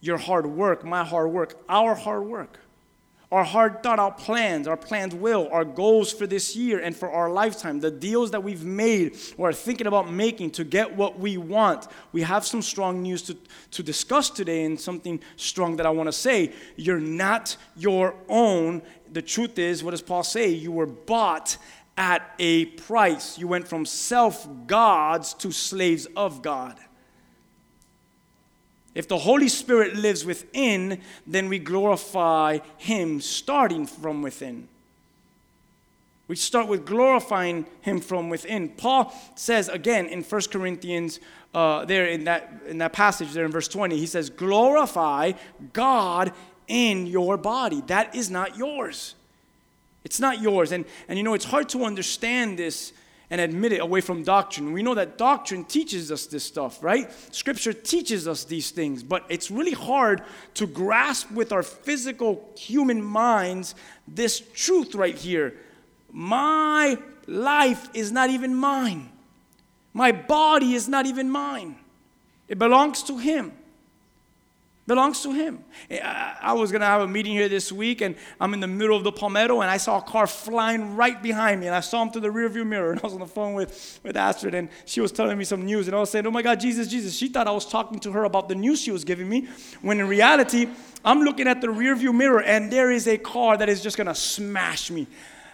Your 0.00 0.16
hard 0.16 0.46
work, 0.46 0.84
my 0.84 1.04
hard 1.04 1.30
work, 1.30 1.62
our 1.68 1.94
hard 1.94 2.24
work, 2.24 2.60
our 3.30 3.44
hard 3.44 3.82
thought 3.82 3.98
out 3.98 4.16
plans, 4.16 4.66
our 4.66 4.76
planned 4.76 5.12
will, 5.12 5.48
our 5.52 5.64
goals 5.64 6.10
for 6.12 6.26
this 6.26 6.56
year 6.56 6.80
and 6.80 6.96
for 6.96 7.10
our 7.10 7.30
lifetime, 7.30 7.78
the 7.80 7.90
deals 7.90 8.30
that 8.30 8.42
we've 8.42 8.64
made 8.64 9.16
or 9.36 9.50
are 9.50 9.52
thinking 9.52 9.86
about 9.86 10.10
making 10.10 10.50
to 10.52 10.64
get 10.64 10.96
what 10.96 11.18
we 11.18 11.36
want. 11.36 11.88
We 12.12 12.22
have 12.22 12.46
some 12.46 12.62
strong 12.62 13.02
news 13.02 13.20
to, 13.22 13.36
to 13.72 13.82
discuss 13.82 14.30
today 14.30 14.64
and 14.64 14.80
something 14.80 15.20
strong 15.36 15.76
that 15.76 15.84
I 15.84 15.90
want 15.90 16.08
to 16.08 16.12
say. 16.12 16.54
You're 16.76 17.00
not 17.00 17.56
your 17.76 18.14
own. 18.30 18.80
The 19.12 19.22
truth 19.22 19.58
is, 19.58 19.84
what 19.84 19.90
does 19.90 20.02
Paul 20.02 20.22
say? 20.22 20.48
You 20.48 20.72
were 20.72 20.86
bought 20.86 21.58
at 21.98 22.34
a 22.38 22.64
price. 22.66 23.36
You 23.36 23.46
went 23.46 23.68
from 23.68 23.84
self 23.84 24.48
gods 24.66 25.34
to 25.34 25.52
slaves 25.52 26.06
of 26.16 26.40
God. 26.40 26.78
If 28.98 29.06
the 29.06 29.18
Holy 29.18 29.46
Spirit 29.46 29.94
lives 29.94 30.24
within, 30.24 31.00
then 31.24 31.48
we 31.48 31.60
glorify 31.60 32.58
Him 32.78 33.20
starting 33.20 33.86
from 33.86 34.22
within. 34.22 34.66
We 36.26 36.34
start 36.34 36.66
with 36.66 36.84
glorifying 36.84 37.66
Him 37.80 38.00
from 38.00 38.28
within. 38.28 38.70
Paul 38.70 39.14
says 39.36 39.68
again 39.68 40.06
in 40.06 40.24
1 40.24 40.42
Corinthians, 40.50 41.20
uh, 41.54 41.84
there 41.84 42.06
in 42.06 42.24
that, 42.24 42.60
in 42.66 42.78
that 42.78 42.92
passage 42.92 43.32
there 43.34 43.44
in 43.44 43.52
verse 43.52 43.68
20, 43.68 43.96
he 43.96 44.04
says, 44.04 44.30
Glorify 44.30 45.34
God 45.72 46.32
in 46.66 47.06
your 47.06 47.36
body. 47.36 47.84
That 47.86 48.16
is 48.16 48.30
not 48.32 48.56
yours. 48.56 49.14
It's 50.02 50.18
not 50.18 50.42
yours. 50.42 50.72
And, 50.72 50.84
and 51.06 51.16
you 51.16 51.22
know, 51.22 51.34
it's 51.34 51.44
hard 51.44 51.68
to 51.68 51.84
understand 51.84 52.58
this 52.58 52.92
and 53.30 53.40
admit 53.40 53.72
it 53.72 53.80
away 53.80 54.00
from 54.00 54.22
doctrine. 54.22 54.72
We 54.72 54.82
know 54.82 54.94
that 54.94 55.18
doctrine 55.18 55.64
teaches 55.64 56.10
us 56.10 56.26
this 56.26 56.44
stuff, 56.44 56.82
right? 56.82 57.10
Scripture 57.34 57.72
teaches 57.72 58.26
us 58.26 58.44
these 58.44 58.70
things, 58.70 59.02
but 59.02 59.24
it's 59.28 59.50
really 59.50 59.72
hard 59.72 60.22
to 60.54 60.66
grasp 60.66 61.30
with 61.30 61.52
our 61.52 61.62
physical 61.62 62.50
human 62.56 63.02
minds 63.02 63.74
this 64.06 64.40
truth 64.54 64.94
right 64.94 65.16
here. 65.16 65.54
My 66.10 66.96
life 67.26 67.88
is 67.92 68.10
not 68.10 68.30
even 68.30 68.54
mine, 68.54 69.10
my 69.92 70.12
body 70.12 70.74
is 70.74 70.88
not 70.88 71.04
even 71.04 71.30
mine, 71.30 71.76
it 72.48 72.58
belongs 72.58 73.02
to 73.04 73.18
Him 73.18 73.52
belongs 74.88 75.20
to 75.20 75.32
him. 75.32 75.62
I 75.90 76.54
was 76.54 76.72
gonna 76.72 76.86
have 76.86 77.02
a 77.02 77.06
meeting 77.06 77.32
here 77.32 77.48
this 77.48 77.70
week, 77.70 78.00
and 78.00 78.16
I'm 78.40 78.54
in 78.54 78.60
the 78.60 78.66
middle 78.66 78.96
of 78.96 79.04
the 79.04 79.12
Palmetto, 79.12 79.60
and 79.60 79.70
I 79.70 79.76
saw 79.76 79.98
a 79.98 80.02
car 80.02 80.26
flying 80.26 80.96
right 80.96 81.22
behind 81.22 81.60
me, 81.60 81.66
and 81.66 81.76
I 81.76 81.80
saw 81.80 82.02
him 82.02 82.10
through 82.10 82.22
the 82.22 82.30
rearview 82.30 82.66
mirror, 82.66 82.90
and 82.92 83.00
I 83.00 83.02
was 83.02 83.12
on 83.12 83.20
the 83.20 83.26
phone 83.26 83.52
with, 83.52 84.00
with 84.02 84.16
Astrid, 84.16 84.54
and 84.54 84.70
she 84.86 85.02
was 85.02 85.12
telling 85.12 85.36
me 85.36 85.44
some 85.44 85.64
news, 85.64 85.86
and 85.86 85.94
I 85.94 86.00
was 86.00 86.10
saying, 86.10 86.26
oh 86.26 86.30
my 86.30 86.42
God, 86.42 86.58
Jesus, 86.58 86.88
Jesus. 86.88 87.14
She 87.14 87.28
thought 87.28 87.46
I 87.46 87.52
was 87.52 87.66
talking 87.66 88.00
to 88.00 88.12
her 88.12 88.24
about 88.24 88.48
the 88.48 88.54
news 88.54 88.80
she 88.80 88.90
was 88.90 89.04
giving 89.04 89.28
me, 89.28 89.46
when 89.82 90.00
in 90.00 90.08
reality, 90.08 90.68
I'm 91.04 91.20
looking 91.20 91.46
at 91.46 91.60
the 91.60 91.68
rearview 91.68 92.14
mirror, 92.14 92.42
and 92.42 92.72
there 92.72 92.90
is 92.90 93.06
a 93.06 93.18
car 93.18 93.58
that 93.58 93.68
is 93.68 93.82
just 93.82 93.98
gonna 93.98 94.14
smash 94.14 94.90
me. 94.90 95.06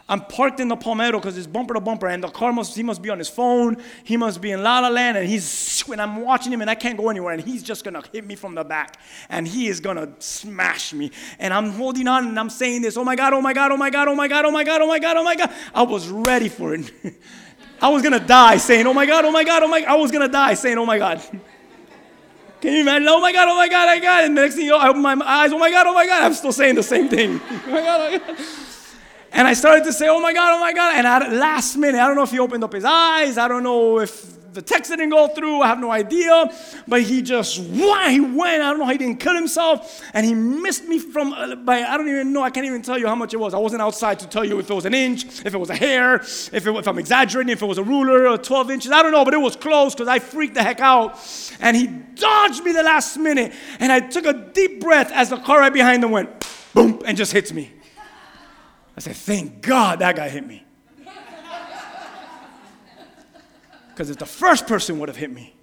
I'm 0.06 0.20
parked 0.20 0.60
in 0.60 0.68
the 0.68 0.76
Palmetto 0.76 1.18
because 1.18 1.38
it's 1.38 1.46
bumper 1.46 1.72
to 1.72 1.80
bumper, 1.80 2.08
and 2.08 2.22
the 2.22 2.28
car 2.28 2.52
must, 2.52 2.76
he 2.76 2.82
must 2.82 3.00
be 3.00 3.08
on 3.08 3.18
his 3.18 3.28
phone. 3.28 3.82
He 4.04 4.18
must 4.18 4.42
be 4.42 4.50
in 4.50 4.62
La 4.62 4.80
La 4.80 4.88
Land, 4.88 5.16
and 5.16 5.26
he's, 5.26 5.82
and 5.90 6.00
I'm 6.00 6.20
watching 6.20 6.52
him, 6.52 6.60
and 6.60 6.68
I 6.68 6.74
can't 6.74 6.98
go 6.98 7.08
anywhere, 7.08 7.32
and 7.32 7.42
he's 7.42 7.62
just 7.62 7.84
gonna 7.84 8.02
hit 8.12 8.26
me 8.26 8.34
from 8.34 8.54
the 8.54 8.64
back, 8.64 8.98
and 9.30 9.48
he 9.48 9.68
is 9.68 9.80
gonna 9.80 10.08
smash 10.18 10.92
me. 10.92 11.10
And 11.38 11.54
I'm 11.54 11.70
holding 11.70 12.06
on, 12.06 12.28
and 12.28 12.38
I'm 12.38 12.50
saying 12.50 12.82
this, 12.82 12.98
oh 12.98 13.04
my 13.04 13.16
God, 13.16 13.32
oh 13.32 13.40
my 13.40 13.54
God, 13.54 13.72
oh 13.72 13.78
my 13.78 13.88
God, 13.88 14.08
oh 14.08 14.14
my 14.14 14.28
God, 14.28 14.44
oh 14.44 14.50
my 14.50 14.62
God, 14.62 14.82
oh 14.82 14.86
my 14.86 14.98
God, 14.98 15.16
oh 15.16 15.24
my 15.24 15.36
God. 15.36 15.50
I 15.74 15.82
was 15.82 16.06
ready 16.08 16.50
for 16.50 16.74
it. 16.74 16.92
I 17.80 17.88
was 17.88 18.02
gonna 18.02 18.20
die 18.20 18.58
saying, 18.58 18.86
oh 18.86 18.92
my 18.92 19.06
God, 19.06 19.24
oh 19.24 19.32
my 19.32 19.44
God, 19.44 19.62
oh 19.62 19.68
my, 19.68 19.84
I 19.88 19.94
was 19.94 20.10
gonna 20.10 20.28
die 20.28 20.52
saying, 20.52 20.76
oh 20.76 20.86
my 20.86 20.98
God. 20.98 21.22
Can 22.60 22.72
you 22.74 22.80
imagine? 22.80 23.08
Oh 23.08 23.20
my 23.20 23.32
God, 23.32 23.48
oh 23.48 23.56
my 23.56 23.68
God, 23.68 23.88
I 23.88 23.98
got 23.98 24.22
it. 24.22 24.26
And 24.26 24.36
the 24.36 24.42
next 24.42 24.54
thing 24.54 24.64
you 24.64 24.70
know, 24.70 24.78
I 24.78 24.88
open 24.88 25.02
my 25.02 25.14
eyes, 25.22 25.52
oh 25.52 25.58
my 25.58 25.70
God, 25.70 25.86
oh 25.86 25.94
my 25.94 26.06
God, 26.06 26.22
I'm 26.22 26.34
still 26.34 26.52
saying 26.52 26.74
the 26.74 26.82
same 26.82 27.08
thing. 27.08 27.40
oh 27.42 27.62
my 27.70 27.80
God, 27.80 28.00
oh 28.00 28.10
my 28.10 28.34
God. 28.34 28.46
And 29.35 29.49
I 29.49 29.55
started 29.55 29.83
to 29.85 29.92
say, 29.92 30.07
oh 30.09 30.20
my 30.20 30.33
God, 30.33 30.55
oh 30.55 30.61
my 30.61 30.73
God. 30.73 30.94
And 30.97 31.07
at 31.09 31.33
last 31.33 31.77
minute, 31.77 32.01
I 32.01 32.07
don't 32.07 32.14
know 32.14 32.23
if 32.23 32.31
he 32.31 32.38
opened 32.38 32.62
up 32.62 32.73
his 32.73 32.85
eyes. 32.85 33.37
I 33.37 33.49
don't 33.49 33.64
know 33.64 33.99
if 33.99 34.53
the 34.55 34.62
text 34.62 34.92
didn't 34.92 35.09
go 35.09 35.27
through. 35.27 35.61
I 35.61 35.66
have 35.66 35.81
no 35.81 35.90
idea. 35.90 36.57
But 36.87 37.03
he 37.03 37.20
just, 37.20 37.59
why 37.59 38.12
he 38.12 38.20
went. 38.20 38.62
I 38.62 38.70
don't 38.70 38.79
know 38.79 38.85
how 38.85 38.92
he 38.92 38.99
didn't 38.99 39.18
kill 39.18 39.35
himself. 39.35 40.05
And 40.14 40.25
he 40.25 40.35
missed 40.35 40.85
me 40.85 41.01
from, 41.01 41.33
uh, 41.33 41.57
by, 41.57 41.83
I 41.83 41.97
don't 41.97 42.09
even 42.09 42.33
know. 42.33 42.44
I 42.44 42.51
can't 42.51 42.64
even 42.64 42.81
tell 42.81 42.97
you 42.97 43.09
how 43.09 43.16
much 43.16 43.35
it 43.35 43.38
was. 43.38 43.55
I 43.55 43.59
wasn't 43.59 43.83
outside 43.83 44.20
to 44.20 44.29
tell 44.29 44.44
you 44.44 44.61
if 44.61 44.70
it 44.70 44.75
was 44.75 44.85
an 44.85 44.94
inch, 44.94 45.25
if 45.44 45.53
it 45.53 45.59
was 45.59 45.70
a 45.70 45.75
hair, 45.75 46.14
if, 46.14 46.53
it, 46.53 46.68
if 46.68 46.87
I'm 46.87 46.99
exaggerating, 47.01 47.51
if 47.51 47.61
it 47.61 47.66
was 47.66 47.79
a 47.79 47.83
ruler 47.83 48.29
or 48.29 48.38
12 48.38 48.70
inches. 48.70 48.92
I 48.92 49.03
don't 49.03 49.11
know, 49.11 49.25
but 49.25 49.35
it 49.35 49.38
was 49.38 49.57
close 49.57 49.94
because 49.94 50.07
I 50.07 50.20
freaked 50.20 50.55
the 50.55 50.62
heck 50.62 50.79
out. 50.79 51.18
And 51.59 51.77
he 51.77 51.88
dodged 51.88 52.62
me 52.62 52.70
the 52.70 52.85
last 52.85 53.16
minute. 53.16 53.53
And 53.81 53.90
I 53.90 53.99
took 53.99 54.27
a 54.27 54.33
deep 54.33 54.81
breath 54.81 55.11
as 55.11 55.31
the 55.31 55.38
car 55.38 55.59
right 55.59 55.73
behind 55.73 56.05
him 56.05 56.12
went 56.12 56.49
boom 56.73 57.03
and 57.05 57.16
just 57.16 57.33
hits 57.33 57.53
me. 57.53 57.73
I 58.96 59.00
said, 59.00 59.16
thank 59.16 59.61
God 59.61 59.98
that 59.98 60.16
guy 60.16 60.28
hit 60.28 60.46
me. 60.46 60.64
Because 63.88 64.11
if 64.11 64.18
the 64.18 64.26
first 64.26 64.66
person 64.66 64.98
would 64.98 65.09
have 65.09 65.16
hit 65.16 65.30
me, 65.30 65.54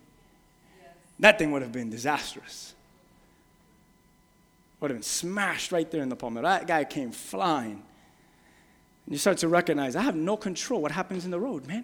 that 1.19 1.37
thing 1.37 1.51
would 1.51 1.61
have 1.61 1.73
been 1.73 1.89
disastrous. 1.89 2.73
Would 4.79 4.89
have 4.89 4.97
been 4.97 5.03
smashed 5.03 5.73
right 5.73 5.91
there 5.91 6.01
in 6.01 6.07
the 6.07 6.15
palm. 6.15 6.35
That 6.35 6.65
guy 6.65 6.85
came 6.85 7.11
flying. 7.11 7.83
And 9.05 9.13
you 9.13 9.17
start 9.17 9.39
to 9.39 9.49
recognize 9.49 9.97
I 9.97 10.01
have 10.01 10.15
no 10.15 10.37
control 10.37 10.81
what 10.81 10.93
happens 10.93 11.25
in 11.25 11.31
the 11.31 11.41
road, 11.41 11.67
man. 11.67 11.83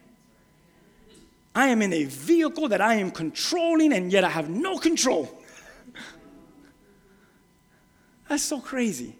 I 1.53 1.67
am 1.67 1.81
in 1.81 1.91
a 1.91 2.05
vehicle 2.05 2.69
that 2.69 2.79
I 2.79 2.93
am 2.93 3.11
controlling, 3.11 3.91
and 3.91 4.09
yet 4.09 4.23
I 4.23 4.29
have 4.29 4.49
no 4.49 4.77
control. 4.77 5.43
That's 8.29 8.43
so 8.43 8.61
crazy 8.61 9.16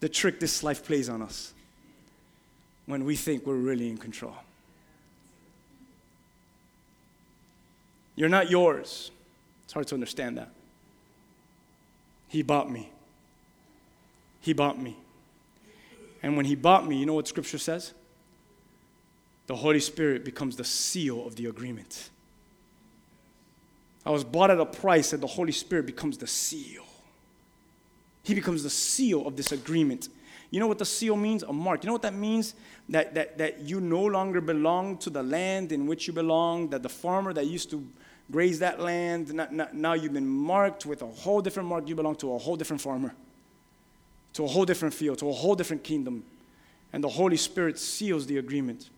the 0.00 0.08
trick 0.08 0.40
this 0.40 0.62
life 0.62 0.84
plays 0.84 1.08
on 1.08 1.22
us 1.22 1.52
when 2.86 3.04
we 3.04 3.16
think 3.16 3.46
we're 3.46 3.54
really 3.54 3.88
in 3.88 3.98
control. 3.98 4.34
You're 8.14 8.28
not 8.28 8.50
yours. 8.50 9.10
It's 9.64 9.72
hard 9.72 9.86
to 9.88 9.94
understand 9.94 10.38
that. 10.38 10.50
He 12.28 12.42
bought 12.42 12.70
me. 12.70 12.90
He 14.40 14.52
bought 14.52 14.80
me. 14.80 14.96
And 16.22 16.36
when 16.36 16.46
He 16.46 16.54
bought 16.54 16.86
me, 16.86 16.96
you 16.96 17.06
know 17.06 17.14
what 17.14 17.28
Scripture 17.28 17.58
says? 17.58 17.92
The 19.46 19.56
Holy 19.56 19.80
Spirit 19.80 20.24
becomes 20.24 20.56
the 20.56 20.64
seal 20.64 21.26
of 21.26 21.36
the 21.36 21.46
agreement. 21.46 22.10
I 24.04 24.10
was 24.10 24.24
bought 24.24 24.50
at 24.50 24.58
a 24.58 24.66
price, 24.66 25.12
and 25.12 25.22
the 25.22 25.26
Holy 25.26 25.52
Spirit 25.52 25.86
becomes 25.86 26.18
the 26.18 26.26
seal. 26.26 26.85
He 28.26 28.34
becomes 28.34 28.64
the 28.64 28.70
seal 28.70 29.24
of 29.24 29.36
this 29.36 29.52
agreement. 29.52 30.08
You 30.50 30.58
know 30.58 30.66
what 30.66 30.78
the 30.78 30.84
seal 30.84 31.14
means? 31.14 31.44
A 31.44 31.52
mark. 31.52 31.84
You 31.84 31.86
know 31.86 31.92
what 31.92 32.02
that 32.02 32.14
means? 32.14 32.56
That, 32.88 33.14
that, 33.14 33.38
that 33.38 33.60
you 33.60 33.80
no 33.80 34.04
longer 34.04 34.40
belong 34.40 34.98
to 34.98 35.10
the 35.10 35.22
land 35.22 35.70
in 35.70 35.86
which 35.86 36.08
you 36.08 36.12
belong, 36.12 36.70
that 36.70 36.82
the 36.82 36.88
farmer 36.88 37.32
that 37.32 37.46
used 37.46 37.70
to 37.70 37.86
graze 38.32 38.58
that 38.58 38.80
land, 38.80 39.32
now 39.72 39.92
you've 39.92 40.12
been 40.12 40.26
marked 40.26 40.86
with 40.86 41.02
a 41.02 41.06
whole 41.06 41.40
different 41.40 41.68
mark. 41.68 41.88
You 41.88 41.94
belong 41.94 42.16
to 42.16 42.34
a 42.34 42.38
whole 42.38 42.56
different 42.56 42.82
farmer, 42.82 43.14
to 44.32 44.42
a 44.42 44.48
whole 44.48 44.64
different 44.64 44.92
field, 44.92 45.18
to 45.18 45.28
a 45.28 45.32
whole 45.32 45.54
different 45.54 45.84
kingdom. 45.84 46.24
And 46.92 47.04
the 47.04 47.08
Holy 47.08 47.36
Spirit 47.36 47.78
seals 47.78 48.26
the 48.26 48.38
agreement. 48.38 48.90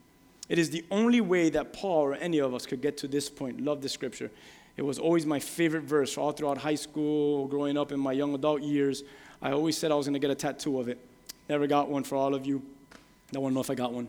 It 0.49 0.59
is 0.59 0.71
the 0.71 0.87
only 0.91 1.21
way 1.21 1.51
that 1.51 1.75
Paul 1.75 2.01
or 2.01 2.15
any 2.15 2.39
of 2.39 2.55
us 2.55 2.65
could 2.65 2.81
get 2.81 2.97
to 2.99 3.09
this 3.09 3.29
point. 3.29 3.61
Love 3.61 3.83
the 3.83 3.91
scripture. 3.91 4.31
It 4.79 4.85
was 4.85 5.01
always 5.01 5.27
my 5.27 5.41
favorite 5.41 5.83
verse 5.83 6.17
all 6.17 6.31
throughout 6.31 6.59
high 6.59 6.77
school, 6.77 7.49
growing 7.49 7.77
up 7.77 7.91
in 7.91 7.99
my 7.99 8.13
young 8.13 8.33
adult 8.37 8.63
years. 8.63 9.03
I 9.43 9.51
always 9.51 9.77
said 9.77 9.91
I 9.91 9.97
was 9.97 10.07
going 10.07 10.15
to 10.15 10.21
get 10.21 10.31
a 10.31 10.37
tattoo 10.37 10.79
of 10.79 10.89
it. 10.89 10.99
Never 11.49 11.67
got 11.67 11.89
one 11.89 12.05
for 12.05 12.15
all 12.15 12.33
of 12.33 12.47
you. 12.47 12.63
I 12.93 12.97
No 13.33 13.41
one 13.41 13.55
know 13.55 13.61
if 13.61 13.71
I 13.71 13.75
got 13.75 13.93
one. 13.93 14.09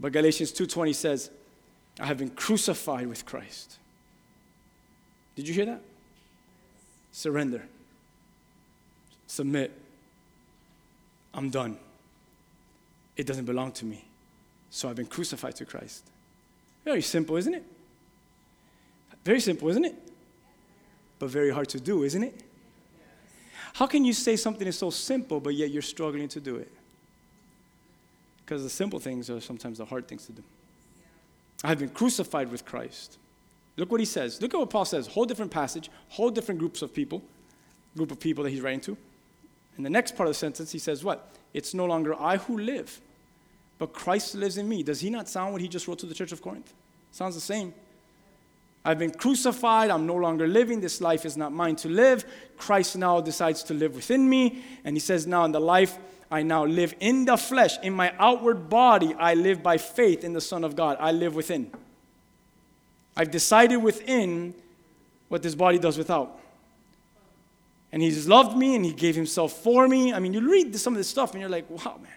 But 0.00 0.12
Galatians 0.12 0.50
2:20 0.50 0.94
says, 0.94 1.30
I 2.00 2.06
have 2.06 2.16
been 2.16 2.30
crucified 2.30 3.06
with 3.06 3.26
Christ. 3.26 3.76
Did 5.36 5.46
you 5.46 5.52
hear 5.52 5.66
that? 5.66 5.82
Surrender. 7.12 7.62
Submit. 9.26 9.72
I'm 11.34 11.50
done. 11.50 11.76
It 13.18 13.26
doesn't 13.26 13.44
belong 13.44 13.72
to 13.72 13.84
me. 13.84 14.06
So 14.70 14.88
I've 14.88 14.96
been 14.96 15.04
crucified 15.04 15.54
to 15.56 15.66
Christ. 15.66 16.02
Very 16.86 17.02
simple, 17.02 17.36
isn't 17.36 17.52
it? 17.52 17.64
Very 19.24 19.40
simple, 19.40 19.68
isn't 19.68 19.84
it? 19.84 19.94
But 21.18 21.30
very 21.30 21.50
hard 21.50 21.68
to 21.70 21.80
do, 21.80 22.02
isn't 22.02 22.22
it? 22.22 22.40
How 23.74 23.86
can 23.86 24.04
you 24.04 24.12
say 24.12 24.36
something 24.36 24.66
is 24.66 24.78
so 24.78 24.90
simple, 24.90 25.40
but 25.40 25.54
yet 25.54 25.70
you're 25.70 25.82
struggling 25.82 26.28
to 26.28 26.40
do 26.40 26.56
it? 26.56 26.72
Because 28.44 28.62
the 28.62 28.70
simple 28.70 28.98
things 28.98 29.30
are 29.30 29.40
sometimes 29.40 29.78
the 29.78 29.84
hard 29.84 30.08
things 30.08 30.26
to 30.26 30.32
do. 30.32 30.42
I 31.62 31.68
have 31.68 31.78
been 31.78 31.90
crucified 31.90 32.50
with 32.50 32.64
Christ. 32.64 33.18
Look 33.76 33.90
what 33.90 34.00
he 34.00 34.06
says. 34.06 34.40
Look 34.42 34.54
at 34.54 34.60
what 34.60 34.70
Paul 34.70 34.84
says. 34.84 35.06
Whole 35.06 35.24
different 35.24 35.50
passage, 35.50 35.90
whole 36.08 36.30
different 36.30 36.58
groups 36.58 36.82
of 36.82 36.92
people, 36.92 37.22
group 37.96 38.10
of 38.10 38.18
people 38.18 38.44
that 38.44 38.50
he's 38.50 38.60
writing 38.60 38.80
to. 38.80 38.96
In 39.76 39.84
the 39.84 39.90
next 39.90 40.16
part 40.16 40.28
of 40.28 40.34
the 40.34 40.38
sentence, 40.38 40.72
he 40.72 40.78
says, 40.78 41.04
What? 41.04 41.30
It's 41.54 41.74
no 41.74 41.86
longer 41.86 42.14
I 42.20 42.36
who 42.36 42.58
live, 42.58 43.00
but 43.78 43.92
Christ 43.92 44.34
lives 44.34 44.58
in 44.58 44.68
me. 44.68 44.82
Does 44.82 45.00
he 45.00 45.10
not 45.10 45.28
sound 45.28 45.52
what 45.52 45.62
he 45.62 45.68
just 45.68 45.88
wrote 45.88 45.98
to 46.00 46.06
the 46.06 46.14
church 46.14 46.32
of 46.32 46.42
Corinth? 46.42 46.72
Sounds 47.12 47.34
the 47.34 47.40
same. 47.40 47.72
I've 48.84 48.98
been 48.98 49.10
crucified. 49.10 49.90
I'm 49.90 50.06
no 50.06 50.14
longer 50.14 50.46
living. 50.46 50.80
This 50.80 51.00
life 51.00 51.26
is 51.26 51.36
not 51.36 51.52
mine 51.52 51.76
to 51.76 51.88
live. 51.88 52.24
Christ 52.56 52.96
now 52.96 53.20
decides 53.20 53.62
to 53.64 53.74
live 53.74 53.94
within 53.94 54.28
me. 54.28 54.62
And 54.84 54.96
he 54.96 55.00
says, 55.00 55.26
Now 55.26 55.44
in 55.44 55.52
the 55.52 55.60
life 55.60 55.98
I 56.30 56.42
now 56.42 56.64
live 56.64 56.94
in 57.00 57.24
the 57.24 57.36
flesh, 57.36 57.78
in 57.82 57.92
my 57.92 58.14
outward 58.18 58.68
body, 58.70 59.14
I 59.14 59.34
live 59.34 59.62
by 59.62 59.78
faith 59.78 60.24
in 60.24 60.32
the 60.32 60.40
Son 60.40 60.64
of 60.64 60.76
God. 60.76 60.96
I 61.00 61.12
live 61.12 61.34
within. 61.34 61.70
I've 63.16 63.30
decided 63.30 63.78
within 63.78 64.54
what 65.28 65.42
this 65.42 65.54
body 65.54 65.78
does 65.78 65.98
without. 65.98 66.38
And 67.92 68.00
he's 68.00 68.28
loved 68.28 68.56
me 68.56 68.76
and 68.76 68.84
he 68.84 68.92
gave 68.92 69.16
himself 69.16 69.52
for 69.52 69.88
me. 69.88 70.12
I 70.12 70.20
mean, 70.20 70.32
you 70.32 70.48
read 70.48 70.74
some 70.76 70.94
of 70.94 70.98
this 70.98 71.08
stuff 71.08 71.32
and 71.32 71.40
you're 71.40 71.50
like, 71.50 71.68
wow, 71.68 71.98
man. 72.00 72.12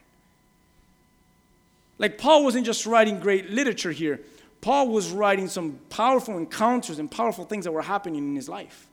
Like, 1.97 2.17
Paul 2.17 2.43
wasn't 2.43 2.65
just 2.65 2.85
writing 2.85 3.19
great 3.19 3.49
literature 3.49 3.91
here. 3.91 4.19
Paul 4.63 4.87
was 4.87 5.11
writing 5.11 5.49
some 5.49 5.77
powerful 5.89 6.37
encounters 6.37 6.97
and 6.97 7.11
powerful 7.11 7.43
things 7.43 7.65
that 7.65 7.73
were 7.73 7.81
happening 7.81 8.29
in 8.29 8.33
his 8.33 8.47
life. 8.47 8.87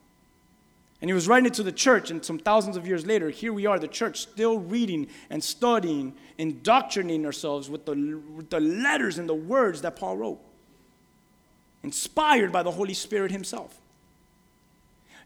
And 1.01 1.09
he 1.09 1.15
was 1.15 1.29
writing 1.29 1.47
it 1.47 1.55
to 1.55 1.63
the 1.63 1.71
church, 1.71 2.11
and 2.11 2.25
some 2.25 2.41
thousands 2.41 2.77
of 2.77 2.89
years 2.89 3.07
later, 3.07 3.31
here 3.31 3.53
we 3.53 3.67
are, 3.67 3.79
the 3.79 3.87
church, 3.87 4.21
still 4.21 4.59
reading 4.59 5.07
and 5.31 5.43
studying, 5.43 6.15
indoctrinating 6.39 7.25
ourselves 7.25 7.71
with 7.71 7.87
the, 7.87 8.21
with 8.35 8.51
the 8.51 8.59
letters 8.59 9.17
and 9.17 9.29
the 9.29 9.35
words 9.35 9.83
that 9.83 9.95
Paul 9.95 10.17
wrote, 10.17 10.41
inspired 11.85 12.51
by 12.51 12.65
the 12.65 12.73
Holy 12.73 12.93
Spirit 12.93 13.31
himself. 13.31 13.81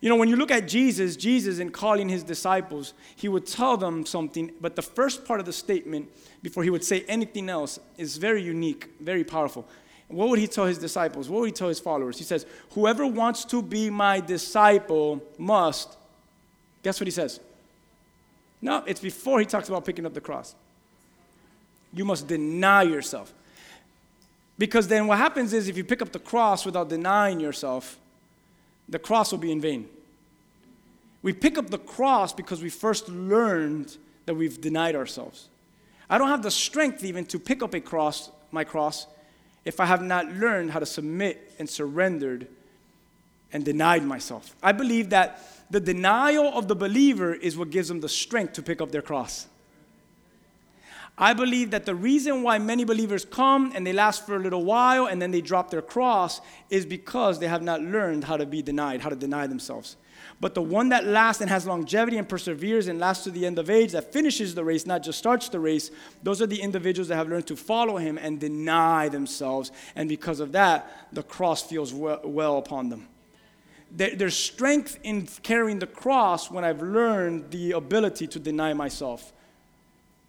You 0.03 0.11
know, 0.11 0.17
when 0.17 0.29
you 0.29 0.37
look 0.37 0.51
at 0.51 0.69
Jesus, 0.69 1.17
Jesus, 1.17 1.59
in 1.59 1.71
calling 1.71 2.11
his 2.11 2.23
disciples, 2.23 2.93
he 3.17 3.29
would 3.29 3.47
tell 3.47 3.79
them 3.79 4.05
something, 4.05 4.53
but 4.61 4.77
the 4.77 4.83
first 4.83 5.25
part 5.25 5.41
of 5.41 5.47
the 5.47 5.55
statement, 5.55 6.11
before 6.43 6.65
he 6.65 6.69
would 6.69 6.85
say 6.85 7.03
anything 7.09 7.49
else, 7.49 7.81
is 7.97 8.19
very 8.19 8.43
unique, 8.43 8.91
very 9.01 9.25
powerful. 9.25 9.67
What 10.15 10.29
would 10.29 10.39
he 10.39 10.47
tell 10.47 10.67
his 10.67 10.79
disciples? 10.79 11.29
What 11.29 11.41
would 11.41 11.47
he 11.47 11.53
tell 11.53 11.69
his 11.69 11.81
followers? 11.81 12.19
He 12.19 12.25
says, 12.25 12.47
Whoever 12.71 13.05
wants 13.07 13.45
to 13.47 13.61
be 13.61 13.91
my 13.91 14.21
disciple 14.21 15.21
must. 15.39 15.97
Guess 16.85 17.01
what 17.01 17.09
he 17.09 17.11
says? 17.11 17.41
No, 18.63 18.85
it's 18.87 19.01
before 19.01 19.41
he 19.41 19.47
talks 19.47 19.69
about 19.69 19.85
picking 19.85 20.07
up 20.07 20.15
the 20.15 20.21
cross. 20.21 20.55
You 21.93 22.05
must 22.05 22.29
deny 22.29 22.83
yourself. 22.83 23.33
Because 24.57 24.87
then 24.87 25.09
what 25.09 25.19
happens 25.19 25.53
is 25.53 25.69
if 25.69 25.77
you 25.77 25.83
pick 25.83 26.01
up 26.01 26.13
the 26.13 26.21
cross 26.21 26.65
without 26.65 26.89
denying 26.89 27.41
yourself, 27.41 27.99
the 28.89 29.01
cross 29.01 29.33
will 29.33 29.41
be 29.41 29.51
in 29.51 29.61
vain. 29.61 29.89
We 31.23 31.33
pick 31.33 31.59
up 31.59 31.71
the 31.71 31.79
cross 31.79 32.33
because 32.33 32.63
we 32.63 32.71
first 32.71 33.09
learned 33.09 33.97
that 34.27 34.35
we've 34.35 34.61
denied 34.61 34.95
ourselves. 34.95 35.49
I 36.09 36.19
don't 36.19 36.29
have 36.29 36.43
the 36.43 36.51
strength 36.51 37.03
even 37.03 37.25
to 37.27 37.39
pick 37.39 37.63
up 37.63 37.75
a 37.75 37.81
cross, 37.81 38.31
my 38.53 38.63
cross, 38.63 39.09
if 39.65 39.81
I 39.81 39.87
have 39.87 40.03
not 40.03 40.33
learned 40.33 40.71
how 40.71 40.79
to 40.79 40.87
submit 40.87 41.53
and 41.59 41.69
surrendered 41.69 42.49
and 43.53 43.65
denied 43.65 44.05
myself. 44.05 44.55
I 44.63 44.73
believe 44.73 45.11
that 45.11 45.41
the 45.71 45.81
denial 45.81 46.47
of 46.47 46.69
the 46.69 46.77
believer 46.77 47.35
is 47.35 47.57
what 47.57 47.71
gives 47.71 47.89
them 47.89 48.01
the 48.01 48.09
strength 48.09 48.55
to 48.55 48.63
pick 48.63 48.81
up 48.81 48.91
their 48.91 49.03
cross. 49.03 49.47
I 51.17 51.33
believe 51.33 51.71
that 51.71 51.87
the 51.87 51.95
reason 51.95 52.43
why 52.43 52.59
many 52.59 52.85
believers 52.85 53.25
come 53.25 53.73
and 53.75 53.87
they 53.87 53.93
last 53.93 54.27
for 54.27 54.35
a 54.35 54.41
little 54.41 54.65
while 54.65 55.07
and 55.07 55.23
then 55.23 55.31
they 55.31 55.41
drop 55.41 55.71
their 55.71 55.83
cross 55.83 56.41
is 56.71 56.85
because 56.85 57.39
they 57.39 57.47
have 57.47 57.63
not 57.63 57.81
learned 57.81 58.25
how 58.25 58.37
to 58.37 58.45
be 58.45 58.63
denied, 58.63 59.01
how 59.01 59.11
to 59.11 59.17
deny 59.17 59.47
themselves. 59.47 59.97
But 60.45 60.55
the 60.55 60.61
one 60.61 60.91
that 60.91 61.07
lasts 61.07 61.41
and 61.41 61.49
has 61.49 61.67
longevity 61.67 62.19
and 62.19 62.29
perseveres 62.29 62.87
and 62.87 62.99
lasts 62.99 63.25
to 63.25 63.31
the 63.31 63.47
end 63.47 63.59
of 63.59 63.71
age, 63.71 63.93
that 63.93 64.13
finishes 64.13 64.55
the 64.55 64.63
race, 64.63 64.85
not 64.85 65.03
just 65.03 65.19
starts 65.19 65.49
the 65.49 65.59
race, 65.59 65.91
those 66.23 66.43
are 66.43 66.47
the 66.47 66.61
individuals 66.61 67.09
that 67.09 67.17
have 67.17 67.31
learned 67.31 67.47
to 67.47 67.57
follow 67.57 67.97
him 67.97 68.19
and 68.19 68.41
deny 68.41 69.09
themselves. 69.09 69.73
And 69.97 70.07
because 70.07 70.41
of 70.41 70.53
that, 70.53 71.09
the 71.15 71.23
cross 71.23 71.63
feels 71.63 71.95
well, 71.95 72.21
well 72.25 72.59
upon 72.59 72.91
them. 72.91 73.09
There, 73.91 74.15
there's 74.15 74.37
strength 74.37 74.99
in 75.03 75.29
carrying 75.43 75.79
the 75.79 75.87
cross 75.87 76.51
when 76.51 76.63
I've 76.63 76.83
learned 76.83 77.51
the 77.51 77.73
ability 77.73 78.27
to 78.27 78.39
deny 78.39 78.75
myself. 78.75 79.33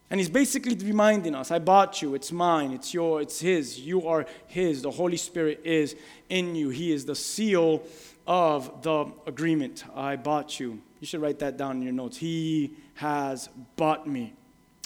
And 0.09 0.17
he's 0.17 0.29
basically 0.29 0.75
reminding 0.75 1.35
us 1.35 1.51
I 1.51 1.59
bought 1.59 2.01
you, 2.01 2.15
it's 2.15 2.31
mine, 2.31 2.71
it's 2.71 2.93
your, 2.93 3.21
it's 3.21 3.41
his, 3.41 3.81
you 3.81 4.07
are 4.07 4.25
his. 4.47 4.81
The 4.81 4.91
Holy 4.91 5.17
Spirit 5.17 5.59
is 5.65 5.97
in 6.29 6.55
you. 6.55 6.69
He 6.69 6.93
is 6.93 7.03
the 7.03 7.15
seal 7.15 7.83
of 8.27 8.81
the 8.81 9.11
agreement. 9.27 9.83
I 9.95 10.15
bought 10.15 10.59
you. 10.59 10.81
You 10.99 11.07
should 11.07 11.21
write 11.21 11.39
that 11.39 11.57
down 11.57 11.77
in 11.77 11.81
your 11.83 11.93
notes. 11.93 12.17
He 12.17 12.75
has 12.95 13.49
bought 13.75 14.07
me. 14.07 14.33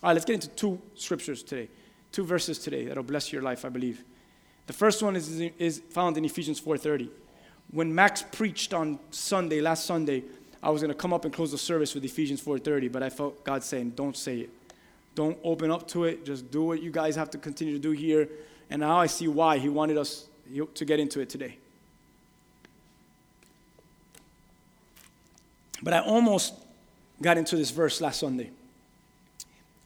All 0.02 0.10
right, 0.10 0.13
let's 0.13 0.25
get 0.25 0.36
into 0.36 0.49
two 0.49 0.82
scriptures 0.95 1.43
today, 1.43 1.69
two 2.12 2.23
verses 2.25 2.60
today 2.60 2.86
that'll 2.86 3.04
bless 3.04 3.32
your 3.32 3.41
life, 3.41 3.65
I 3.65 3.69
believe. 3.69 4.04
The 4.67 4.73
first 4.73 5.02
one 5.02 5.15
is, 5.15 5.39
is 5.39 5.82
found 5.89 6.17
in 6.17 6.25
Ephesians 6.25 6.60
4:30. 6.60 7.10
When 7.71 7.93
Max 7.93 8.23
preached 8.23 8.73
on 8.73 8.99
Sunday, 9.12 9.62
last 9.62 9.86
Sunday, 9.86 10.23
I 10.62 10.69
was 10.69 10.82
going 10.82 10.91
to 10.91 10.97
come 10.97 11.13
up 11.13 11.25
and 11.25 11.34
close 11.34 11.52
the 11.52 11.58
service 11.58 11.93
with 11.95 12.04
Ephesians 12.04 12.41
4:30, 12.41 12.91
but 12.91 13.04
I 13.04 13.10
felt 13.10 13.43
God 13.43 13.63
saying, 13.63 13.91
"Don't 13.91 14.15
say 14.15 14.41
it. 14.41 14.49
Don't 15.15 15.38
open 15.43 15.71
up 15.71 15.88
to 15.89 16.04
it. 16.06 16.25
Just 16.25 16.52
do 16.52 16.63
what 16.63 16.82
you 16.82 16.91
guys 16.91 17.15
have 17.15 17.30
to 17.32 17.38
continue 17.38 17.73
to 17.73 17.80
do 17.80 17.91
here." 17.91 18.30
And 18.69 18.82
now 18.82 18.99
I 18.99 19.08
see 19.08 19.28
why 19.28 19.58
He 19.58 19.69
wanted 19.69 19.97
us 19.97 20.28
to 20.75 20.86
get 20.86 20.99
into 20.99 21.19
it 21.19 21.30
today. 21.30 21.58
But 25.82 25.94
I 25.94 26.00
almost 26.00 26.54
got 27.22 27.38
into 27.38 27.56
this 27.56 27.72
verse 27.72 28.02
last 28.02 28.20
Sunday. 28.20 28.52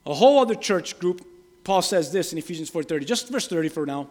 A 0.06 0.14
whole 0.14 0.40
other 0.40 0.56
church 0.56 1.00
group, 1.00 1.26
Paul 1.64 1.82
says 1.82 2.12
this 2.12 2.34
in 2.34 2.38
Ephesians 2.38 2.70
4:30, 2.70 3.06
just 3.06 3.30
verse 3.30 3.48
30 3.48 3.70
for 3.70 3.86
now. 3.86 4.10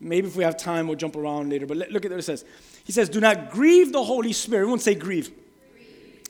Maybe 0.00 0.28
if 0.28 0.36
we 0.36 0.44
have 0.44 0.56
time, 0.56 0.86
we'll 0.86 0.96
jump 0.96 1.16
around 1.16 1.50
later. 1.50 1.66
But 1.66 1.76
look 1.76 2.04
at 2.04 2.10
what 2.10 2.20
it 2.20 2.22
says. 2.22 2.44
He 2.84 2.92
says, 2.92 3.08
"Do 3.08 3.20
not 3.20 3.50
grieve 3.50 3.92
the 3.92 4.04
Holy 4.04 4.32
Spirit." 4.32 4.62
Everyone 4.62 4.78
say 4.78 4.94
grieve. 4.94 5.30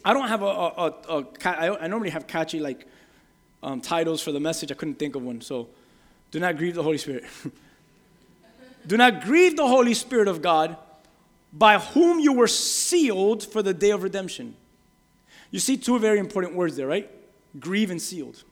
I 0.05 0.15
don't 0.15 0.29
have 0.29 0.43
a, 0.43 0.47
a, 0.47 0.95
a, 1.09 1.27
a 1.45 1.83
I 1.83 1.87
normally 1.87 2.11
have 2.11 2.27
catchy 2.27 2.61
like 2.61 2.87
um, 3.63 3.81
titles 3.81 4.23
for 4.23 4.33
the 4.33 4.41
message. 4.41 4.73
I 4.73 4.75
couldn't 4.75 4.99
think 4.99 5.17
of 5.17 5.23
one. 5.23 5.43
So, 5.43 5.69
do 6.31 6.41
not 6.41 6.57
grieve 6.57 6.75
the 6.75 6.83
Holy 6.83 6.99
Spirit. 6.99 7.25
do 8.87 8.97
not 8.97 9.23
grieve 9.23 9.57
the 9.57 9.69
Holy 9.69 9.93
Spirit 9.93 10.29
of 10.29 10.41
God, 10.41 10.77
by 11.53 11.79
whom 11.79 12.21
you 12.21 12.33
were 12.33 12.47
sealed 12.47 13.45
for 13.45 13.63
the 13.63 13.75
day 13.75 13.91
of 13.91 14.03
redemption. 14.03 14.57
You 15.51 15.59
see 15.59 15.77
two 15.77 15.99
very 15.99 16.19
important 16.19 16.55
words 16.55 16.77
there, 16.77 16.87
right? 16.87 17.11
Grieve 17.59 17.91
and 17.91 18.01
sealed. 18.01 18.43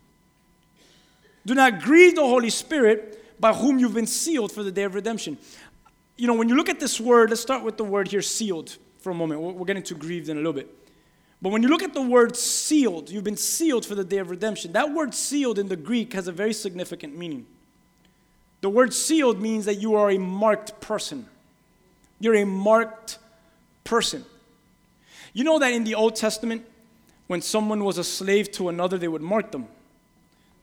Do 1.45 1.55
not 1.55 1.81
grieve 1.81 2.17
the 2.17 2.23
Holy 2.23 2.51
Spirit 2.51 3.41
by 3.41 3.53
whom 3.53 3.79
you've 3.79 3.95
been 3.95 4.07
sealed 4.07 4.51
for 4.51 4.63
the 4.63 4.73
day 4.73 4.83
of 4.83 4.95
redemption. 4.95 5.39
You 6.17 6.27
know, 6.27 6.35
when 6.35 6.49
you 6.49 6.57
look 6.57 6.69
at 6.69 6.81
this 6.81 6.99
word, 6.99 7.31
let's 7.31 7.43
start 7.43 7.63
with 7.63 7.77
the 7.77 7.85
word 7.85 8.09
here, 8.09 8.23
sealed, 8.23 8.77
for 8.99 9.11
a 9.11 9.15
moment. 9.15 9.41
We're 9.41 9.67
getting 9.67 9.83
to 9.85 9.95
grieved 9.95 10.29
in 10.29 10.37
a 10.37 10.41
little 10.41 10.53
bit. 10.55 10.69
But 11.43 11.51
when 11.51 11.63
you 11.63 11.69
look 11.69 11.83
at 11.83 11.93
the 11.93 12.03
word 12.03 12.35
sealed, 12.35 13.11
you've 13.11 13.25
been 13.25 13.37
sealed 13.37 13.85
for 13.85 13.95
the 13.95 14.05
day 14.05 14.19
of 14.19 14.31
redemption. 14.31 14.73
That 14.73 14.93
word 14.93 15.15
sealed 15.15 15.59
in 15.59 15.69
the 15.69 15.77
Greek 15.77 16.15
has 16.15 16.27
a 16.27 16.33
very 16.33 16.55
significant 16.55 17.17
meaning. 17.17 17.47
The 18.63 18.71
word 18.71 18.95
sealed 18.95 19.41
means 19.41 19.67
that 19.67 19.75
you 19.75 19.95
are 19.97 20.11
a 20.11 20.19
marked 20.19 20.81
person. 20.81 21.27
You're 22.19 22.37
a 22.37 22.47
marked 22.47 23.19
person. 23.85 24.25
You 25.35 25.45
know 25.45 25.59
that 25.59 25.73
in 25.73 25.85
the 25.85 25.95
Old 25.95 26.17
Testament, 26.17 26.65
when 27.27 27.43
someone 27.43 27.85
was 27.85 27.99
a 27.99 28.05
slave 28.05 28.51
to 28.53 28.69
another, 28.69 28.99
they 28.99 29.09
would 29.09 29.23
mark 29.23 29.53
them. 29.53 29.67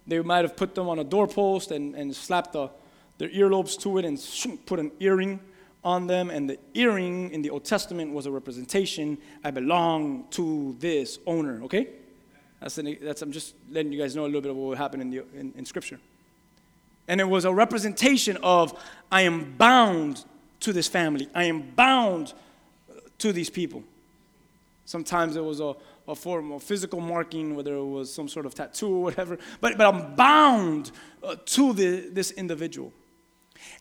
They 0.08 0.20
might 0.22 0.44
have 0.44 0.56
put 0.56 0.76
them 0.76 0.90
on 0.90 1.00
a 1.00 1.04
doorpost 1.04 1.72
and, 1.72 1.96
and 1.96 2.16
slapped 2.16 2.54
the, 2.54 2.70
their 3.18 3.30
earlobes 3.30 3.80
to 3.82 3.98
it 3.98 4.06
and 4.06 4.20
put 4.66 4.80
an 4.80 4.92
earring 5.00 5.40
on 5.84 6.08
them. 6.08 6.30
And 6.30 6.50
the 6.50 6.60
earring 6.74 7.32
in 7.32 7.42
the 7.42 7.50
Old 7.50 7.66
Testament 7.66 8.14
was 8.14 8.26
a 8.26 8.32
representation 8.32 9.18
I 9.44 9.52
belong 9.52 10.26
to 10.32 10.76
this 10.80 11.20
owner, 11.26 11.62
okay? 11.64 11.88
That's, 12.60 12.78
an, 12.78 12.98
that's 13.02 13.22
I'm 13.22 13.32
just 13.32 13.56
letting 13.70 13.92
you 13.92 14.00
guys 14.00 14.16
know 14.16 14.24
a 14.24 14.28
little 14.28 14.42
bit 14.42 14.52
of 14.52 14.58
what 14.58 14.78
happened 14.78 15.02
in, 15.02 15.10
the, 15.10 15.24
in, 15.38 15.54
in 15.58 15.66
Scripture. 15.66 16.00
And 17.08 17.20
it 17.20 17.28
was 17.28 17.44
a 17.44 17.54
representation 17.54 18.38
of 18.42 18.82
I 19.12 19.24
am 19.24 19.56
bound 19.58 20.24
to 20.62 20.72
this 20.72 20.88
family, 20.88 21.28
I 21.36 21.46
am 21.46 21.72
bound 21.76 22.34
to 23.20 23.34
these 23.34 23.50
people. 23.50 23.84
Sometimes 24.86 25.36
it 25.36 25.44
was 25.44 25.60
a 25.60 25.76
a 26.08 26.16
form 26.16 26.52
of 26.52 26.64
physical 26.64 27.00
marking, 27.00 27.56
whether 27.56 27.76
it 27.76 27.86
was 27.86 28.14
some 28.14 28.28
sort 28.28 28.46
of 28.46 28.54
tattoo 28.54 28.96
or 28.96 29.04
whatever, 29.04 29.38
but, 29.62 29.78
but 29.78 29.94
I'm 29.94 30.16
bound 30.16 30.92
uh, 31.24 31.36
to 31.46 31.74
the, 31.74 32.10
this 32.12 32.32
individual. 32.32 32.92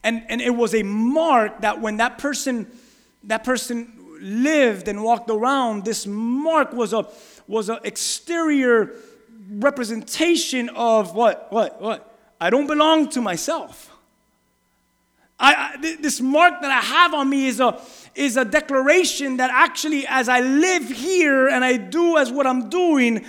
And, 0.05 0.25
and 0.29 0.41
it 0.41 0.55
was 0.55 0.75
a 0.75 0.83
mark 0.83 1.61
that 1.63 1.81
when 1.81 1.97
that 1.97 2.19
person, 2.19 2.71
that 3.25 3.45
person 3.45 3.93
lived 4.21 4.87
and 4.89 5.03
walked 5.03 5.29
around, 5.31 5.85
this 5.85 6.07
mark 6.07 6.73
was 6.73 6.93
a 6.93 7.09
was 7.49 7.69
an 7.69 7.79
exterior 7.85 8.95
representation 9.51 10.69
of 10.71 11.15
what? 11.15 11.49
What? 11.51 11.83
What? 11.83 12.19
I 12.41 12.51
don't 12.51 12.67
belong 12.67 13.09
to 13.11 13.21
myself. 13.21 13.92
I, 15.43 15.75
I, 15.75 15.97
this 16.01 16.21
mark 16.21 16.61
that 16.61 16.71
I 16.71 16.81
have 16.81 17.15
on 17.15 17.29
me 17.29 17.49
is 17.49 17.59
a, 17.59 17.81
is 18.15 18.37
a 18.37 18.45
declaration 18.45 19.39
that 19.39 19.51
actually, 19.51 20.07
as 20.07 20.29
I 20.29 20.41
live 20.41 20.89
here 20.89 21.49
and 21.49 21.65
I 21.65 21.79
do 21.79 22.17
as 22.17 22.31
what 22.31 22.47
I'm 22.47 22.69
doing, 22.69 23.25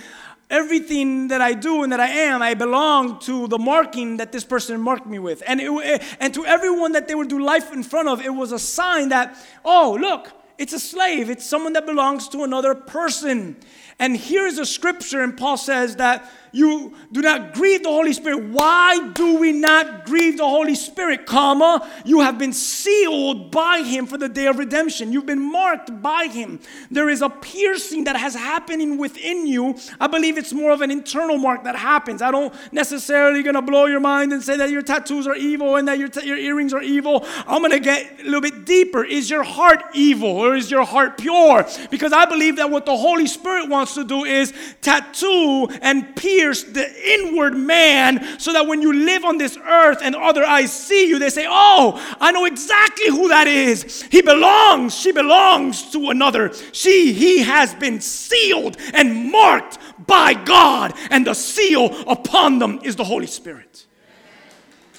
everything 0.48 1.28
that 1.28 1.40
I 1.40 1.54
do 1.54 1.82
and 1.82 1.92
that 1.92 1.98
I 1.98 2.08
am, 2.08 2.40
I 2.40 2.54
belong 2.54 3.18
to 3.20 3.48
the 3.48 3.58
marking 3.58 4.18
that 4.18 4.30
this 4.30 4.44
person 4.44 4.80
marked 4.80 5.06
me 5.06 5.18
with. 5.18 5.42
And, 5.44 5.60
it, 5.60 5.68
eh, 5.68 5.98
and 6.20 6.32
to 6.34 6.46
everyone 6.46 6.92
that 6.92 7.08
they 7.08 7.16
would 7.16 7.28
do 7.28 7.42
life 7.42 7.72
in 7.72 7.82
front 7.82 8.08
of, 8.08 8.20
it 8.20 8.32
was 8.32 8.52
a 8.52 8.60
sign 8.60 9.08
that, 9.08 9.36
oh, 9.64 9.98
look, 10.00 10.30
it's 10.56 10.72
a 10.72 10.78
slave, 10.78 11.30
it's 11.30 11.44
someone 11.44 11.72
that 11.72 11.84
belongs 11.84 12.28
to 12.28 12.44
another 12.44 12.76
person. 12.76 13.56
And 13.98 14.16
here's 14.16 14.58
a 14.58 14.66
scripture, 14.66 15.22
and 15.22 15.36
Paul 15.36 15.56
says 15.56 15.96
that 15.96 16.30
you 16.54 16.94
do 17.10 17.20
not 17.20 17.52
grieve 17.52 17.82
the 17.82 17.88
Holy 17.88 18.12
Spirit. 18.12 18.44
Why 18.44 19.10
do 19.12 19.38
we 19.38 19.50
not 19.50 20.06
grieve 20.06 20.38
the 20.38 20.48
Holy 20.48 20.76
Spirit, 20.76 21.26
comma? 21.26 21.90
You 22.04 22.20
have 22.20 22.38
been 22.38 22.52
sealed 22.52 23.50
by 23.50 23.82
him 23.82 24.06
for 24.06 24.18
the 24.18 24.28
day 24.28 24.46
of 24.46 24.58
redemption. 24.58 25.12
You've 25.12 25.26
been 25.26 25.50
marked 25.50 26.00
by 26.00 26.28
him. 26.28 26.60
There 26.92 27.08
is 27.08 27.22
a 27.22 27.28
piercing 27.28 28.04
that 28.04 28.14
has 28.14 28.34
happening 28.34 28.98
within 28.98 29.48
you. 29.48 29.74
I 30.00 30.06
believe 30.06 30.38
it's 30.38 30.52
more 30.52 30.70
of 30.70 30.80
an 30.80 30.92
internal 30.92 31.38
mark 31.38 31.64
that 31.64 31.74
happens. 31.74 32.22
I 32.22 32.30
don't 32.30 32.54
necessarily 32.72 33.42
gonna 33.42 33.60
blow 33.60 33.86
your 33.86 33.98
mind 33.98 34.32
and 34.32 34.40
say 34.40 34.56
that 34.56 34.70
your 34.70 34.82
tattoos 34.82 35.26
are 35.26 35.34
evil 35.34 35.74
and 35.74 35.88
that 35.88 35.98
your, 35.98 36.08
t- 36.08 36.24
your 36.24 36.36
earrings 36.38 36.72
are 36.72 36.82
evil. 36.82 37.26
I'm 37.48 37.62
gonna 37.62 37.80
get 37.80 38.20
a 38.20 38.24
little 38.24 38.40
bit 38.40 38.64
deeper. 38.64 39.04
Is 39.04 39.28
your 39.28 39.42
heart 39.42 39.82
evil 39.92 40.28
or 40.28 40.54
is 40.54 40.70
your 40.70 40.84
heart 40.84 41.18
pure? 41.18 41.66
Because 41.90 42.12
I 42.12 42.26
believe 42.26 42.56
that 42.56 42.70
what 42.70 42.86
the 42.86 42.96
Holy 42.96 43.26
Spirit 43.26 43.68
wants 43.68 43.94
to 43.94 44.04
do 44.04 44.22
is 44.24 44.52
tattoo 44.80 45.66
and 45.82 46.14
pierce 46.14 46.43
the 46.52 46.90
inward 47.12 47.56
man 47.56 48.38
so 48.38 48.52
that 48.52 48.66
when 48.66 48.82
you 48.82 48.92
live 48.92 49.24
on 49.24 49.38
this 49.38 49.56
earth 49.56 49.98
and 50.02 50.14
other 50.14 50.44
eyes 50.44 50.72
see 50.72 51.08
you, 51.08 51.18
they 51.18 51.30
say, 51.30 51.46
Oh, 51.48 52.16
I 52.20 52.32
know 52.32 52.44
exactly 52.44 53.08
who 53.08 53.28
that 53.28 53.46
is. 53.46 54.02
He 54.10 54.22
belongs, 54.22 54.94
she 54.94 55.12
belongs 55.12 55.90
to 55.92 56.10
another. 56.10 56.52
She, 56.72 57.12
he 57.12 57.42
has 57.42 57.74
been 57.74 58.00
sealed 58.00 58.76
and 58.92 59.30
marked 59.30 59.78
by 60.06 60.34
God, 60.34 60.92
and 61.10 61.26
the 61.26 61.34
seal 61.34 61.86
upon 62.08 62.58
them 62.58 62.80
is 62.82 62.96
the 62.96 63.04
Holy 63.04 63.26
Spirit. 63.26 63.86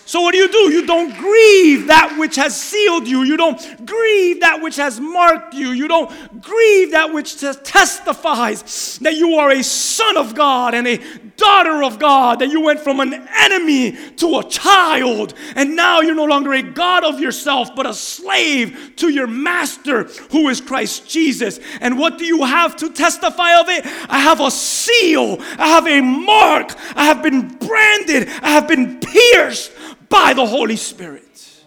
So, 0.08 0.22
what 0.22 0.34
do 0.34 0.38
you 0.38 0.48
do? 0.48 0.72
You 0.72 0.86
don't 0.86 1.18
grieve 1.18 1.88
that 1.88 2.15
which 2.20 2.36
has 2.36 2.60
sealed 2.60 3.08
you. 3.08 3.24
You 3.24 3.38
don't 3.38 3.86
grieve 3.88 4.41
that 4.41 4.62
which 4.62 4.76
has 4.76 5.00
marked 5.00 5.56
you. 5.56 5.70
You 5.70 5.88
don't 5.88 6.41
grieve 6.41 6.91
that 6.91 7.12
which 7.12 7.39
testifies 7.39 9.00
that 9.00 9.15
you 9.15 9.36
are 9.36 9.50
a 9.50 9.63
son 9.63 10.15
of 10.15 10.36
God 10.36 10.76
and 10.76 10.88
a 10.88 10.98
daughter 11.38 11.84
of 11.84 11.98
God, 11.98 12.39
that 12.39 12.50
you 12.50 12.62
went 12.62 12.80
from 12.80 13.00
an 13.00 13.28
enemy 13.36 13.98
to 14.18 14.38
a 14.38 14.44
child, 14.44 15.34
and 15.56 15.76
now 15.76 16.02
you're 16.02 16.15
no 16.15 16.26
longer 16.26 16.54
a 16.54 16.62
God 16.62 17.04
of 17.04 17.20
yourself, 17.20 17.76
but 17.76 17.88
a 17.88 17.94
slave 17.94 18.94
to 18.98 19.10
your 19.10 19.28
master 19.28 20.04
who 20.32 20.50
is 20.50 20.62
Christ 20.62 21.10
Jesus. 21.10 21.60
And 21.82 21.98
what 21.98 22.20
do 22.20 22.26
you 22.26 22.44
have 22.44 22.76
to 22.78 22.89
testify 22.91 23.60
of 23.60 23.70
it? 23.70 23.86
I 24.10 24.20
have 24.20 24.39
a 24.39 24.52
seal, 24.52 25.38
I 25.58 25.68
have 25.68 25.88
a 25.88 26.02
mark, 26.02 26.76
I 26.96 27.06
have 27.06 27.24
been 27.24 27.48
branded, 27.48 28.30
I 28.41 28.50
have 28.52 28.68
been 28.68 29.00
pierced 29.00 29.72
by 30.10 30.34
the 30.34 30.46
Holy 30.46 30.76
Spirit. 30.76 31.63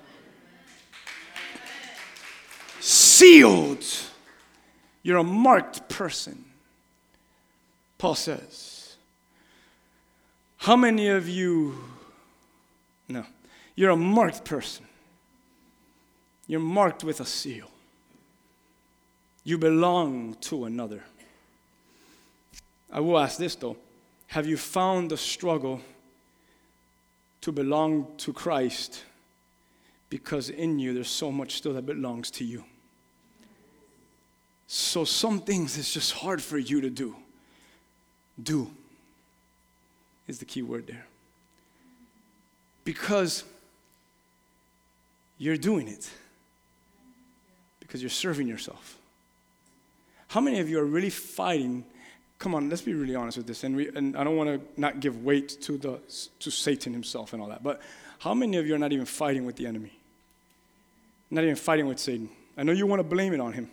Sealed 2.81 3.85
You're 5.03 5.19
a 5.19 5.25
marked 5.25 5.89
person. 5.89 6.45
Paul 7.99 8.15
says. 8.15 8.97
How 10.59 10.77
many 10.77 11.09
of 11.09 11.29
you, 11.29 11.79
no, 13.09 13.25
you're 13.75 13.91
a 13.91 13.97
marked 13.97 14.45
person. 14.45 14.87
You're 16.47 16.61
marked 16.61 17.05
with 17.05 17.21
a 17.21 17.25
seal. 17.25 17.71
You 19.45 19.57
belong 19.57 20.35
to 20.43 20.65
another. 20.65 21.05
I 22.91 23.01
will 23.01 23.19
ask 23.19 23.39
this 23.39 23.55
though 23.55 23.77
Have 24.29 24.47
you 24.47 24.57
found 24.57 25.11
the 25.11 25.17
struggle 25.17 25.81
to 27.41 27.53
belong 27.53 28.09
to 28.19 28.33
Christ 28.33 29.03
because 30.11 30.51
in 30.51 30.79
you 30.79 30.95
there's 30.95 31.09
so 31.09 31.31
much 31.31 31.57
still 31.57 31.75
that 31.75 31.87
belongs 31.87 32.31
to 32.33 32.45
you? 32.45 32.65
So 34.67 35.05
some 35.05 35.41
things 35.41 35.79
it's 35.79 35.93
just 35.95 36.13
hard 36.13 36.43
for 36.43 36.59
you 36.59 36.81
to 36.83 36.91
do. 36.91 37.17
Do 38.41 38.71
is 40.27 40.39
the 40.39 40.45
key 40.45 40.63
word 40.63 40.87
there. 40.87 41.07
Because 42.85 43.45
you're 45.39 45.57
doing 45.57 45.89
it. 45.89 46.09
Because 47.81 48.03
you're 48.03 48.11
serving 48.11 48.47
yourself. 48.47 48.97
How 50.29 50.41
many 50.41 50.61
of 50.61 50.69
you 50.69 50.79
are 50.79 50.85
really 50.85 51.11
fighting? 51.11 51.85
Come 52.39 52.55
on, 52.55 52.71
let's 52.71 52.83
be 52.83 52.95
really 52.95 53.17
honest 53.17 53.37
with 53.37 53.47
this. 53.47 53.65
And, 53.65 53.75
we, 53.75 53.89
and 53.89 54.17
I 54.17 54.23
don't 54.23 54.37
want 54.37 54.49
to 54.49 54.81
not 54.81 55.01
give 55.01 55.25
weight 55.25 55.49
to, 55.63 55.77
the, 55.77 55.99
to 56.39 56.51
Satan 56.51 56.93
himself 56.93 57.33
and 57.33 57.43
all 57.43 57.49
that. 57.49 57.65
But 57.65 57.81
how 58.21 58.33
many 58.33 58.57
of 58.59 58.67
you 58.67 58.75
are 58.75 58.79
not 58.79 58.93
even 58.93 59.07
fighting 59.07 59.45
with 59.45 59.57
the 59.57 59.67
enemy? 59.67 59.93
Not 61.31 61.43
even 61.43 61.57
fighting 61.57 61.87
with 61.87 61.99
Satan. 61.99 62.29
I 62.57 62.63
know 62.63 62.73
you 62.73 62.87
want 62.87 63.01
to 63.01 63.05
blame 63.05 63.33
it 63.33 63.41
on 63.41 63.53
him. 63.53 63.69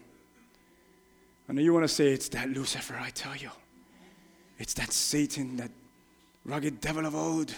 I 1.48 1.54
know 1.54 1.62
you 1.62 1.74
want 1.74 1.84
to 1.84 1.94
say, 1.94 2.08
it's 2.08 2.28
that 2.30 2.50
Lucifer, 2.50 2.98
I 3.00 3.12
tell 3.12 3.36
you. 3.36 3.52
It's 4.58 4.74
that 4.76 4.92
Satan, 4.92 5.58
that 5.58 5.70
rugged 6.44 6.82
devil 6.82 7.06
of 7.06 7.16
old. 7.16 7.54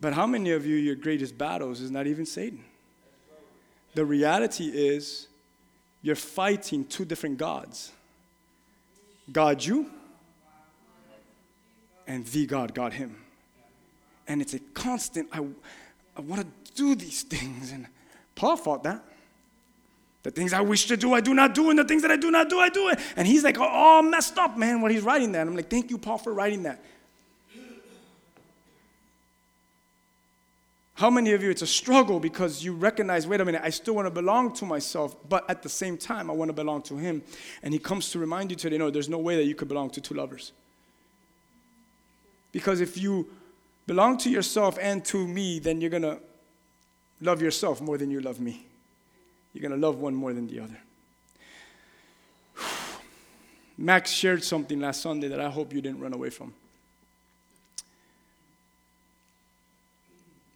But 0.00 0.14
how 0.14 0.26
many 0.26 0.52
of 0.52 0.64
you, 0.64 0.76
your 0.76 0.94
greatest 0.94 1.36
battles 1.36 1.80
is 1.80 1.90
not 1.90 2.06
even 2.06 2.24
Satan? 2.24 2.64
The 3.94 4.04
reality 4.04 4.68
is, 4.68 5.26
you're 6.00 6.14
fighting 6.14 6.84
two 6.84 7.04
different 7.04 7.36
gods 7.36 7.92
God, 9.32 9.64
you, 9.64 9.90
and 12.06 12.24
the 12.26 12.46
God, 12.46 12.74
God, 12.74 12.92
Him. 12.92 13.16
And 14.26 14.42
it's 14.42 14.54
a 14.54 14.58
constant, 14.58 15.28
I, 15.32 15.44
I 16.16 16.20
want 16.20 16.42
to 16.42 16.72
do 16.74 16.94
these 16.94 17.22
things. 17.22 17.72
And 17.72 17.86
Paul 18.34 18.56
fought 18.56 18.82
that. 18.84 19.02
The 20.22 20.30
things 20.30 20.52
I 20.52 20.60
wish 20.60 20.86
to 20.88 20.96
do, 20.96 21.14
I 21.14 21.20
do 21.20 21.32
not 21.32 21.54
do, 21.54 21.70
and 21.70 21.78
the 21.78 21.84
things 21.84 22.02
that 22.02 22.10
I 22.10 22.16
do 22.16 22.30
not 22.30 22.50
do, 22.50 22.58
I 22.58 22.68
do 22.68 22.88
it. 22.88 22.98
And 23.16 23.26
he's 23.26 23.44
like, 23.44 23.56
oh, 23.58 24.02
messed 24.02 24.36
up, 24.36 24.58
man, 24.58 24.80
when 24.80 24.90
he's 24.90 25.02
writing 25.02 25.32
that. 25.32 25.46
I'm 25.46 25.54
like, 25.54 25.70
thank 25.70 25.90
you, 25.90 25.98
Paul, 25.98 26.18
for 26.18 26.34
writing 26.34 26.64
that. 26.64 26.82
How 30.98 31.10
many 31.10 31.32
of 31.32 31.44
you, 31.44 31.50
it's 31.50 31.62
a 31.62 31.66
struggle 31.66 32.18
because 32.18 32.64
you 32.64 32.72
recognize, 32.72 33.24
wait 33.24 33.40
a 33.40 33.44
minute, 33.44 33.60
I 33.62 33.70
still 33.70 33.94
want 33.94 34.06
to 34.06 34.10
belong 34.10 34.52
to 34.54 34.66
myself, 34.66 35.14
but 35.28 35.48
at 35.48 35.62
the 35.62 35.68
same 35.68 35.96
time, 35.96 36.28
I 36.28 36.32
want 36.32 36.48
to 36.48 36.52
belong 36.52 36.82
to 36.82 36.96
Him. 36.96 37.22
And 37.62 37.72
He 37.72 37.78
comes 37.78 38.10
to 38.10 38.18
remind 38.18 38.50
you 38.50 38.56
today, 38.56 38.78
no, 38.78 38.90
there's 38.90 39.08
no 39.08 39.18
way 39.18 39.36
that 39.36 39.44
you 39.44 39.54
could 39.54 39.68
belong 39.68 39.90
to 39.90 40.00
two 40.00 40.14
lovers. 40.14 40.50
Because 42.50 42.80
if 42.80 42.98
you 42.98 43.28
belong 43.86 44.18
to 44.18 44.28
yourself 44.28 44.76
and 44.82 45.04
to 45.04 45.24
me, 45.24 45.60
then 45.60 45.80
you're 45.80 45.88
going 45.88 46.02
to 46.02 46.18
love 47.20 47.40
yourself 47.40 47.80
more 47.80 47.96
than 47.96 48.10
you 48.10 48.20
love 48.20 48.40
me. 48.40 48.66
You're 49.52 49.62
going 49.62 49.80
to 49.80 49.86
love 49.86 50.00
one 50.00 50.16
more 50.16 50.32
than 50.32 50.48
the 50.48 50.58
other. 50.58 50.80
Max 53.78 54.10
shared 54.10 54.42
something 54.42 54.80
last 54.80 55.02
Sunday 55.02 55.28
that 55.28 55.40
I 55.40 55.48
hope 55.48 55.72
you 55.72 55.80
didn't 55.80 56.00
run 56.00 56.12
away 56.12 56.30
from. 56.30 56.52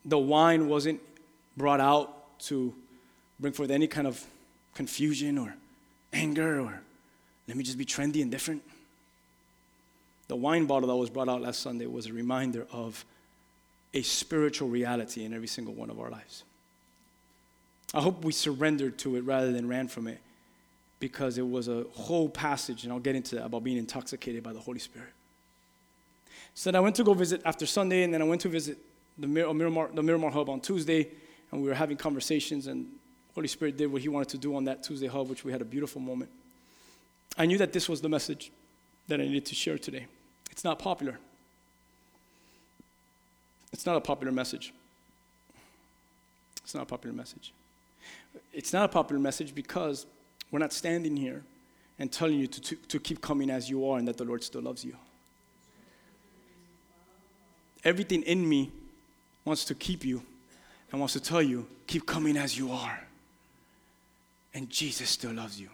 The 0.05 0.19
wine 0.19 0.69
wasn't 0.69 1.01
brought 1.57 1.81
out 1.81 2.39
to 2.41 2.75
bring 3.39 3.53
forth 3.53 3.71
any 3.71 3.87
kind 3.87 4.07
of 4.07 4.25
confusion 4.75 5.39
or 5.39 5.55
anger 6.13 6.61
or 6.61 6.81
let 7.49 7.57
me 7.57 7.65
just 7.65 7.79
be 7.79 7.85
trendy 7.85 8.23
and 8.23 8.31
different. 8.31 8.63
The 10.29 10.37
wine 10.37 10.67
bottle 10.67 10.89
that 10.89 10.97
was 10.97 11.11
brought 11.11 11.29
out 11.29 11.43
last 11.43 11.61
Sunday 11.61 11.87
was 11.87 12.07
a 12.07 12.13
reminder 12.13 12.67
of 12.73 13.05
a 13.93 14.03
spiritual 14.03 14.69
reality 14.69 15.25
in 15.25 15.35
every 15.35 15.49
single 15.49 15.75
one 15.75 15.91
of 15.91 16.01
our 16.01 16.11
lives. 16.11 16.45
I 17.93 18.01
hope 18.01 18.25
we 18.25 18.33
surrendered 18.33 18.97
to 18.99 19.17
it 19.17 19.25
rather 19.25 19.53
than 19.53 19.69
ran 19.69 19.89
from 19.89 20.07
it 20.07 20.21
because 20.99 21.37
it 21.37 21.47
was 21.47 21.69
a 21.69 21.85
whole 21.93 22.29
passage, 22.29 22.85
and 22.85 22.93
I'll 22.93 23.01
get 23.01 23.17
into 23.17 23.35
that, 23.35 23.45
about 23.45 23.65
being 23.65 23.77
intoxicated 23.77 24.43
by 24.43 24.53
the 24.53 24.61
Holy 24.61 24.79
Spirit. 24.79 25.11
So 26.55 26.71
then 26.71 26.77
I 26.77 26.81
went 26.81 26.97
to 26.97 27.05
go 27.05 27.13
visit 27.13 27.43
after 27.45 27.67
Sunday, 27.67 28.05
and 28.05 28.15
then 28.15 28.23
I 28.23 28.25
went 28.25 28.41
to 28.43 28.49
visit 28.49 28.79
the 29.19 29.27
Miramar, 29.27 29.91
the 29.93 30.03
Miramar 30.03 30.31
Hub 30.31 30.49
on 30.49 30.61
Tuesday, 30.61 31.09
and 31.51 31.63
we 31.63 31.69
were 31.69 31.75
having 31.75 31.97
conversations, 31.97 32.67
and 32.67 32.87
Holy 33.35 33.49
Spirit 33.49 33.77
did 33.77 33.93
what 33.93 34.03
He 34.03 34.09
wanted 34.09 34.29
to 34.31 34.39
do 34.39 34.57
on 34.57 34.65
that 34.65 34.83
Tuesday 34.83 35.07
Hub, 35.07 35.29
which 35.29 35.45
we 35.45 35.53
had 35.53 35.61
a 35.61 35.65
beautiful 35.65 36.01
moment. 36.01 36.31
I 37.37 37.47
knew 37.47 37.59
that 37.59 37.73
this 37.73 37.89
was 37.89 38.01
the 38.01 38.09
message 38.09 38.53
that 39.09 39.21
I 39.21 39.25
needed 39.25 39.47
to 39.47 39.55
share 39.55 39.79
today. 39.79 40.07
It's 40.51 40.65
not 40.65 40.79
popular. 40.79 41.19
It's 43.73 43.87
not 43.87 43.97
a 43.97 44.01
popular 44.01 44.33
message. 44.33 44.73
It's 46.63 46.75
not 46.75 46.83
a 46.83 46.87
popular 46.87 47.15
message. 47.17 47.53
It's 48.53 48.73
not 48.73 48.85
a 48.85 48.89
popular 48.89 49.21
message 49.21 49.55
because 49.55 50.07
we're 50.51 50.59
not 50.59 50.73
standing 50.73 51.17
here 51.17 51.43
and 51.99 52.13
telling 52.13 52.39
you 52.39 52.47
to, 52.47 52.61
to, 52.61 52.77
to 52.77 53.01
keep 53.01 53.21
coming 53.21 53.51
as 53.51 53.69
you 53.71 53.89
are 53.89 53.99
and 53.99 54.07
that 54.09 54.19
the 54.19 54.25
Lord 54.25 54.45
still 54.45 54.63
loves 54.63 54.85
you. 54.85 54.95
Everything 57.85 58.23
in 58.23 58.49
me 58.49 58.71
wants 59.45 59.65
to 59.67 59.75
keep 59.75 60.05
you 60.05 60.23
and 60.91 61.01
wants 61.01 61.15
to 61.15 61.21
tell 61.21 61.43
you, 61.43 61.67
keep 61.87 62.07
coming 62.07 62.37
as 62.37 62.57
you 62.57 62.71
are. 62.71 63.01
And 64.55 64.69
Jesus 64.69 65.09
still 65.09 65.33
loves 65.33 65.61
you. 65.61 65.71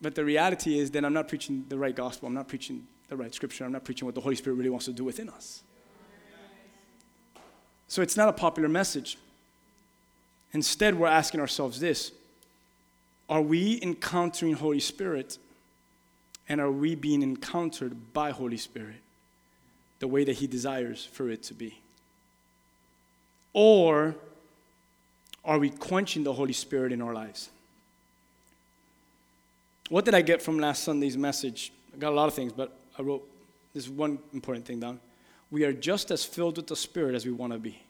But 0.00 0.14
the 0.14 0.24
reality 0.24 0.78
is 0.78 0.90
that 0.92 1.04
I'm 1.04 1.12
not 1.12 1.28
preaching 1.28 1.64
the 1.68 1.78
right 1.78 1.94
gospel. 1.94 2.26
I'm 2.26 2.34
not 2.34 2.48
preaching 2.48 2.86
the 3.08 3.16
right 3.16 3.34
scripture. 3.34 3.64
I'm 3.64 3.72
not 3.72 3.84
preaching 3.84 4.06
what 4.06 4.14
the 4.14 4.20
Holy 4.20 4.36
Spirit 4.36 4.56
really 4.56 4.70
wants 4.70 4.86
to 4.86 4.92
do 4.92 5.04
within 5.04 5.28
us. 5.28 5.62
So 7.88 8.02
it's 8.02 8.16
not 8.16 8.28
a 8.28 8.32
popular 8.32 8.68
message. 8.68 9.18
Instead, 10.52 10.98
we're 10.98 11.06
asking 11.06 11.40
ourselves 11.40 11.80
this 11.80 12.12
Are 13.28 13.42
we 13.42 13.80
encountering 13.82 14.54
Holy 14.54 14.80
Spirit? 14.80 15.38
And 16.46 16.60
are 16.60 16.70
we 16.70 16.94
being 16.94 17.22
encountered 17.22 18.12
by 18.12 18.30
Holy 18.30 18.58
Spirit 18.58 18.96
the 20.04 20.08
way 20.08 20.22
that 20.22 20.34
He 20.34 20.46
desires 20.46 21.02
for 21.02 21.30
it 21.30 21.42
to 21.44 21.54
be? 21.54 21.80
Or 23.54 24.14
are 25.42 25.58
we 25.58 25.70
quenching 25.70 26.24
the 26.24 26.32
Holy 26.34 26.52
Spirit 26.52 26.92
in 26.92 27.00
our 27.00 27.14
lives? 27.14 27.48
What 29.88 30.04
did 30.04 30.12
I 30.12 30.20
get 30.20 30.42
from 30.42 30.58
last 30.58 30.84
Sunday's 30.84 31.16
message? 31.16 31.72
I 31.94 31.96
got 31.96 32.12
a 32.12 32.14
lot 32.14 32.28
of 32.28 32.34
things, 32.34 32.52
but 32.52 32.76
I 32.98 33.02
wrote 33.02 33.26
this 33.72 33.88
one 33.88 34.18
important 34.34 34.66
thing 34.66 34.78
down. 34.78 35.00
We 35.50 35.64
are 35.64 35.72
just 35.72 36.10
as 36.10 36.22
filled 36.22 36.58
with 36.58 36.66
the 36.66 36.76
Spirit 36.76 37.14
as 37.14 37.24
we 37.24 37.32
want 37.32 37.54
to 37.54 37.58
be. 37.58 37.80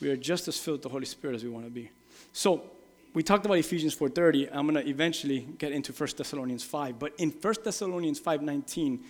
We 0.00 0.10
are 0.10 0.16
just 0.16 0.48
as 0.48 0.58
filled 0.58 0.78
with 0.78 0.82
the 0.82 0.88
Holy 0.88 1.06
Spirit 1.06 1.36
as 1.36 1.44
we 1.44 1.50
want 1.50 1.66
to 1.66 1.70
be. 1.70 1.88
So 2.32 2.64
we 3.14 3.22
talked 3.22 3.44
about 3.44 3.58
Ephesians 3.58 3.94
4:30. 3.94 4.48
I'm 4.52 4.66
going 4.66 4.82
to 4.82 4.88
eventually 4.88 5.40
get 5.58 5.72
into 5.72 5.92
1 5.92 6.08
Thessalonians 6.16 6.62
5, 6.62 6.98
but 6.98 7.12
in 7.18 7.30
1 7.30 7.54
Thessalonians 7.64 8.20
5:19, 8.20 9.00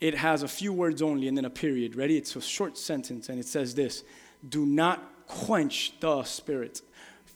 it 0.00 0.14
has 0.14 0.42
a 0.42 0.48
few 0.48 0.72
words 0.72 1.02
only 1.02 1.28
and 1.28 1.36
then 1.36 1.44
a 1.44 1.50
period. 1.50 1.96
Ready? 1.96 2.16
It's 2.16 2.34
a 2.36 2.40
short 2.40 2.76
sentence 2.76 3.28
and 3.28 3.38
it 3.38 3.46
says 3.46 3.74
this: 3.74 4.04
"Do 4.46 4.66
not 4.66 5.26
quench 5.26 5.94
the 6.00 6.24
Spirit." 6.24 6.82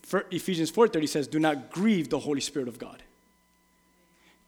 For 0.02 0.26
Ephesians 0.30 0.70
4:30 0.70 1.06
says, 1.06 1.28
"Do 1.28 1.38
not 1.38 1.70
grieve 1.70 2.08
the 2.08 2.18
Holy 2.18 2.40
Spirit 2.40 2.68
of 2.68 2.78
God." 2.78 3.02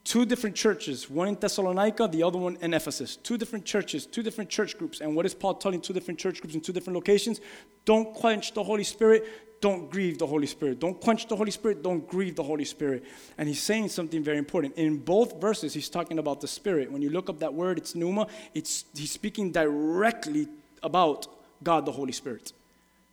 two 0.04 0.24
different 0.24 0.56
churches, 0.56 1.11
one 1.11 1.28
in 1.28 1.35
Thessalonica, 1.35 2.09
the 2.09 2.22
other 2.22 2.38
one 2.38 2.56
in 2.62 2.74
Ephesus. 2.74 3.16
Two 3.16 3.37
different 3.37 3.64
churches, 3.64 4.07
two 4.07 4.22
different 4.22 4.51
church 4.51 4.76
groups. 4.78 5.01
And 5.01 5.14
what 5.14 5.26
is 5.26 5.34
Paul 5.34 5.55
telling 5.55 5.80
two 5.80 5.92
different 5.92 6.18
church 6.18 6.40
groups 6.40 6.55
in 6.55 6.61
two 6.61 6.72
different 6.72 6.97
locations? 6.97 7.40
Don't 7.84 8.12
quench 8.14 8.53
the 8.53 8.64
Holy 8.64 8.84
Spirit, 8.84 9.24
don't 9.61 9.90
grieve 9.90 10.18
the 10.18 10.26
Holy 10.26 10.46
Spirit. 10.46 10.80
Don't 10.80 10.98
quench 11.00 11.28
the 11.28 11.36
Holy 11.36 11.50
Spirit, 11.50 11.82
don't 11.82 12.06
grieve 12.08 12.34
the 12.34 12.42
Holy 12.42 12.64
Spirit. 12.64 13.04
And 13.36 13.48
he's 13.48 13.62
saying 13.62 13.88
something 13.90 14.22
very 14.22 14.38
important. 14.38 14.74
In 14.76 14.96
both 14.96 15.40
verses, 15.40 15.74
he's 15.74 15.88
talking 15.88 16.18
about 16.18 16.40
the 16.40 16.48
Spirit. 16.48 16.90
When 16.90 17.02
you 17.02 17.11
look 17.11 17.28
up 17.28 17.38
that 17.40 17.52
word, 17.52 17.78
it's 17.78 17.94
pneuma, 17.94 18.26
it's, 18.54 18.86
he's 18.94 19.11
speaking 19.11 19.52
directly 19.52 20.48
about 20.82 21.26
God 21.62 21.84
the 21.84 21.92
Holy 21.92 22.12
Spirit. 22.12 22.52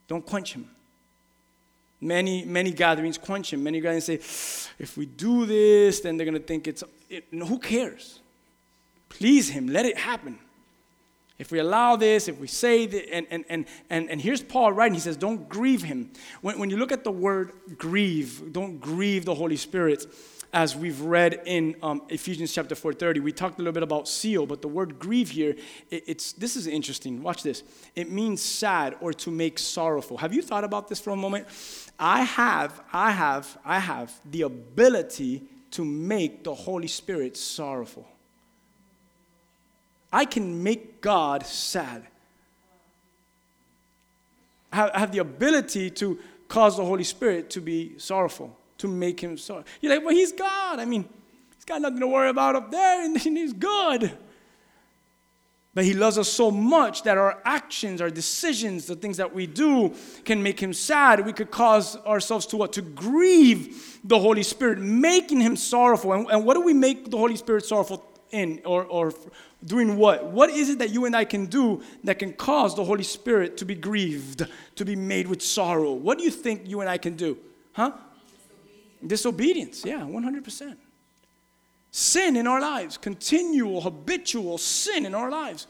Don't 0.07 0.25
quench 0.25 0.53
him. 0.53 0.69
Many, 1.99 2.45
many 2.45 2.71
gatherings 2.71 3.17
quench 3.17 3.51
him. 3.51 3.63
Many 3.63 3.81
gatherings 3.81 4.05
say, 4.05 4.15
if 4.79 4.95
we 4.95 5.05
do 5.05 5.45
this, 5.45 5.99
then 5.99 6.15
they're 6.15 6.25
going 6.25 6.39
to 6.39 6.47
think 6.47 6.67
it's, 6.67 6.83
it, 7.09 7.25
no, 7.33 7.45
who 7.45 7.59
cares? 7.59 8.19
Please 9.09 9.49
him, 9.49 9.67
let 9.67 9.85
it 9.85 9.97
happen. 9.97 10.39
If 11.39 11.51
we 11.51 11.59
allow 11.59 11.95
this, 11.95 12.27
if 12.27 12.39
we 12.39 12.47
say 12.47 12.87
that, 12.87 13.13
and, 13.13 13.27
and, 13.29 13.45
and, 13.47 13.65
and, 13.89 14.09
and 14.09 14.19
here's 14.19 14.41
Paul 14.41 14.73
writing, 14.73 14.95
he 14.95 14.99
says, 14.99 15.17
don't 15.17 15.47
grieve 15.47 15.83
him. 15.83 16.11
When, 16.41 16.57
when 16.57 16.69
you 16.71 16.77
look 16.77 16.91
at 16.91 17.03
the 17.03 17.11
word 17.11 17.51
grieve, 17.77 18.51
don't 18.51 18.79
grieve 18.79 19.23
the 19.25 19.35
Holy 19.35 19.57
Spirit, 19.57 20.05
as 20.51 20.75
we've 20.75 21.01
read 21.01 21.41
in 21.45 21.75
um, 21.83 22.01
Ephesians 22.09 22.53
chapter 22.53 22.73
4.30. 22.73 23.21
We 23.21 23.31
talked 23.31 23.55
a 23.55 23.61
little 23.61 23.73
bit 23.73 23.83
about 23.83 24.07
seal, 24.07 24.47
but 24.47 24.63
the 24.63 24.67
word 24.67 24.97
grieve 24.97 25.29
here, 25.29 25.55
it, 25.91 26.03
it's, 26.07 26.31
this 26.33 26.55
is 26.55 26.65
interesting. 26.65 27.21
Watch 27.21 27.43
this. 27.43 27.63
It 27.95 28.09
means 28.09 28.41
sad 28.41 28.95
or 28.99 29.13
to 29.13 29.29
make 29.29 29.59
sorrowful. 29.59 30.17
Have 30.17 30.33
you 30.33 30.41
thought 30.41 30.63
about 30.63 30.87
this 30.87 30.99
for 30.99 31.11
a 31.11 31.15
moment? 31.15 31.47
I 31.99 32.23
have, 32.23 32.81
I 32.91 33.11
have, 33.11 33.57
I 33.63 33.77
have 33.77 34.11
the 34.25 34.43
ability 34.43 35.43
to 35.71 35.85
make 35.85 36.43
the 36.43 36.55
Holy 36.55 36.87
Spirit 36.87 37.37
sorrowful. 37.37 38.07
I 40.11 40.25
can 40.25 40.63
make 40.63 41.01
God 41.01 41.45
sad. 41.45 42.05
I 44.71 44.99
have 44.99 45.11
the 45.11 45.19
ability 45.19 45.89
to 45.91 46.19
cause 46.47 46.77
the 46.77 46.85
Holy 46.85 47.03
Spirit 47.03 47.49
to 47.51 47.61
be 47.61 47.97
sorrowful, 47.97 48.55
to 48.77 48.87
make 48.87 49.19
him 49.19 49.37
sorry. 49.37 49.63
You're 49.81 49.95
like, 49.95 50.05
well, 50.05 50.13
he's 50.13 50.31
God. 50.31 50.79
I 50.79 50.85
mean, 50.85 51.07
he's 51.55 51.65
got 51.65 51.81
nothing 51.81 51.99
to 51.99 52.07
worry 52.07 52.29
about 52.29 52.55
up 52.55 52.71
there, 52.71 53.03
and 53.03 53.17
he's 53.17 53.53
good. 53.53 54.11
But 55.73 55.85
he 55.85 55.93
loves 55.93 56.17
us 56.17 56.27
so 56.27 56.49
much 56.49 57.03
that 57.03 57.19
our 57.19 57.39
actions, 57.45 58.01
our 58.01 58.09
decisions, 58.09 58.87
the 58.87 58.95
things 58.95 59.17
that 59.17 59.33
we 59.33 59.45
do 59.45 59.93
can 60.25 60.41
make 60.41 60.59
him 60.59 60.73
sad. 60.73 61.23
We 61.23 61.33
could 61.33 61.51
cause 61.51 61.95
ourselves 61.97 62.47
to 62.47 62.57
what? 62.57 62.73
To 62.73 62.81
grieve 62.81 63.99
the 64.03 64.17
Holy 64.17 64.41
Spirit, 64.41 64.79
making 64.79 65.39
him 65.39 65.55
sorrowful. 65.55 66.13
And, 66.13 66.27
and 66.31 66.45
what 66.45 66.55
do 66.55 66.61
we 66.61 66.73
make 66.73 67.11
the 67.11 67.17
Holy 67.17 67.35
Spirit 67.35 67.63
sorrowful 67.63 68.03
in 68.31 68.61
or, 68.65 68.83
or 68.85 69.13
doing 69.63 69.97
what? 69.97 70.25
What 70.25 70.49
is 70.49 70.69
it 70.69 70.79
that 70.79 70.89
you 70.91 71.05
and 71.05 71.15
I 71.15 71.25
can 71.25 71.45
do 71.45 71.81
that 72.03 72.19
can 72.19 72.33
cause 72.33 72.75
the 72.75 72.83
Holy 72.83 73.03
Spirit 73.03 73.57
to 73.57 73.65
be 73.65 73.75
grieved, 73.75 74.45
to 74.75 74.85
be 74.85 74.95
made 74.95 75.27
with 75.27 75.41
sorrow? 75.41 75.93
What 75.93 76.17
do 76.17 76.23
you 76.23 76.31
think 76.31 76.61
you 76.65 76.81
and 76.81 76.89
I 76.89 76.97
can 76.97 77.15
do? 77.15 77.37
Huh? 77.73 77.91
Disobedience, 79.05 79.83
Disobedience. 79.83 79.85
yeah, 79.85 80.01
100%. 80.01 80.77
Sin 81.91 82.35
in 82.35 82.47
our 82.47 82.59
lives, 82.59 82.97
continual, 82.97 83.81
habitual 83.81 84.57
sin 84.57 85.05
in 85.05 85.15
our 85.15 85.29
lives, 85.29 85.67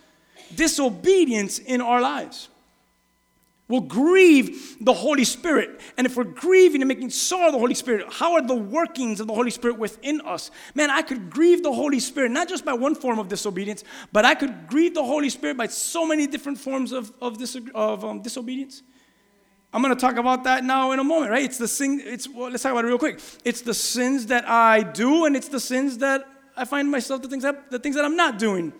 disobedience 0.56 1.60
in 1.60 1.82
our 1.82 2.02
lives 2.02 2.50
will 3.68 3.82
grieve 3.82 4.78
the 4.80 4.94
Holy 4.94 5.24
Spirit. 5.24 5.82
And 5.98 6.08
if 6.08 6.16
we're 6.16 6.24
grieving 6.24 6.82
and 6.82 6.88
making 6.88 7.10
sorrow 7.10 7.52
the 7.52 7.60
Holy 7.60 7.74
Spirit, 7.74 8.06
how 8.12 8.34
are 8.34 8.42
the 8.42 8.56
workings 8.56 9.20
of 9.20 9.28
the 9.28 9.34
Holy 9.34 9.52
Spirit 9.52 9.78
within 9.78 10.22
us? 10.22 10.52
Man, 10.74 10.90
I 10.90 11.02
could 11.02 11.30
grieve 11.30 11.64
the 11.64 11.74
Holy 11.74 12.00
Spirit, 12.00 12.32
not 12.32 12.48
just 12.48 12.64
by 12.64 12.74
one 12.74 12.96
form 12.96 13.20
of 13.20 13.28
disobedience, 13.28 13.84
but 14.12 14.26
I 14.26 14.36
could 14.36 14.68
grieve 14.68 14.94
the 14.94 15.04
Holy 15.04 15.30
Spirit 15.30 15.58
by 15.58 15.68
so 15.68 16.06
many 16.06 16.28
different 16.28 16.58
forms 16.60 16.92
of, 16.92 17.12
of, 17.22 17.38
dis- 17.38 17.58
of 17.76 18.06
um, 18.06 18.22
disobedience. 18.22 18.84
I'm 19.74 19.82
going 19.82 19.94
to 19.94 20.00
talk 20.00 20.16
about 20.16 20.46
that 20.46 20.64
now 20.64 20.92
in 20.94 21.00
a 21.00 21.04
moment, 21.04 21.30
right? 21.30 21.44
It's 21.44 21.58
the 21.58 21.68
sin, 21.68 22.02
it's, 22.04 22.30
well, 22.30 22.50
let's 22.50 22.64
talk 22.64 22.72
about 22.72 22.86
it 22.86 22.88
real 22.88 22.98
quick. 22.98 23.20
It's 23.44 23.62
the 23.62 23.74
sins 23.74 24.28
that 24.28 24.48
I 24.48 24.82
do, 24.82 25.26
and 25.26 25.36
it's 25.36 25.50
the 25.50 25.60
sins 25.60 25.98
that 25.98 26.26
I 26.56 26.64
find 26.64 26.90
myself, 26.90 27.22
the 27.22 27.28
things 27.28 27.44
that, 27.44 27.70
the 27.70 27.80
things 27.80 27.96
that 27.96 28.06
I'm 28.06 28.16
not 28.16 28.40
doing. 28.40 28.72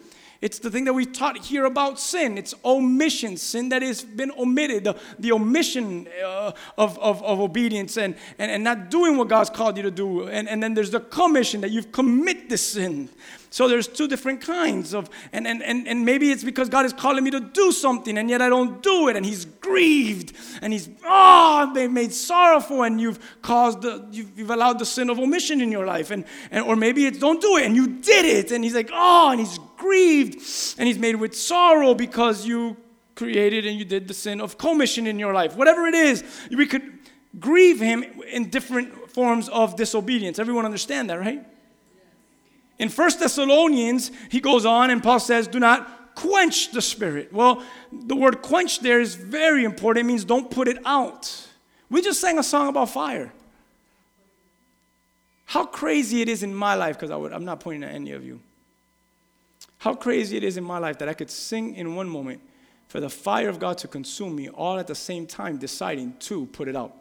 It's 0.42 0.60
the 0.60 0.70
thing 0.70 0.86
that 0.86 0.94
we 0.94 1.06
taught 1.06 1.38
here 1.38 1.66
about 1.66 2.00
sin. 2.00 2.38
It's 2.38 2.54
omission, 2.64 3.38
sin 3.38 3.70
that 3.70 3.82
has 3.82 4.04
been 4.04 4.32
omitted, 4.32 4.84
the, 4.84 4.96
the 5.18 5.32
omission 5.32 6.08
uh, 6.24 6.52
of, 6.78 6.98
of, 7.00 7.24
of 7.24 7.40
obedience 7.40 7.98
and, 7.98 8.16
and, 8.38 8.52
and 8.52 8.64
not 8.64 8.92
doing 8.92 9.18
what 9.18 9.30
God's 9.30 9.50
called 9.50 9.78
you 9.78 9.84
to 9.84 9.92
do. 9.92 10.28
And, 10.28 10.48
and 10.48 10.62
then 10.62 10.74
there's 10.74 10.92
the 10.92 11.00
commission 11.00 11.62
that 11.62 11.72
you've 11.72 11.92
commit 11.92 12.50
the 12.50 12.58
sin. 12.58 13.10
So 13.50 13.68
there's 13.68 13.88
two 13.88 14.08
different 14.08 14.42
kinds 14.42 14.94
of, 14.94 15.10
and, 15.32 15.48
and, 15.48 15.64
and, 15.64 15.88
and 15.88 16.06
maybe 16.06 16.32
it's 16.32 16.44
because 16.44 16.68
God 16.68 16.86
is 16.86 16.94
calling 16.94 17.24
me 17.24 17.32
to 17.32 17.40
do 17.40 17.72
something 17.72 18.18
and 18.18 18.30
yet 18.30 18.42
I 18.42 18.50
don't 18.50 18.84
do 18.84 19.08
it 19.08 19.16
and 19.16 19.26
he's 19.26 19.46
grieved 19.46 20.34
and 20.62 20.74
he's, 20.74 20.90
oh, 21.06 21.72
they 21.74 21.88
made 21.88 22.12
sorrowful 22.12 22.84
and 22.84 23.00
you've 23.00 23.20
caused, 23.42 23.82
the, 23.82 24.06
you've, 24.12 24.38
you've 24.38 24.52
allowed 24.52 24.80
the 24.80 24.86
sin 24.86 25.10
of 25.10 25.18
omission 25.18 25.62
in 25.62 25.72
your 25.72 25.86
life. 25.86 26.12
And, 26.12 26.26
and, 26.52 26.66
or 26.66 26.76
maybe 26.76 27.06
it's 27.06 27.20
don't 27.20 27.42
do 27.42 27.58
it 27.58 27.66
and 27.66 27.76
you 27.76 27.88
did 27.88 28.26
it 28.26 28.52
and 28.52 28.64
he's 28.64 28.76
like, 28.76 28.90
oh, 28.94 29.32
and 29.32 29.40
he's 29.40 29.60
grieved 29.78 30.42
and 30.78 30.88
he's 30.88 31.00
made 31.00 31.16
with 31.16 31.36
sorrow 31.36 31.94
because 31.94 32.46
you 32.46 32.76
created 33.16 33.66
and 33.66 33.80
you 33.80 33.86
did 33.86 34.08
the 34.08 34.14
sin 34.14 34.42
of 34.42 34.58
commission 34.58 35.08
in 35.08 35.18
your 35.18 35.34
life. 35.34 35.56
Whatever 35.56 35.88
it 35.88 35.96
is, 35.96 36.24
we 36.52 36.66
could 36.66 37.00
grieve 37.40 37.80
him 37.80 38.04
in 38.32 38.50
different 38.50 39.10
forms 39.12 39.50
of 39.50 39.76
disobedience. 39.76 40.38
Everyone 40.38 40.66
understand 40.66 41.10
that, 41.10 41.20
right? 41.20 41.46
In 42.80 42.90
1 42.90 43.10
Thessalonians, 43.20 44.12
he 44.30 44.40
goes 44.40 44.66
on 44.66 44.90
and 44.90 45.02
Paul 45.02 45.20
says, 45.20 45.48
Do 45.48 45.60
not 45.60 46.16
quench 46.16 46.72
the 46.72 46.82
spirit. 46.82 47.32
Well, 47.34 47.64
the 47.92 48.16
word 48.16 48.42
quench 48.42 48.80
there 48.80 49.00
is 49.00 49.16
very 49.16 49.64
important. 49.64 50.06
It 50.06 50.08
means 50.08 50.26
don't 50.26 50.50
put 50.50 50.68
it 50.68 50.78
out. 50.86 51.48
We 51.90 52.02
just 52.02 52.20
sang 52.20 52.38
a 52.38 52.44
song 52.44 52.68
about 52.68 52.90
fire. 52.90 53.32
How 55.46 55.66
crazy 55.66 56.22
it 56.22 56.28
is 56.28 56.44
in 56.44 56.54
my 56.54 56.76
life, 56.76 57.00
because 57.00 57.10
I'm 57.10 57.46
not 57.46 57.62
pointing 57.62 57.88
at 57.88 57.96
any 57.96 58.12
of 58.12 58.26
you. 58.26 58.42
How 59.78 59.94
crazy 59.94 60.36
it 60.36 60.44
is 60.44 60.58
in 60.58 60.64
my 60.64 60.78
life 60.78 60.98
that 61.00 61.08
I 61.08 61.14
could 61.14 61.30
sing 61.30 61.76
in 61.76 61.96
one 61.96 62.10
moment 62.10 62.42
for 62.88 63.00
the 63.00 63.10
fire 63.10 63.48
of 63.48 63.60
God 63.60 63.78
to 63.80 63.88
consume 63.88 64.36
me, 64.36 64.50
all 64.50 64.78
at 64.78 64.88
the 64.88 64.96
same 64.96 65.26
time 65.26 65.58
deciding 65.58 66.18
to 66.20 66.48
put 66.48 66.68
it 66.68 66.76
out. 66.76 66.96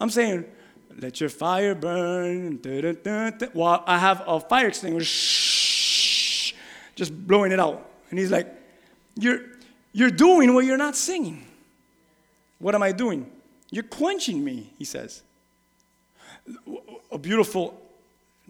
I'm 0.00 0.10
saying, 0.10 0.44
let 0.98 1.20
your 1.20 1.30
fire 1.30 1.74
burn. 1.74 2.60
While 3.52 3.82
I 3.86 3.98
have 3.98 4.22
a 4.26 4.40
fire 4.40 4.68
extinguisher, 4.68 6.54
just 6.94 7.26
blowing 7.26 7.52
it 7.52 7.60
out. 7.60 7.90
And 8.10 8.18
he's 8.18 8.30
like, 8.30 8.46
you're, 9.16 9.40
you're 9.92 10.10
doing 10.10 10.54
what 10.54 10.64
you're 10.64 10.76
not 10.76 10.96
singing. 10.96 11.46
What 12.58 12.74
am 12.74 12.82
I 12.82 12.92
doing? 12.92 13.30
You're 13.70 13.84
quenching 13.84 14.44
me, 14.44 14.72
he 14.78 14.84
says. 14.84 15.22
A 17.10 17.18
beautiful 17.18 17.80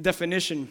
definition 0.00 0.68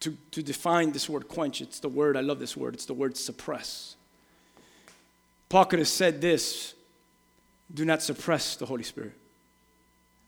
to, 0.00 0.16
to 0.30 0.42
define 0.42 0.92
this 0.92 1.08
word 1.08 1.28
quench. 1.28 1.60
It's 1.60 1.80
the 1.80 1.88
word, 1.88 2.16
I 2.16 2.20
love 2.20 2.38
this 2.38 2.56
word, 2.56 2.74
it's 2.74 2.86
the 2.86 2.94
word 2.94 3.16
suppress. 3.16 3.96
Paul 5.48 5.64
could 5.64 5.78
have 5.78 5.88
said 5.88 6.20
this 6.20 6.74
do 7.72 7.84
not 7.84 8.02
suppress 8.02 8.56
the 8.56 8.66
Holy 8.66 8.84
Spirit. 8.84 9.12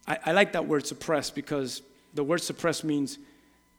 I, 0.08 0.18
I 0.26 0.32
like 0.32 0.52
that 0.52 0.66
word 0.66 0.86
suppress 0.86 1.30
because 1.30 1.82
the 2.14 2.24
word 2.24 2.38
suppress 2.38 2.82
means 2.82 3.18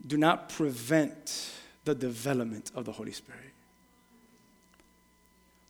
do 0.06 0.16
not 0.16 0.50
prevent 0.50 1.50
the 1.84 1.96
development 1.96 2.72
of 2.76 2.86
the 2.86 2.92
Holy 2.92 3.12
Spirit. 3.12 3.42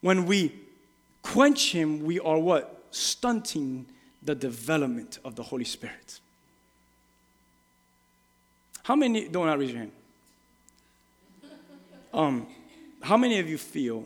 When 0.02 0.26
we 0.26 0.54
quench 1.24 1.72
Him, 1.72 2.04
we 2.04 2.20
are 2.20 2.38
what? 2.38 2.84
Stunting 2.92 3.86
the 4.22 4.36
development 4.36 5.20
of 5.24 5.36
the 5.36 5.44
Holy 5.44 5.64
Spirit. 5.64 6.20
How 8.84 8.96
many, 8.96 9.28
don't 9.30 9.46
not 9.46 9.60
raise 9.60 9.72
your 9.72 9.80
hand. 9.80 9.92
Um, 12.14 12.48
how 13.02 13.18
many 13.18 13.40
of 13.40 13.48
you 13.48 13.58
feel 13.58 14.06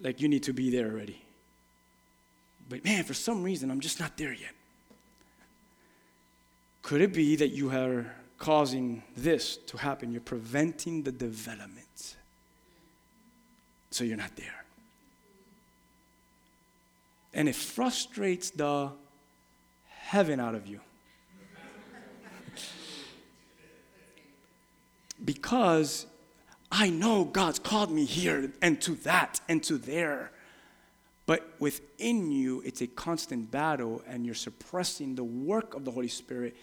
like 0.00 0.20
you 0.20 0.28
need 0.28 0.42
to 0.44 0.52
be 0.52 0.70
there 0.70 0.90
already? 0.90 1.22
But 2.68 2.84
man, 2.84 3.04
for 3.04 3.14
some 3.14 3.42
reason, 3.42 3.70
I'm 3.70 3.80
just 3.80 4.00
not 4.00 4.16
there 4.16 4.32
yet. 4.32 4.52
Could 6.82 7.00
it 7.00 7.12
be 7.12 7.36
that 7.36 7.48
you 7.48 7.70
are 7.70 8.12
causing 8.38 9.02
this 9.16 9.56
to 9.56 9.76
happen? 9.76 10.10
You're 10.10 10.20
preventing 10.20 11.04
the 11.04 11.12
development. 11.12 12.16
So 13.90 14.04
you're 14.04 14.16
not 14.16 14.34
there. 14.36 14.64
And 17.34 17.48
it 17.48 17.54
frustrates 17.54 18.50
the 18.50 18.90
heaven 19.86 20.40
out 20.40 20.54
of 20.54 20.66
you. 20.66 20.80
because 25.24 26.06
I 26.70 26.90
know 26.90 27.24
God's 27.24 27.58
called 27.58 27.90
me 27.90 28.04
here 28.04 28.50
and 28.60 28.80
to 28.82 28.92
that 28.96 29.40
and 29.48 29.62
to 29.64 29.78
there. 29.78 30.32
But 31.26 31.54
within 31.58 32.32
you, 32.32 32.62
it's 32.64 32.80
a 32.80 32.86
constant 32.86 33.50
battle, 33.50 34.02
and 34.06 34.26
you're 34.26 34.34
suppressing 34.34 35.14
the 35.14 35.24
work 35.24 35.74
of 35.74 35.84
the 35.84 35.90
Holy 35.90 36.08
Spirit. 36.08 36.56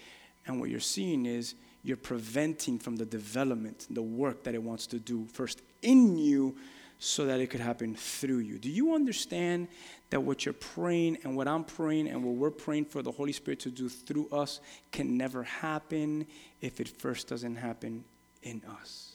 And 0.46 0.60
what 0.60 0.70
you're 0.70 0.80
seeing 0.80 1.26
is 1.26 1.56
you're 1.84 1.98
preventing 1.98 2.78
from 2.78 2.98
the 2.98 3.06
development, 3.06 3.88
the 3.90 4.02
work 4.02 4.44
that 4.44 4.56
it 4.56 4.62
wants 4.62 4.86
to 4.88 5.00
do 5.00 5.26
first 5.32 5.62
in 5.82 6.18
you 6.18 6.58
so 7.00 7.26
that 7.26 7.40
it 7.40 7.48
could 7.48 7.62
happen 7.62 7.96
through 7.96 8.40
you. 8.40 8.60
Do 8.60 8.70
you 8.70 8.94
understand 8.94 9.70
that 10.10 10.22
what 10.22 10.46
you're 10.46 10.54
praying 10.54 11.20
and 11.24 11.36
what 11.38 11.48
I'm 11.48 11.64
praying 11.64 12.10
and 12.10 12.22
what 12.24 12.36
we're 12.36 12.52
praying 12.52 12.86
for 12.86 13.02
the 13.02 13.12
Holy 13.12 13.32
Spirit 13.32 13.62
to 13.62 13.72
do 13.72 13.88
through 13.88 14.28
us 14.30 14.60
can 14.92 15.18
never 15.18 15.44
happen 15.44 16.28
if 16.60 16.82
it 16.82 16.90
first 16.90 17.30
doesn't 17.30 17.56
happen 17.56 18.04
in 18.44 18.62
us? 18.82 19.09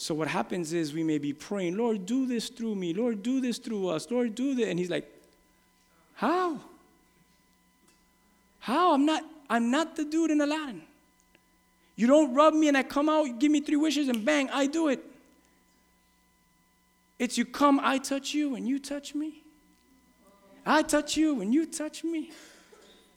So 0.00 0.14
what 0.14 0.28
happens 0.28 0.72
is 0.72 0.94
we 0.94 1.04
may 1.04 1.18
be 1.18 1.34
praying, 1.34 1.76
Lord, 1.76 2.06
do 2.06 2.24
this 2.24 2.48
through 2.48 2.74
me. 2.74 2.94
Lord, 2.94 3.22
do 3.22 3.38
this 3.38 3.58
through 3.58 3.88
us. 3.88 4.10
Lord, 4.10 4.34
do 4.34 4.54
this. 4.54 4.66
And 4.66 4.78
he's 4.78 4.88
like, 4.88 5.06
How? 6.14 6.58
How? 8.60 8.94
I'm 8.94 9.04
not, 9.04 9.22
I'm 9.50 9.70
not 9.70 9.96
the 9.96 10.06
dude 10.06 10.30
in 10.30 10.40
Aladdin. 10.40 10.80
You 11.96 12.06
don't 12.06 12.32
rub 12.34 12.54
me 12.54 12.68
and 12.68 12.78
I 12.78 12.82
come 12.82 13.10
out, 13.10 13.38
give 13.38 13.52
me 13.52 13.60
three 13.60 13.76
wishes, 13.76 14.08
and 14.08 14.24
bang, 14.24 14.48
I 14.48 14.68
do 14.68 14.88
it. 14.88 15.04
It's 17.18 17.36
you 17.36 17.44
come, 17.44 17.78
I 17.82 17.98
touch 17.98 18.32
you, 18.32 18.54
and 18.54 18.66
you 18.66 18.78
touch 18.78 19.14
me. 19.14 19.42
I 20.64 20.80
touch 20.80 21.18
you, 21.18 21.42
and 21.42 21.52
you 21.52 21.66
touch 21.66 22.04
me. 22.04 22.30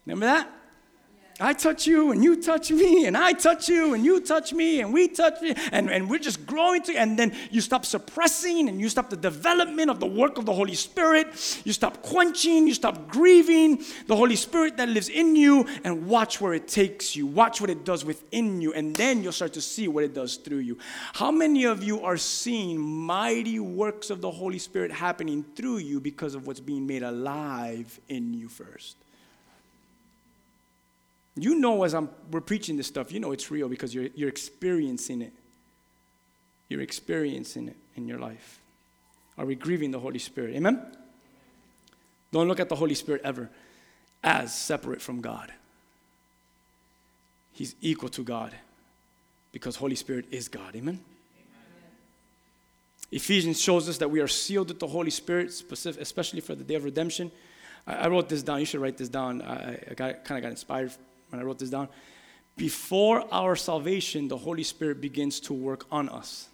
Remember 0.05 0.25
that? 0.25 0.49
I 1.39 1.53
touch 1.53 1.87
you 1.87 2.11
and 2.11 2.23
you 2.23 2.41
touch 2.41 2.69
me, 2.71 3.07
and 3.07 3.17
I 3.17 3.33
touch 3.33 3.67
you 3.67 3.93
and 3.95 4.05
you 4.05 4.19
touch 4.19 4.53
me, 4.53 4.81
and 4.81 4.93
we 4.93 5.07
touch 5.07 5.41
me, 5.41 5.55
and, 5.71 5.89
and 5.89 6.09
we're 6.09 6.19
just 6.19 6.45
growing 6.45 6.83
to, 6.83 6.95
and 6.95 7.17
then 7.17 7.35
you 7.49 7.59
stop 7.59 7.85
suppressing 7.85 8.69
and 8.69 8.79
you 8.79 8.87
stop 8.87 9.09
the 9.09 9.17
development 9.17 9.89
of 9.89 9.99
the 9.99 10.05
work 10.05 10.37
of 10.37 10.45
the 10.45 10.53
Holy 10.53 10.75
Spirit. 10.75 11.27
You 11.65 11.73
stop 11.73 12.03
quenching, 12.03 12.67
you 12.67 12.73
stop 12.75 13.07
grieving 13.07 13.83
the 14.07 14.15
Holy 14.15 14.35
Spirit 14.35 14.77
that 14.77 14.89
lives 14.89 15.09
in 15.09 15.35
you, 15.35 15.65
and 15.83 16.07
watch 16.07 16.39
where 16.39 16.53
it 16.53 16.67
takes 16.67 17.15
you. 17.15 17.25
Watch 17.25 17.59
what 17.59 17.71
it 17.71 17.83
does 17.83 18.05
within 18.05 18.61
you, 18.61 18.73
and 18.73 18.95
then 18.95 19.23
you'll 19.23 19.31
start 19.31 19.53
to 19.53 19.61
see 19.61 19.87
what 19.87 20.03
it 20.03 20.13
does 20.13 20.35
through 20.35 20.59
you. 20.59 20.77
How 21.13 21.31
many 21.31 21.63
of 21.65 21.83
you 21.83 22.01
are 22.01 22.17
seeing 22.17 22.79
mighty 22.79 23.59
works 23.59 24.11
of 24.11 24.21
the 24.21 24.29
Holy 24.31 24.59
Spirit 24.59 24.91
happening 24.91 25.43
through 25.55 25.77
you 25.77 25.99
because 25.99 26.35
of 26.35 26.45
what's 26.45 26.59
being 26.59 26.85
made 26.85 27.01
alive 27.01 27.99
in 28.07 28.33
you 28.33 28.49
first? 28.49 29.02
You 31.35 31.55
know, 31.55 31.83
as 31.83 31.93
I'm, 31.93 32.09
we're 32.31 32.41
preaching 32.41 32.77
this 32.77 32.87
stuff, 32.87 33.11
you 33.11 33.19
know 33.19 33.31
it's 33.31 33.49
real 33.49 33.67
because 33.67 33.93
you're, 33.93 34.09
you're 34.15 34.29
experiencing 34.29 35.21
it. 35.21 35.33
You're 36.69 36.81
experiencing 36.81 37.69
it 37.69 37.77
in 37.95 38.07
your 38.07 38.19
life. 38.19 38.59
Are 39.37 39.45
we 39.45 39.55
grieving 39.55 39.91
the 39.91 39.99
Holy 39.99 40.19
Spirit? 40.19 40.55
Amen? 40.55 40.85
Don't 42.31 42.47
look 42.47 42.59
at 42.59 42.69
the 42.69 42.75
Holy 42.75 42.95
Spirit 42.95 43.21
ever 43.23 43.49
as 44.23 44.53
separate 44.55 45.01
from 45.01 45.21
God. 45.21 45.51
He's 47.51 47.75
equal 47.81 48.09
to 48.09 48.23
God 48.23 48.51
because 49.51 49.75
Holy 49.75 49.95
Spirit 49.95 50.25
is 50.31 50.47
God. 50.47 50.75
Amen? 50.75 50.99
Ephesians 53.11 53.61
shows 53.61 53.87
us 53.87 53.99
that 53.99 54.09
we 54.09 54.19
are 54.19 54.27
sealed 54.27 54.69
with 54.69 54.79
the 54.79 54.87
Holy 54.87 55.11
Spirit, 55.11 55.53
specific, 55.53 56.01
especially 56.01 56.41
for 56.41 56.55
the 56.55 56.63
day 56.63 56.73
of 56.73 56.83
redemption. 56.83 57.31
I, 57.85 57.93
I 57.93 58.07
wrote 58.07 58.29
this 58.29 58.41
down. 58.41 58.59
You 58.59 58.65
should 58.65 58.81
write 58.81 58.97
this 58.97 59.09
down. 59.09 59.41
I, 59.43 59.73
I 59.91 59.93
kind 59.93 60.15
of 60.31 60.41
got 60.41 60.45
inspired 60.45 60.91
when 61.33 61.41
I 61.41 61.45
wrote 61.45 61.57
this 61.57 61.71
down. 61.71 61.89
Before 62.55 63.25
our 63.33 63.55
salvation, 63.55 64.27
the 64.27 64.37
Holy 64.37 64.61
Spirit 64.61 65.01
begins 65.01 65.39
to 65.41 65.53
work 65.53 65.85
on 65.91 66.07
us. 66.07 66.47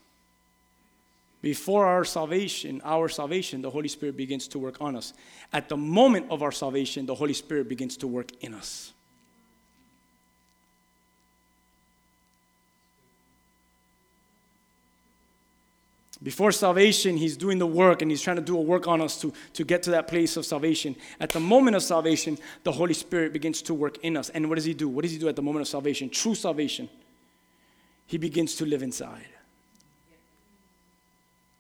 Before 1.42 1.86
our 1.86 2.06
salvation, 2.06 2.82
our 2.86 3.10
salvation, 3.10 3.62
the 3.62 3.70
Holy 3.70 3.90
Spirit 3.90 4.16
begins 4.16 4.48
to 4.50 4.60
work 4.60 4.78
on 4.80 4.96
us. 4.96 5.14
At 5.52 5.68
the 5.68 5.76
moment 5.76 6.28
of 6.32 6.42
our 6.42 6.54
salvation, 6.54 7.06
the 7.06 7.16
Holy 7.16 7.34
Spirit 7.34 7.68
begins 7.68 7.98
to 7.98 8.08
work 8.08 8.32
in 8.42 8.54
us. 8.54 8.94
Before 16.22 16.52
salvation, 16.52 17.16
he's 17.16 17.38
doing 17.38 17.60
the 17.60 17.68
work 17.68 18.02
and 18.02 18.12
he's 18.12 18.22
trying 18.22 18.36
to 18.36 18.42
do 18.42 18.58
a 18.58 18.62
work 18.62 18.88
on 18.88 19.00
us 19.00 19.22
to, 19.22 19.32
to 19.54 19.64
get 19.64 19.84
to 19.84 19.92
that 19.92 20.10
place 20.10 20.36
of 20.36 20.46
salvation. 20.46 20.96
At 21.20 21.30
the 21.30 21.40
moment 21.40 21.78
of 21.78 21.84
salvation, 21.84 22.38
the 22.64 22.74
Holy 22.74 22.94
Spirit 22.94 23.32
begins 23.32 23.62
to 23.64 23.74
work 23.74 23.98
in 24.04 24.18
us. 24.18 24.30
And 24.30 24.50
what 24.50 24.56
does 24.56 24.66
he 24.66 24.74
do? 24.74 24.90
What 24.90 25.04
does 25.04 25.14
he 25.14 25.18
do 25.18 25.30
at 25.30 25.38
the 25.38 25.42
moment 25.42 25.62
of 25.62 25.70
salvation? 25.70 26.10
True 26.10 26.36
salvation. 26.36 26.90
He 28.06 28.18
begins 28.18 28.56
to 28.56 28.66
live 28.66 28.84
inside. 28.84 29.28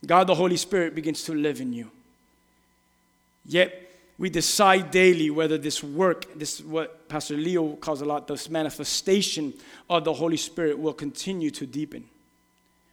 God, 0.05 0.27
the 0.27 0.35
Holy 0.35 0.57
Spirit, 0.57 0.93
begins 0.93 1.23
to 1.23 1.33
live 1.33 1.61
in 1.61 1.71
you. 1.71 1.89
Yet, 3.45 3.85
we 4.17 4.29
decide 4.29 4.91
daily 4.91 5.29
whether 5.29 5.57
this 5.57 5.81
work, 5.81 6.25
this 6.37 6.59
what 6.59 7.07
Pastor 7.07 7.37
Leo 7.37 7.77
calls 7.77 8.01
a 8.01 8.05
lot, 8.05 8.27
this 8.27 8.49
manifestation 8.49 9.53
of 9.89 10.03
the 10.03 10.13
Holy 10.13 10.35
Spirit 10.35 10.77
will 10.77 10.93
continue 10.93 11.49
to 11.51 11.65
deepen 11.65 12.03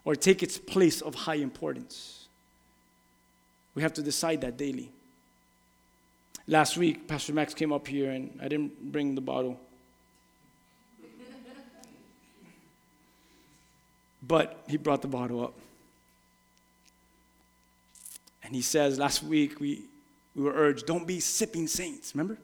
or 0.06 0.14
take 0.14 0.42
its 0.42 0.56
place 0.56 1.02
of 1.02 1.14
high 1.14 1.34
importance. 1.34 2.28
We 3.74 3.82
have 3.82 3.92
to 3.94 4.02
decide 4.02 4.40
that 4.42 4.56
daily. 4.56 4.88
Last 6.46 6.78
week, 6.78 7.08
Pastor 7.08 7.34
Max 7.34 7.52
came 7.52 7.72
up 7.72 7.88
here 7.88 8.12
and 8.12 8.38
I 8.40 8.46
didn't 8.46 8.92
bring 8.92 9.16
the 9.16 9.20
bottle. 9.20 9.58
But 14.22 14.58
he 14.68 14.76
brought 14.76 15.02
the 15.02 15.08
bottle 15.08 15.42
up. 15.42 15.54
And 18.44 18.54
he 18.54 18.62
says, 18.62 18.98
last 18.98 19.24
week 19.24 19.58
we, 19.58 19.82
we 20.36 20.44
were 20.44 20.52
urged, 20.54 20.86
don't 20.86 21.06
be 21.06 21.18
sipping 21.18 21.66
saints, 21.66 22.14
remember? 22.14 22.38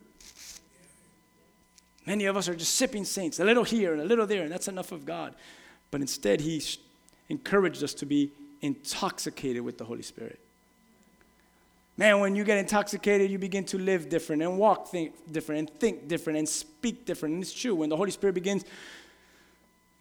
Many 2.07 2.25
of 2.25 2.37
us 2.37 2.49
are 2.49 2.57
just 2.57 2.75
sipping 2.75 3.05
saints, 3.05 3.39
a 3.39 3.45
little 3.45 3.63
here 3.63 3.93
and 3.93 4.03
a 4.03 4.05
little 4.05 4.27
there, 4.27 4.43
and 4.43 4.51
that's 4.51 4.67
enough 4.67 4.91
of 4.91 5.07
God. 5.07 5.35
But 5.93 6.01
instead, 6.01 6.41
he 6.41 6.61
encouraged 7.33 7.83
us 7.83 7.95
to 7.95 8.07
be 8.07 8.31
intoxicated 8.61 9.63
with 9.63 9.79
the 9.79 9.85
Holy 9.85 10.03
Spirit. 10.03 10.39
Man, 11.97 12.21
when 12.21 12.37
you 12.37 12.45
get 12.45 12.59
intoxicated, 12.59 13.31
you 13.31 13.39
begin 13.39 13.65
to 13.67 13.79
live 13.79 14.09
different 14.09 14.43
and 14.43 14.57
walk 14.57 14.89
think 14.89 15.15
different 15.31 15.59
and 15.59 15.81
think 15.81 16.09
different 16.09 16.39
and 16.39 16.49
speak 16.49 17.05
different. 17.05 17.35
And 17.35 17.43
it's 17.43 17.53
true. 17.53 17.75
When 17.75 17.89
the 17.89 17.97
Holy 17.97 18.11
Spirit 18.11 18.35
begins 18.35 18.65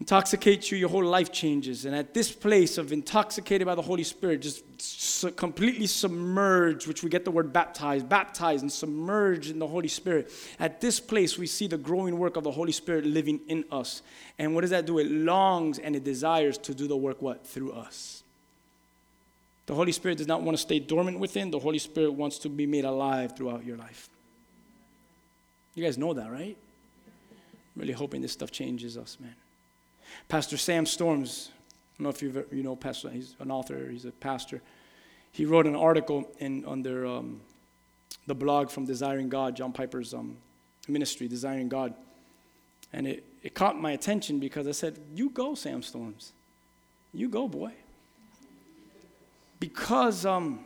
intoxicates 0.02 0.72
you, 0.72 0.80
your 0.80 0.90
whole 0.90 1.06
life 1.06 1.32
changes. 1.32 1.86
And 1.86 1.96
at 1.96 2.12
this 2.12 2.32
place 2.32 2.80
of 2.80 2.92
intoxicated 2.92 3.68
by 3.68 3.76
the 3.76 3.84
Holy 3.84 4.04
Spirit, 4.04 4.42
just 4.42 4.64
su- 4.82 5.30
completely 5.30 5.86
submerged, 5.86 6.88
which 6.88 7.04
we 7.04 7.10
get 7.12 7.24
the 7.24 7.30
word 7.30 7.54
baptized, 7.54 8.10
baptized 8.10 8.64
and 8.64 8.72
submerged 8.72 9.52
in 9.52 9.60
the 9.60 9.68
Holy 9.68 9.88
Spirit. 9.88 10.32
At 10.60 10.82
this 10.82 11.00
place, 11.00 11.38
we 11.38 11.46
see 11.46 11.68
the 11.68 11.78
growing 11.78 12.18
work 12.18 12.36
of 12.36 12.44
the 12.44 12.50
Holy 12.50 12.72
Spirit 12.72 13.06
living 13.06 13.42
in 13.48 13.64
us. 13.72 14.02
And 14.40 14.56
what 14.56 14.62
does 14.62 14.72
that 14.72 14.88
do? 14.88 14.98
It 14.98 15.06
longs 15.12 15.78
and 15.78 15.96
it 15.96 16.04
desires 16.04 16.58
to 16.58 16.74
do 16.74 16.88
the 16.88 16.98
work 16.98 17.22
what? 17.22 17.46
Through 17.46 17.74
us. 17.74 18.24
The 19.68 19.76
Holy 19.76 19.92
Spirit 19.92 20.18
does 20.18 20.28
not 20.28 20.42
want 20.42 20.58
to 20.58 20.62
stay 20.62 20.80
dormant 20.80 21.20
within. 21.20 21.52
The 21.52 21.60
Holy 21.60 21.78
Spirit 21.78 22.14
wants 22.14 22.40
to 22.40 22.50
be 22.50 22.66
made 22.66 22.86
alive 22.86 23.38
throughout 23.38 23.64
your 23.64 23.78
life. 23.78 24.10
You 25.76 25.84
guys 25.84 26.00
know 26.00 26.16
that, 26.16 26.32
right? 26.32 26.58
I'm 27.76 27.80
really 27.80 27.94
hoping 27.94 28.24
this 28.24 28.32
stuff 28.32 28.50
changes 28.50 28.98
us, 28.98 29.18
man. 29.20 29.36
Pastor 30.28 30.58
Sam 30.58 30.86
Storms, 30.86 31.52
I 31.52 32.04
don't 32.04 32.04
know 32.04 32.10
if 32.10 32.22
you 32.22 32.46
you 32.52 32.64
know 32.64 32.76
Pastor, 32.76 33.10
he's 33.10 33.36
an 33.40 33.52
author, 33.52 33.90
he's 33.90 34.06
a 34.06 34.12
pastor. 34.12 34.62
He 35.32 35.46
wrote 35.46 35.66
an 35.66 35.76
article 35.76 36.30
in 36.40 36.66
under 36.66 37.06
um, 37.06 37.42
the 38.28 38.36
blog 38.36 38.70
from 38.70 38.86
Desiring 38.86 39.30
God, 39.30 39.56
John 39.56 39.72
Piper's 39.72 40.14
um, 40.14 40.38
ministry, 40.88 41.28
Desiring 41.28 41.70
God. 41.70 41.94
And 42.94 43.08
it, 43.08 43.24
it 43.42 43.54
caught 43.54 43.80
my 43.80 43.92
attention 43.92 44.40
because 44.40 44.68
I 44.68 44.72
said, 44.72 45.00
You 45.14 45.30
go, 45.30 45.56
Sam 45.56 45.82
Storms. 45.82 46.34
You 47.14 47.30
go, 47.30 47.48
boy. 47.48 47.72
Because 49.60 50.26
um, 50.26 50.60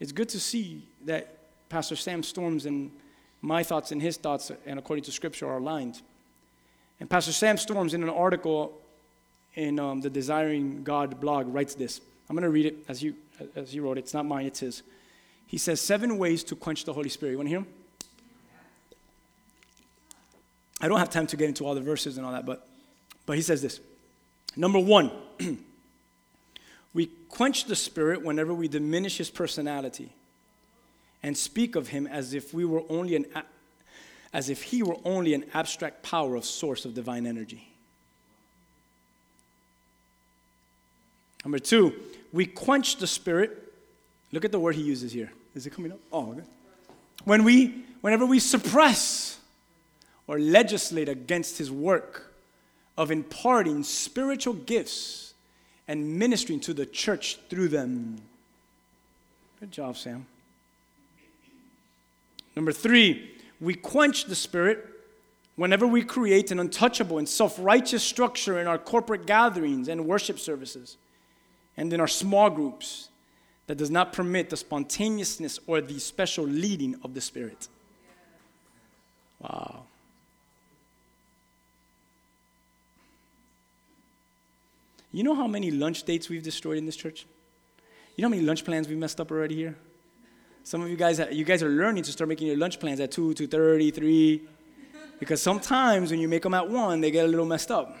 it's 0.00 0.12
good 0.12 0.28
to 0.30 0.40
see 0.40 0.86
that 1.04 1.38
Pastor 1.68 1.96
Sam 1.96 2.22
Storms 2.22 2.66
and 2.66 2.90
my 3.42 3.62
thoughts 3.62 3.92
and 3.92 4.00
his 4.00 4.16
thoughts, 4.16 4.50
and 4.64 4.78
according 4.78 5.04
to 5.04 5.12
Scripture, 5.12 5.46
are 5.48 5.58
aligned. 5.58 6.02
And 7.00 7.10
Pastor 7.10 7.32
Sam 7.32 7.56
Storms, 7.56 7.94
in 7.94 8.02
an 8.02 8.08
article 8.08 8.80
in 9.54 9.78
um, 9.78 10.00
the 10.00 10.10
Desiring 10.10 10.82
God 10.82 11.20
blog, 11.20 11.52
writes 11.52 11.74
this. 11.74 12.00
I'm 12.28 12.36
going 12.36 12.44
to 12.44 12.50
read 12.50 12.66
it 12.66 12.76
as, 12.88 13.02
you, 13.02 13.14
as 13.54 13.72
he 13.72 13.80
wrote 13.80 13.98
it. 13.98 14.00
It's 14.00 14.14
not 14.14 14.26
mine, 14.26 14.46
it's 14.46 14.60
his. 14.60 14.82
He 15.46 15.58
says, 15.58 15.80
Seven 15.80 16.18
ways 16.18 16.42
to 16.44 16.56
quench 16.56 16.84
the 16.84 16.92
Holy 16.92 17.08
Spirit. 17.08 17.32
You 17.32 17.38
want 17.38 17.46
to 17.46 17.50
hear 17.50 17.58
him? 17.58 17.66
I 20.80 20.88
don't 20.88 20.98
have 20.98 21.10
time 21.10 21.26
to 21.28 21.36
get 21.36 21.48
into 21.48 21.64
all 21.64 21.74
the 21.74 21.80
verses 21.80 22.18
and 22.18 22.26
all 22.26 22.32
that, 22.32 22.44
but, 22.44 22.66
but 23.24 23.36
he 23.36 23.42
says 23.42 23.62
this. 23.62 23.80
Number 24.56 24.78
one, 24.78 25.10
we 26.94 27.06
quench 27.28 27.64
the 27.64 27.76
Spirit 27.76 28.22
whenever 28.22 28.52
we 28.52 28.68
diminish 28.68 29.18
his 29.18 29.30
personality 29.30 30.12
and 31.22 31.36
speak 31.36 31.76
of 31.76 31.88
him 31.88 32.06
as 32.06 32.34
if 32.34 32.52
we 32.52 32.64
were 32.64 32.82
only 32.88 33.16
an 33.16 33.26
as 34.36 34.50
if 34.50 34.62
he 34.64 34.82
were 34.82 34.98
only 35.02 35.32
an 35.32 35.42
abstract 35.54 36.02
power 36.02 36.36
of 36.36 36.44
source 36.44 36.84
of 36.84 36.92
divine 36.92 37.26
energy. 37.26 37.66
Number 41.42 41.58
two, 41.58 41.94
we 42.34 42.44
quench 42.44 42.96
the 42.98 43.06
spirit. 43.06 43.72
Look 44.32 44.44
at 44.44 44.52
the 44.52 44.60
word 44.60 44.74
he 44.74 44.82
uses 44.82 45.10
here. 45.10 45.32
Is 45.54 45.66
it 45.66 45.70
coming 45.70 45.90
up? 45.90 45.98
Oh, 46.12 46.32
okay. 46.32 46.42
When 47.24 47.44
we, 47.44 47.82
whenever 48.02 48.26
we 48.26 48.38
suppress 48.38 49.38
or 50.26 50.38
legislate 50.38 51.08
against 51.08 51.56
his 51.56 51.70
work 51.70 52.34
of 52.98 53.10
imparting 53.10 53.84
spiritual 53.84 54.52
gifts 54.52 55.32
and 55.88 56.18
ministering 56.18 56.60
to 56.60 56.74
the 56.74 56.84
church 56.84 57.38
through 57.48 57.68
them. 57.68 58.18
Good 59.60 59.72
job, 59.72 59.96
Sam. 59.96 60.26
Number 62.54 62.72
three, 62.72 63.35
we 63.60 63.74
quench 63.74 64.24
the 64.24 64.34
spirit 64.34 64.84
whenever 65.56 65.86
we 65.86 66.02
create 66.02 66.50
an 66.50 66.60
untouchable 66.60 67.18
and 67.18 67.28
self 67.28 67.58
righteous 67.58 68.02
structure 68.02 68.60
in 68.60 68.66
our 68.66 68.78
corporate 68.78 69.26
gatherings 69.26 69.88
and 69.88 70.06
worship 70.06 70.38
services 70.38 70.96
and 71.76 71.92
in 71.92 72.00
our 72.00 72.08
small 72.08 72.50
groups 72.50 73.08
that 73.66 73.76
does 73.76 73.90
not 73.90 74.12
permit 74.12 74.50
the 74.50 74.56
spontaneousness 74.56 75.58
or 75.66 75.80
the 75.80 75.98
special 75.98 76.44
leading 76.44 76.98
of 77.02 77.14
the 77.14 77.20
Spirit. 77.20 77.68
Wow. 79.40 79.82
You 85.12 85.22
know 85.22 85.34
how 85.34 85.46
many 85.46 85.70
lunch 85.70 86.04
dates 86.04 86.28
we've 86.28 86.42
destroyed 86.42 86.78
in 86.78 86.86
this 86.86 86.96
church? 86.96 87.26
You 88.16 88.22
know 88.22 88.28
how 88.28 88.34
many 88.34 88.42
lunch 88.42 88.64
plans 88.64 88.88
we 88.88 88.94
messed 88.94 89.20
up 89.20 89.30
already 89.30 89.54
here? 89.54 89.76
Some 90.66 90.82
of 90.82 90.90
you 90.90 90.96
guys, 90.96 91.20
you 91.30 91.44
guys 91.44 91.62
are 91.62 91.68
learning 91.68 92.02
to 92.02 92.10
start 92.10 92.26
making 92.26 92.48
your 92.48 92.56
lunch 92.56 92.80
plans 92.80 92.98
at 92.98 93.12
2, 93.12 93.34
2.30, 93.34 93.94
3. 93.94 94.42
Because 95.20 95.40
sometimes 95.40 96.10
when 96.10 96.18
you 96.18 96.26
make 96.26 96.42
them 96.42 96.54
at 96.54 96.68
1, 96.68 97.00
they 97.00 97.12
get 97.12 97.24
a 97.24 97.28
little 97.28 97.46
messed 97.46 97.70
up. 97.70 97.96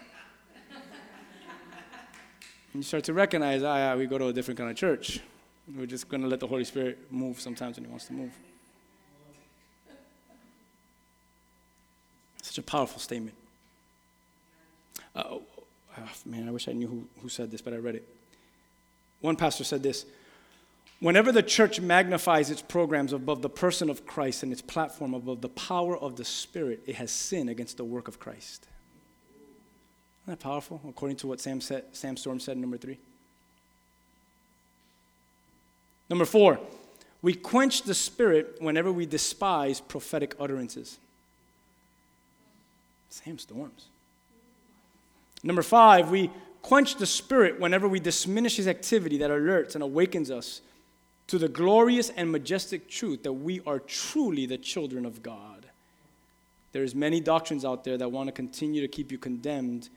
And 2.72 2.74
you 2.74 2.82
start 2.82 3.04
to 3.04 3.12
recognize, 3.12 3.62
ah, 3.62 3.76
yeah, 3.76 3.94
we 3.94 4.06
go 4.06 4.18
to 4.18 4.26
a 4.26 4.32
different 4.32 4.58
kind 4.58 4.68
of 4.68 4.76
church. 4.76 5.20
We're 5.76 5.86
just 5.86 6.08
going 6.08 6.22
to 6.22 6.26
let 6.26 6.40
the 6.40 6.48
Holy 6.48 6.64
Spirit 6.64 6.98
move 7.08 7.40
sometimes 7.40 7.76
when 7.76 7.84
He 7.84 7.88
wants 7.88 8.06
to 8.06 8.14
move. 8.14 8.32
Such 12.42 12.58
a 12.58 12.62
powerful 12.62 12.98
statement. 12.98 13.36
Uh, 15.14 15.22
oh, 15.30 15.42
man, 16.24 16.48
I 16.48 16.50
wish 16.50 16.66
I 16.66 16.72
knew 16.72 16.88
who, 16.88 17.04
who 17.22 17.28
said 17.28 17.52
this, 17.52 17.60
but 17.60 17.74
I 17.74 17.76
read 17.76 17.94
it. 17.94 18.08
One 19.20 19.36
pastor 19.36 19.62
said 19.62 19.84
this 19.84 20.04
Whenever 20.98 21.30
the 21.30 21.42
church 21.42 21.80
magnifies 21.80 22.50
its 22.50 22.62
programs 22.62 23.12
above 23.12 23.42
the 23.42 23.50
person 23.50 23.90
of 23.90 24.06
Christ 24.06 24.42
and 24.42 24.50
its 24.50 24.62
platform 24.62 25.12
above 25.12 25.42
the 25.42 25.50
power 25.50 25.96
of 25.96 26.16
the 26.16 26.24
Spirit, 26.24 26.82
it 26.86 26.94
has 26.96 27.10
sinned 27.10 27.50
against 27.50 27.76
the 27.76 27.84
work 27.84 28.08
of 28.08 28.18
Christ. 28.18 28.66
Isn't 30.24 30.38
that 30.38 30.40
powerful? 30.40 30.80
According 30.88 31.18
to 31.18 31.26
what 31.26 31.40
Sam, 31.40 31.60
said, 31.60 31.84
Sam 31.92 32.16
Storm 32.16 32.40
said 32.40 32.56
number 32.56 32.78
three. 32.78 32.98
Number 36.08 36.24
four, 36.24 36.58
we 37.20 37.34
quench 37.34 37.82
the 37.82 37.94
Spirit 37.94 38.56
whenever 38.60 38.90
we 38.90 39.04
despise 39.04 39.80
prophetic 39.80 40.34
utterances. 40.40 40.98
Sam 43.10 43.38
Storms. 43.38 43.86
Number 45.42 45.62
five, 45.62 46.10
we 46.10 46.30
quench 46.62 46.96
the 46.96 47.06
Spirit 47.06 47.60
whenever 47.60 47.86
we 47.86 48.00
diminish 48.00 48.56
His 48.56 48.66
activity 48.66 49.18
that 49.18 49.30
alerts 49.30 49.74
and 49.74 49.82
awakens 49.82 50.30
us 50.30 50.62
to 51.28 51.38
the 51.38 51.48
glorious 51.48 52.10
and 52.10 52.30
majestic 52.30 52.88
truth 52.88 53.22
that 53.24 53.32
we 53.32 53.60
are 53.66 53.78
truly 53.80 54.46
the 54.46 54.58
children 54.58 55.04
of 55.04 55.22
God. 55.22 55.66
There's 56.72 56.94
many 56.94 57.20
doctrines 57.20 57.64
out 57.64 57.84
there 57.84 57.96
that 57.98 58.12
want 58.12 58.28
to 58.28 58.32
continue 58.32 58.80
to 58.80 58.88
keep 58.88 59.10
you 59.10 59.18
condemned, 59.18 59.88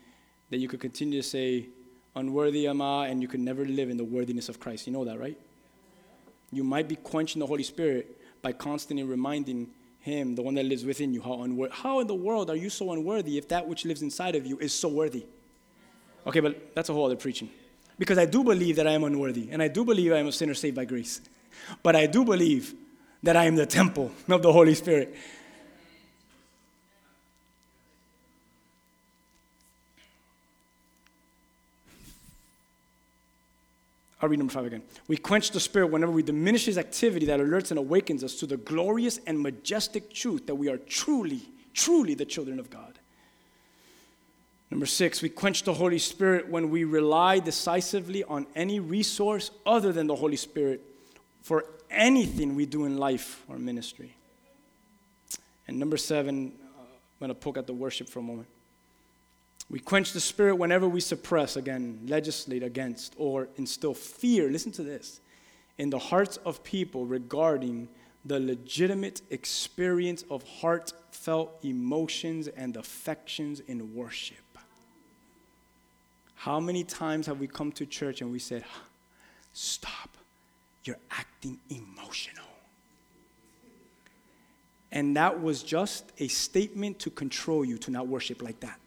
that 0.50 0.58
you 0.58 0.66
could 0.66 0.80
continue 0.80 1.20
to 1.22 1.28
say, 1.28 1.66
unworthy 2.16 2.66
am 2.66 2.80
I, 2.80 3.08
and 3.08 3.22
you 3.22 3.28
could 3.28 3.40
never 3.40 3.64
live 3.64 3.90
in 3.90 3.96
the 3.96 4.04
worthiness 4.04 4.48
of 4.48 4.58
Christ. 4.58 4.86
You 4.86 4.92
know 4.92 5.04
that, 5.04 5.20
right? 5.20 5.38
You 6.50 6.64
might 6.64 6.88
be 6.88 6.96
quenching 6.96 7.38
the 7.38 7.46
Holy 7.46 7.62
Spirit 7.62 8.18
by 8.42 8.52
constantly 8.52 9.04
reminding 9.04 9.68
Him, 10.00 10.34
the 10.34 10.42
one 10.42 10.54
that 10.54 10.64
lives 10.64 10.84
within 10.84 11.12
you, 11.12 11.22
how 11.22 11.42
unworthy. 11.42 11.74
How 11.74 12.00
in 12.00 12.06
the 12.06 12.14
world 12.14 12.50
are 12.50 12.56
you 12.56 12.70
so 12.70 12.90
unworthy 12.92 13.38
if 13.38 13.46
that 13.48 13.68
which 13.68 13.84
lives 13.84 14.02
inside 14.02 14.34
of 14.34 14.46
you 14.46 14.58
is 14.58 14.72
so 14.72 14.88
worthy? 14.88 15.26
Okay, 16.26 16.40
but 16.40 16.74
that's 16.74 16.88
a 16.88 16.92
whole 16.92 17.06
other 17.06 17.16
preaching. 17.16 17.50
Because 18.00 18.16
I 18.16 18.24
do 18.24 18.42
believe 18.42 18.76
that 18.76 18.86
I 18.86 18.92
am 18.92 19.04
unworthy, 19.04 19.50
and 19.50 19.62
I 19.62 19.68
do 19.68 19.84
believe 19.84 20.10
I 20.10 20.20
am 20.20 20.26
a 20.26 20.32
sinner 20.32 20.54
saved 20.54 20.74
by 20.74 20.86
grace. 20.86 21.20
But 21.82 21.94
I 21.94 22.06
do 22.06 22.24
believe 22.24 22.74
that 23.22 23.36
I 23.36 23.44
am 23.44 23.56
the 23.56 23.66
temple 23.66 24.10
of 24.30 24.40
the 24.40 24.50
Holy 24.50 24.74
Spirit. 24.74 25.14
I'll 34.22 34.30
read 34.30 34.38
number 34.38 34.52
five 34.54 34.64
again. 34.64 34.82
We 35.06 35.18
quench 35.18 35.50
the 35.50 35.60
spirit 35.60 35.88
whenever 35.88 36.12
we 36.12 36.22
diminish 36.22 36.64
his 36.64 36.78
activity 36.78 37.26
that 37.26 37.38
alerts 37.38 37.70
and 37.70 37.78
awakens 37.78 38.24
us 38.24 38.34
to 38.36 38.46
the 38.46 38.56
glorious 38.56 39.20
and 39.26 39.38
majestic 39.38 40.10
truth 40.10 40.46
that 40.46 40.54
we 40.54 40.70
are 40.70 40.78
truly, 40.78 41.42
truly 41.74 42.14
the 42.14 42.24
children 42.24 42.58
of 42.58 42.70
God. 42.70 42.99
Number 44.70 44.86
six, 44.86 45.20
we 45.20 45.28
quench 45.28 45.64
the 45.64 45.74
Holy 45.74 45.98
Spirit 45.98 46.48
when 46.48 46.70
we 46.70 46.84
rely 46.84 47.40
decisively 47.40 48.22
on 48.24 48.46
any 48.54 48.78
resource 48.78 49.50
other 49.66 49.92
than 49.92 50.06
the 50.06 50.14
Holy 50.14 50.36
Spirit 50.36 50.80
for 51.42 51.64
anything 51.90 52.54
we 52.54 52.66
do 52.66 52.84
in 52.84 52.96
life 52.96 53.42
or 53.48 53.58
ministry. 53.58 54.14
And 55.66 55.78
number 55.78 55.96
seven, 55.96 56.52
I'm 56.78 56.86
going 57.18 57.30
to 57.30 57.34
poke 57.34 57.58
at 57.58 57.66
the 57.66 57.72
worship 57.72 58.08
for 58.08 58.20
a 58.20 58.22
moment. 58.22 58.46
We 59.68 59.80
quench 59.80 60.12
the 60.12 60.20
Spirit 60.20 60.56
whenever 60.56 60.88
we 60.88 61.00
suppress, 61.00 61.56
again, 61.56 62.00
legislate 62.06 62.62
against, 62.62 63.14
or 63.16 63.48
instill 63.56 63.94
fear, 63.94 64.50
listen 64.50 64.72
to 64.72 64.82
this, 64.82 65.20
in 65.78 65.90
the 65.90 65.98
hearts 65.98 66.38
of 66.38 66.62
people 66.64 67.06
regarding 67.06 67.88
the 68.24 68.38
legitimate 68.38 69.22
experience 69.30 70.24
of 70.30 70.42
heartfelt 70.42 71.58
emotions 71.64 72.48
and 72.48 72.76
affections 72.76 73.60
in 73.60 73.94
worship. 73.94 74.49
How 76.40 76.58
many 76.58 76.84
times 76.84 77.26
have 77.26 77.38
we 77.38 77.46
come 77.46 77.70
to 77.72 77.84
church 77.84 78.22
and 78.22 78.32
we 78.32 78.38
said, 78.38 78.64
Stop, 79.52 80.08
you're 80.84 80.96
acting 81.10 81.58
emotional? 81.68 82.46
And 84.90 85.14
that 85.18 85.42
was 85.42 85.62
just 85.62 86.10
a 86.18 86.28
statement 86.28 86.98
to 87.00 87.10
control 87.10 87.62
you 87.62 87.76
to 87.76 87.90
not 87.90 88.08
worship 88.08 88.40
like 88.40 88.58
that. 88.60 88.80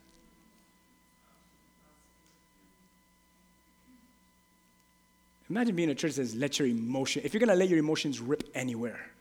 Imagine 5.48 5.76
being 5.76 5.92
a 5.92 5.96
church 5.96 6.16
that 6.16 6.26
says, 6.26 6.34
let 6.34 6.58
your 6.58 6.68
emotion, 6.68 7.22
if 7.24 7.36
you're 7.36 7.40
gonna 7.40 7.54
let 7.54 7.70
your 7.70 7.78
emotions 7.78 8.20
rip 8.20 8.50
anywhere, 8.56 9.12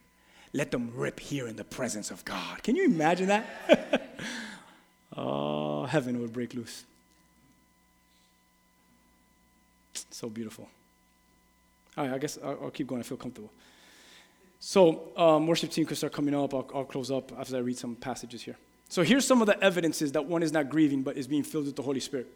let 0.55 0.71
them 0.71 0.91
rip 0.95 1.21
here 1.21 1.49
in 1.49 1.57
the 1.57 1.65
presence 1.65 2.11
of 2.11 2.25
God. 2.25 2.63
Can 2.63 2.77
you 2.77 2.87
imagine 2.87 3.27
that? 3.27 4.25
oh, 5.19 5.85
heaven 5.85 6.19
would 6.23 6.33
break 6.33 6.55
loose. 6.55 6.85
So 10.11 10.29
beautiful. 10.29 10.69
All 11.97 12.05
right, 12.05 12.15
I 12.15 12.19
guess 12.19 12.39
I'll, 12.43 12.59
I'll 12.65 12.71
keep 12.71 12.87
going. 12.87 13.01
I 13.01 13.05
feel 13.05 13.19
comfortable. 13.19 13.51
So, 14.61 15.11
um, 15.17 15.47
worship 15.47 15.71
team 15.71 15.87
could 15.87 15.97
start 15.97 16.13
coming 16.13 16.35
up. 16.35 16.55
I'll, 16.55 16.69
I'll 16.75 16.85
close 16.85 17.11
up 17.11 17.33
after 17.39 17.57
I 17.57 17.61
read 17.61 17.77
some 17.77 17.97
passages 17.97 18.43
here. 18.43 18.57
So, 18.89 19.03
here's 19.03 19.27
some 19.27 19.41
of 19.41 19.47
the 19.47 19.63
evidences 19.63 20.13
that 20.13 20.25
one 20.25 20.43
is 20.43 20.53
not 20.53 20.71
grieving 20.71 21.03
but 21.03 21.17
is 21.17 21.27
being 21.27 21.43
filled 21.43 21.67
with 21.67 21.77
the 21.77 21.83
Holy 21.83 22.01
Spirit. 22.01 22.29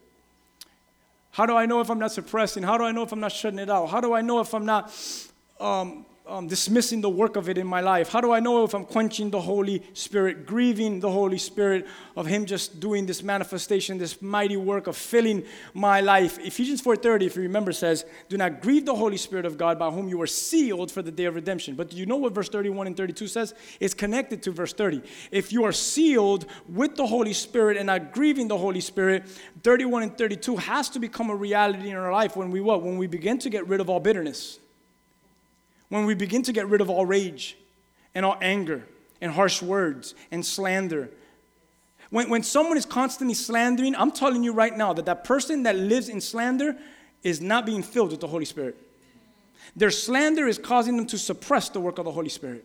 How 1.30 1.46
do 1.46 1.54
I 1.54 1.66
know 1.66 1.80
if 1.80 1.90
I'm 1.90 1.98
not 1.98 2.12
suppressing? 2.12 2.62
How 2.62 2.78
do 2.78 2.84
I 2.84 2.92
know 2.92 3.02
if 3.02 3.12
I'm 3.12 3.20
not 3.20 3.32
shutting 3.32 3.58
it 3.58 3.70
out? 3.70 3.86
How 3.86 4.00
do 4.00 4.14
I 4.14 4.22
know 4.22 4.40
if 4.40 4.54
I'm 4.54 4.66
not 4.66 4.92
um, 5.60 6.06
um, 6.28 6.48
dismissing 6.48 7.00
the 7.00 7.08
work 7.08 7.36
of 7.36 7.48
it 7.48 7.56
in 7.56 7.66
my 7.66 7.80
life? 7.80 8.08
How 8.08 8.20
do 8.20 8.32
I 8.32 8.40
know 8.40 8.64
if 8.64 8.74
I'm 8.74 8.84
quenching 8.84 9.30
the 9.30 9.40
Holy 9.40 9.82
Spirit, 9.92 10.44
grieving 10.44 11.00
the 11.00 11.10
Holy 11.10 11.38
Spirit 11.38 11.86
of 12.16 12.26
Him 12.26 12.46
just 12.46 12.80
doing 12.80 13.06
this 13.06 13.22
manifestation, 13.22 13.98
this 13.98 14.20
mighty 14.20 14.56
work 14.56 14.86
of 14.86 14.96
filling 14.96 15.44
my 15.72 16.00
life? 16.00 16.38
Ephesians 16.38 16.82
4:30, 16.82 17.26
if 17.26 17.36
you 17.36 17.42
remember, 17.42 17.72
says, 17.72 18.04
"Do 18.28 18.36
not 18.36 18.60
grieve 18.60 18.86
the 18.86 18.94
Holy 18.94 19.16
Spirit 19.16 19.46
of 19.46 19.56
God, 19.56 19.78
by 19.78 19.90
whom 19.90 20.08
you 20.08 20.18
were 20.18 20.26
sealed 20.26 20.90
for 20.90 21.02
the 21.02 21.12
day 21.12 21.24
of 21.26 21.36
redemption." 21.36 21.76
But 21.76 21.90
do 21.90 21.96
you 21.96 22.06
know 22.06 22.16
what 22.16 22.32
verse 22.32 22.48
31 22.48 22.88
and 22.88 22.96
32 22.96 23.28
says? 23.28 23.54
It's 23.78 23.94
connected 23.94 24.42
to 24.42 24.50
verse 24.50 24.72
30. 24.72 25.02
If 25.30 25.52
you 25.52 25.64
are 25.64 25.72
sealed 25.72 26.46
with 26.68 26.96
the 26.96 27.06
Holy 27.06 27.32
Spirit 27.32 27.76
and 27.76 27.86
not 27.86 28.12
grieving 28.12 28.48
the 28.48 28.58
Holy 28.58 28.80
Spirit, 28.80 29.24
31 29.62 30.02
and 30.02 30.18
32 30.18 30.56
has 30.56 30.88
to 30.90 30.98
become 30.98 31.30
a 31.30 31.36
reality 31.36 31.90
in 31.90 31.96
our 31.96 32.12
life 32.12 32.36
when 32.36 32.50
we 32.50 32.60
what? 32.60 32.82
When 32.82 32.98
we 32.98 33.06
begin 33.06 33.38
to 33.38 33.50
get 33.50 33.66
rid 33.68 33.80
of 33.80 33.88
all 33.88 34.00
bitterness 34.00 34.58
when 35.88 36.06
we 36.06 36.14
begin 36.14 36.42
to 36.42 36.52
get 36.52 36.68
rid 36.68 36.80
of 36.80 36.90
all 36.90 37.06
rage 37.06 37.56
and 38.14 38.24
all 38.24 38.36
anger 38.40 38.86
and 39.20 39.32
harsh 39.32 39.62
words 39.62 40.14
and 40.30 40.44
slander. 40.44 41.10
When, 42.10 42.28
when 42.28 42.42
someone 42.42 42.76
is 42.76 42.86
constantly 42.86 43.34
slandering, 43.34 43.94
I'm 43.96 44.12
telling 44.12 44.42
you 44.42 44.52
right 44.52 44.76
now 44.76 44.92
that 44.92 45.06
that 45.06 45.24
person 45.24 45.64
that 45.64 45.76
lives 45.76 46.08
in 46.08 46.20
slander 46.20 46.76
is 47.22 47.40
not 47.40 47.66
being 47.66 47.82
filled 47.82 48.10
with 48.10 48.20
the 48.20 48.28
Holy 48.28 48.44
Spirit. 48.44 48.76
Their 49.74 49.90
slander 49.90 50.46
is 50.46 50.58
causing 50.58 50.96
them 50.96 51.06
to 51.06 51.18
suppress 51.18 51.68
the 51.68 51.80
work 51.80 51.98
of 51.98 52.04
the 52.04 52.12
Holy 52.12 52.28
Spirit. 52.28 52.64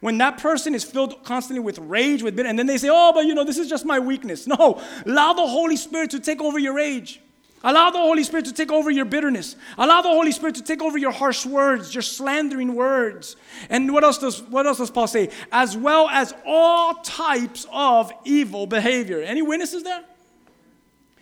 When 0.00 0.18
that 0.18 0.38
person 0.38 0.74
is 0.74 0.84
filled 0.84 1.24
constantly 1.24 1.60
with 1.60 1.78
rage, 1.78 2.22
with 2.22 2.36
bitterness, 2.36 2.50
and 2.50 2.58
then 2.58 2.66
they 2.66 2.78
say, 2.78 2.88
Oh, 2.90 3.12
but 3.12 3.26
you 3.26 3.34
know, 3.34 3.44
this 3.44 3.58
is 3.58 3.68
just 3.68 3.84
my 3.84 3.98
weakness. 3.98 4.46
No, 4.50 4.80
allow 5.04 5.32
the 5.32 5.46
Holy 5.46 5.76
Spirit 5.76 6.10
to 6.10 6.20
take 6.20 6.40
over 6.40 6.58
your 6.58 6.74
rage. 6.74 7.20
Allow 7.62 7.90
the 7.90 7.98
Holy 7.98 8.24
Spirit 8.24 8.46
to 8.46 8.54
take 8.54 8.72
over 8.72 8.90
your 8.90 9.04
bitterness. 9.04 9.54
Allow 9.76 10.00
the 10.00 10.08
Holy 10.08 10.32
Spirit 10.32 10.54
to 10.54 10.62
take 10.62 10.80
over 10.80 10.96
your 10.96 11.10
harsh 11.10 11.44
words, 11.44 11.94
your 11.94 12.02
slandering 12.02 12.74
words. 12.74 13.36
And 13.68 13.92
what 13.92 14.02
else 14.02 14.16
does 14.16 14.42
what 14.44 14.66
else 14.66 14.78
does 14.78 14.90
Paul 14.90 15.06
say? 15.06 15.28
As 15.52 15.76
well 15.76 16.08
as 16.08 16.32
all 16.46 16.94
types 16.94 17.66
of 17.70 18.12
evil 18.24 18.66
behavior. 18.66 19.20
Any 19.20 19.42
witnesses 19.42 19.82
there? 19.82 20.04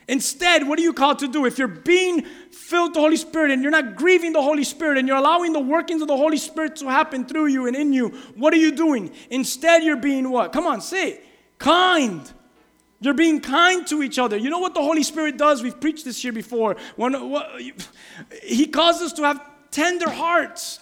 Instead, 0.07 0.66
what 0.66 0.78
are 0.78 0.82
you 0.82 0.93
called 0.93 1.18
to 1.18 1.28
do? 1.28 1.45
If 1.45 1.59
you're 1.59 1.68
being 1.68 2.22
filled 2.51 2.91
with 2.91 2.95
the 2.95 3.01
Holy 3.01 3.16
Spirit 3.16 3.51
and 3.51 3.61
you're 3.61 3.70
not 3.70 3.97
grieving 3.97 4.32
the 4.32 4.41
Holy 4.41 4.64
Spirit 4.64 4.97
and 4.97 5.07
you're 5.07 5.18
allowing 5.18 5.53
the 5.53 5.61
workings 5.61 6.01
of 6.01 6.09
the 6.09 6.16
Holy 6.16 6.39
Spirit 6.39 6.76
to 6.76 6.86
happen 6.86 7.26
through 7.26 7.47
you 7.47 7.66
and 7.66 7.76
in 7.76 7.93
you, 7.93 8.09
what 8.36 8.55
are 8.55 8.59
you 8.59 8.72
doing? 8.72 9.11
Instead, 9.28 9.82
you're 9.82 9.97
being 9.97 10.30
what? 10.30 10.53
Come 10.53 10.66
on, 10.66 10.80
say 10.80 11.11
it. 11.11 11.24
Kind 11.59 12.32
you're 13.01 13.15
being 13.15 13.41
kind 13.41 13.87
to 13.87 14.03
each 14.03 14.19
other. 14.19 14.37
You 14.37 14.51
know 14.51 14.59
what 14.59 14.75
the 14.75 14.83
Holy 14.83 15.03
Spirit 15.03 15.37
does? 15.37 15.63
We've 15.63 15.81
preached 15.81 16.05
this 16.05 16.21
here 16.21 16.33
before. 16.33 16.77
When, 16.97 17.31
what, 17.31 17.49
he 18.43 18.67
causes 18.67 19.03
us 19.03 19.13
to 19.15 19.23
have 19.23 19.41
tender 19.71 20.11
hearts. 20.11 20.81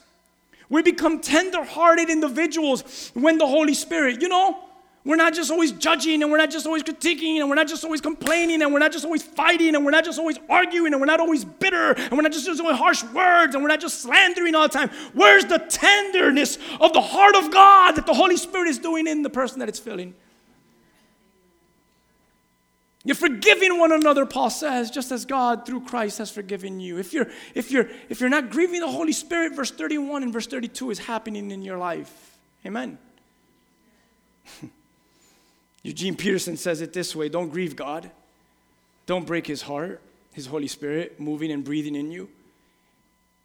We 0.69 0.83
become 0.83 1.21
tender 1.21 1.63
hearted 1.63 2.09
individuals 2.11 3.11
when 3.15 3.39
the 3.39 3.47
Holy 3.47 3.75
Spirit, 3.75 4.23
you 4.23 4.29
know, 4.29 4.59
We're 5.07 5.15
not 5.15 5.35
just 5.35 5.53
always 5.53 5.71
judging 5.71 6.21
and 6.25 6.33
we're 6.33 6.39
not 6.39 6.51
just 6.51 6.67
always 6.67 6.83
critiquing 6.83 7.39
and 7.39 7.49
we're 7.49 7.55
not 7.55 7.69
just 7.69 7.85
always 7.85 8.01
complaining 8.01 8.61
and 8.61 8.73
we're 8.73 8.81
not 8.81 8.91
just 8.91 9.05
always 9.05 9.23
fighting 9.23 9.77
and 9.77 9.85
we're 9.85 9.93
not 9.93 10.05
just 10.05 10.19
always 10.19 10.37
arguing 10.51 10.93
and 10.93 11.01
we're 11.01 11.07
not 11.07 11.21
always 11.21 11.45
bitter 11.45 11.93
and 11.93 12.11
we're 12.11 12.23
not 12.23 12.33
just 12.33 12.45
using 12.45 12.67
harsh 12.67 13.05
words 13.05 13.55
and 13.55 13.63
we're 13.63 13.69
not 13.69 13.79
just 13.79 14.03
slandering 14.03 14.57
all 14.57 14.67
the 14.67 14.69
time. 14.69 14.91
Where's 15.15 15.45
the 15.45 15.59
tenderness 15.59 16.59
of 16.81 16.93
the 16.93 17.01
heart 17.01 17.37
of 17.37 17.53
God 17.53 17.93
that 17.93 18.05
the 18.05 18.15
Holy 18.15 18.37
Spirit 18.37 18.67
is 18.67 18.81
doing 18.81 19.07
in 19.07 19.23
the 19.23 19.31
person 19.31 19.61
that 19.61 19.69
it's 19.69 19.79
filling? 19.79 20.13
You're 23.07 23.15
forgiving 23.15 23.79
one 23.79 23.93
another, 23.93 24.27
Paul 24.27 24.51
says, 24.51 24.91
just 24.91 25.13
as 25.13 25.25
God 25.25 25.65
through 25.65 25.83
Christ 25.83 26.19
has 26.19 26.29
forgiven 26.29 26.81
you. 26.81 26.99
If 26.99 27.13
you're, 27.13 27.29
if 27.55 27.71
you're, 27.71 27.89
if 28.09 28.21
you're 28.21 28.29
not 28.29 28.51
grieving 28.51 28.81
the 28.81 28.91
Holy 28.91 29.13
Spirit, 29.13 29.55
verse 29.55 29.71
31 29.71 30.25
and 30.25 30.33
verse 30.33 30.49
32 30.49 30.91
is 30.91 30.99
happening 30.99 31.53
in 31.53 31.63
your 31.63 31.79
life. 31.79 32.37
Amen. 32.67 32.99
Eugene 35.85 36.17
Peterson 36.17 36.57
says 36.57 36.81
it 36.81 36.93
this 36.93 37.15
way 37.15 37.29
don't 37.29 37.49
grieve 37.49 37.77
God, 37.77 38.11
don't 39.07 39.25
break 39.25 39.47
his 39.47 39.63
heart, 39.63 40.03
his 40.33 40.47
Holy 40.47 40.67
Spirit 40.67 41.21
moving 41.21 41.53
and 41.53 41.63
breathing 41.63 41.95
in 41.95 42.11
you. 42.11 42.29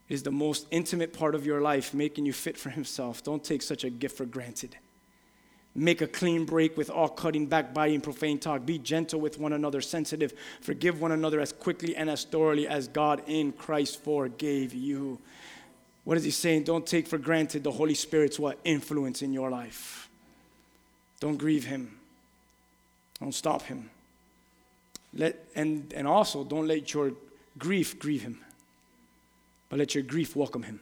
Is 0.09 0.23
the 0.23 0.31
most 0.31 0.65
intimate 0.71 1.13
part 1.13 1.35
of 1.35 1.45
your 1.45 1.61
life, 1.61 1.93
making 1.93 2.25
you 2.25 2.33
fit 2.33 2.57
for 2.57 2.69
Himself. 2.69 3.23
Don't 3.23 3.41
take 3.41 3.61
such 3.61 3.85
a 3.85 3.89
gift 3.89 4.17
for 4.17 4.25
granted. 4.25 4.75
Make 5.73 6.01
a 6.01 6.07
clean 6.07 6.45
break 6.45 6.75
with 6.75 6.89
all 6.89 7.07
cutting, 7.07 7.45
backbiting, 7.45 8.01
profane 8.01 8.39
talk. 8.39 8.65
Be 8.65 8.77
gentle 8.77 9.21
with 9.21 9.39
one 9.39 9.53
another, 9.53 9.79
sensitive. 9.79 10.33
Forgive 10.59 10.99
one 10.99 11.13
another 11.13 11.39
as 11.39 11.53
quickly 11.53 11.95
and 11.95 12.09
as 12.09 12.25
thoroughly 12.25 12.67
as 12.67 12.89
God 12.89 13.23
in 13.25 13.53
Christ 13.53 14.03
forgave 14.03 14.73
you. 14.73 15.17
What 16.03 16.17
is 16.17 16.23
he 16.25 16.31
saying? 16.31 16.63
Don't 16.63 16.85
take 16.85 17.07
for 17.07 17.17
granted 17.17 17.63
the 17.63 17.71
Holy 17.71 17.93
Spirit's 17.93 18.37
what 18.37 18.59
influence 18.65 19.21
in 19.21 19.31
your 19.31 19.49
life. 19.49 20.09
Don't 21.21 21.37
grieve 21.37 21.65
him. 21.65 21.97
Don't 23.19 23.33
stop 23.33 23.61
him. 23.61 23.89
Let 25.13 25.45
and 25.55 25.93
and 25.93 26.07
also 26.07 26.43
don't 26.43 26.67
let 26.67 26.93
your 26.93 27.13
grief 27.57 27.99
grieve 27.99 28.23
him. 28.23 28.39
But 29.69 29.79
let 29.79 29.93
your 29.93 30.03
grief 30.03 30.35
welcome 30.35 30.63
him. 30.63 30.81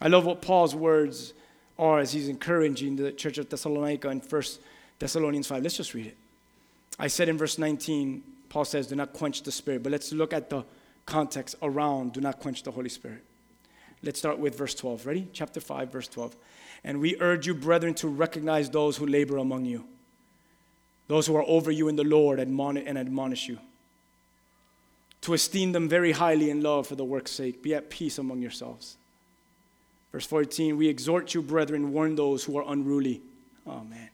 I 0.00 0.08
love 0.08 0.26
what 0.26 0.42
Paul's 0.42 0.74
words 0.74 1.32
or 1.76 2.00
as 2.00 2.12
he's 2.12 2.28
encouraging 2.28 2.96
the 2.96 3.12
church 3.12 3.38
of 3.38 3.48
Thessalonica 3.48 4.08
in 4.08 4.20
1 4.20 4.42
Thessalonians 4.98 5.46
5. 5.46 5.62
Let's 5.62 5.76
just 5.76 5.94
read 5.94 6.06
it. 6.06 6.16
I 6.98 7.08
said 7.08 7.28
in 7.28 7.36
verse 7.36 7.58
19, 7.58 8.22
Paul 8.48 8.64
says, 8.64 8.86
Do 8.86 8.96
not 8.96 9.12
quench 9.12 9.42
the 9.42 9.52
Spirit. 9.52 9.82
But 9.82 9.92
let's 9.92 10.12
look 10.12 10.32
at 10.32 10.48
the 10.48 10.64
context 11.04 11.54
around 11.62 12.12
do 12.12 12.20
not 12.20 12.40
quench 12.40 12.62
the 12.62 12.72
Holy 12.72 12.88
Spirit. 12.88 13.22
Let's 14.02 14.18
start 14.18 14.38
with 14.38 14.56
verse 14.56 14.74
12. 14.74 15.06
Ready? 15.06 15.28
Chapter 15.32 15.60
5, 15.60 15.90
verse 15.90 16.08
12. 16.08 16.36
And 16.84 17.00
we 17.00 17.16
urge 17.20 17.46
you, 17.46 17.54
brethren, 17.54 17.94
to 17.94 18.08
recognize 18.08 18.68
those 18.68 18.96
who 18.96 19.06
labor 19.06 19.38
among 19.38 19.64
you, 19.64 19.84
those 21.08 21.26
who 21.26 21.36
are 21.36 21.44
over 21.46 21.70
you 21.70 21.88
in 21.88 21.96
the 21.96 22.04
Lord 22.04 22.38
and 22.38 22.98
admonish 22.98 23.48
you, 23.48 23.58
to 25.22 25.34
esteem 25.34 25.72
them 25.72 25.88
very 25.88 26.12
highly 26.12 26.50
in 26.50 26.62
love 26.62 26.86
for 26.86 26.94
the 26.94 27.04
work's 27.04 27.32
sake. 27.32 27.62
Be 27.62 27.74
at 27.74 27.90
peace 27.90 28.18
among 28.18 28.42
yourselves. 28.42 28.96
Verse 30.16 30.24
14, 30.24 30.78
we 30.78 30.88
exhort 30.88 31.34
you, 31.34 31.42
brethren, 31.42 31.92
warn 31.92 32.16
those 32.16 32.42
who 32.42 32.56
are 32.56 32.64
unruly. 32.72 33.20
Oh, 33.66 33.84
man. 33.84 34.08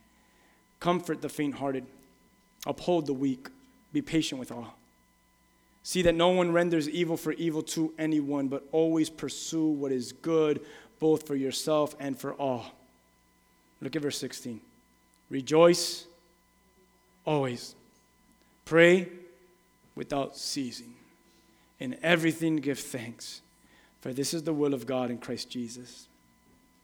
Comfort 0.81 1.21
the 1.21 1.29
faint 1.29 1.55
hearted, 1.55 1.85
uphold 2.67 3.05
the 3.05 3.13
weak, 3.13 3.47
be 3.93 4.01
patient 4.01 4.37
with 4.37 4.51
all. 4.51 4.75
See 5.81 6.01
that 6.01 6.13
no 6.13 6.27
one 6.27 6.51
renders 6.51 6.89
evil 6.89 7.15
for 7.15 7.31
evil 7.31 7.61
to 7.61 7.93
anyone, 7.97 8.49
but 8.49 8.67
always 8.73 9.09
pursue 9.09 9.65
what 9.65 9.93
is 9.93 10.11
good, 10.11 10.59
both 10.99 11.25
for 11.25 11.35
yourself 11.35 11.95
and 12.01 12.19
for 12.19 12.33
all. 12.33 12.65
Look 13.79 13.95
at 13.95 14.01
verse 14.01 14.17
16. 14.17 14.59
Rejoice 15.29 16.05
always, 17.23 17.75
pray 18.65 19.07
without 19.95 20.35
ceasing. 20.35 20.95
In 21.79 21.95
everything, 22.03 22.57
give 22.57 22.77
thanks 22.77 23.39
for 24.03 24.11
this 24.11 24.33
is 24.33 24.43
the 24.43 24.51
will 24.51 24.73
of 24.73 24.85
God 24.85 25.11
in 25.11 25.17
Christ 25.17 25.49
Jesus. 25.49 26.09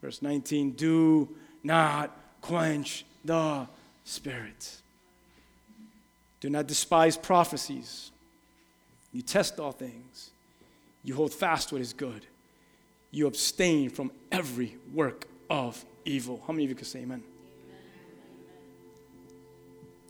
Verse 0.01 0.21
19 0.21 0.71
Do 0.71 1.27
not 1.65 2.17
quench 2.39 3.03
the 3.25 3.67
Spirit. 4.05 4.77
Do 6.39 6.49
not 6.49 6.65
despise 6.65 7.17
prophecies. 7.17 8.11
You 9.11 9.21
test 9.21 9.59
all 9.59 9.73
things. 9.73 10.29
You 11.03 11.13
hold 11.13 11.33
fast 11.33 11.73
what 11.73 11.81
is 11.81 11.91
good. 11.91 12.25
You 13.11 13.27
abstain 13.27 13.89
from 13.89 14.13
every 14.31 14.77
work 14.93 15.27
of 15.49 15.83
evil. 16.05 16.41
How 16.47 16.53
many 16.53 16.63
of 16.63 16.69
you 16.69 16.75
can 16.77 16.85
say 16.85 17.01
amen? 17.01 17.21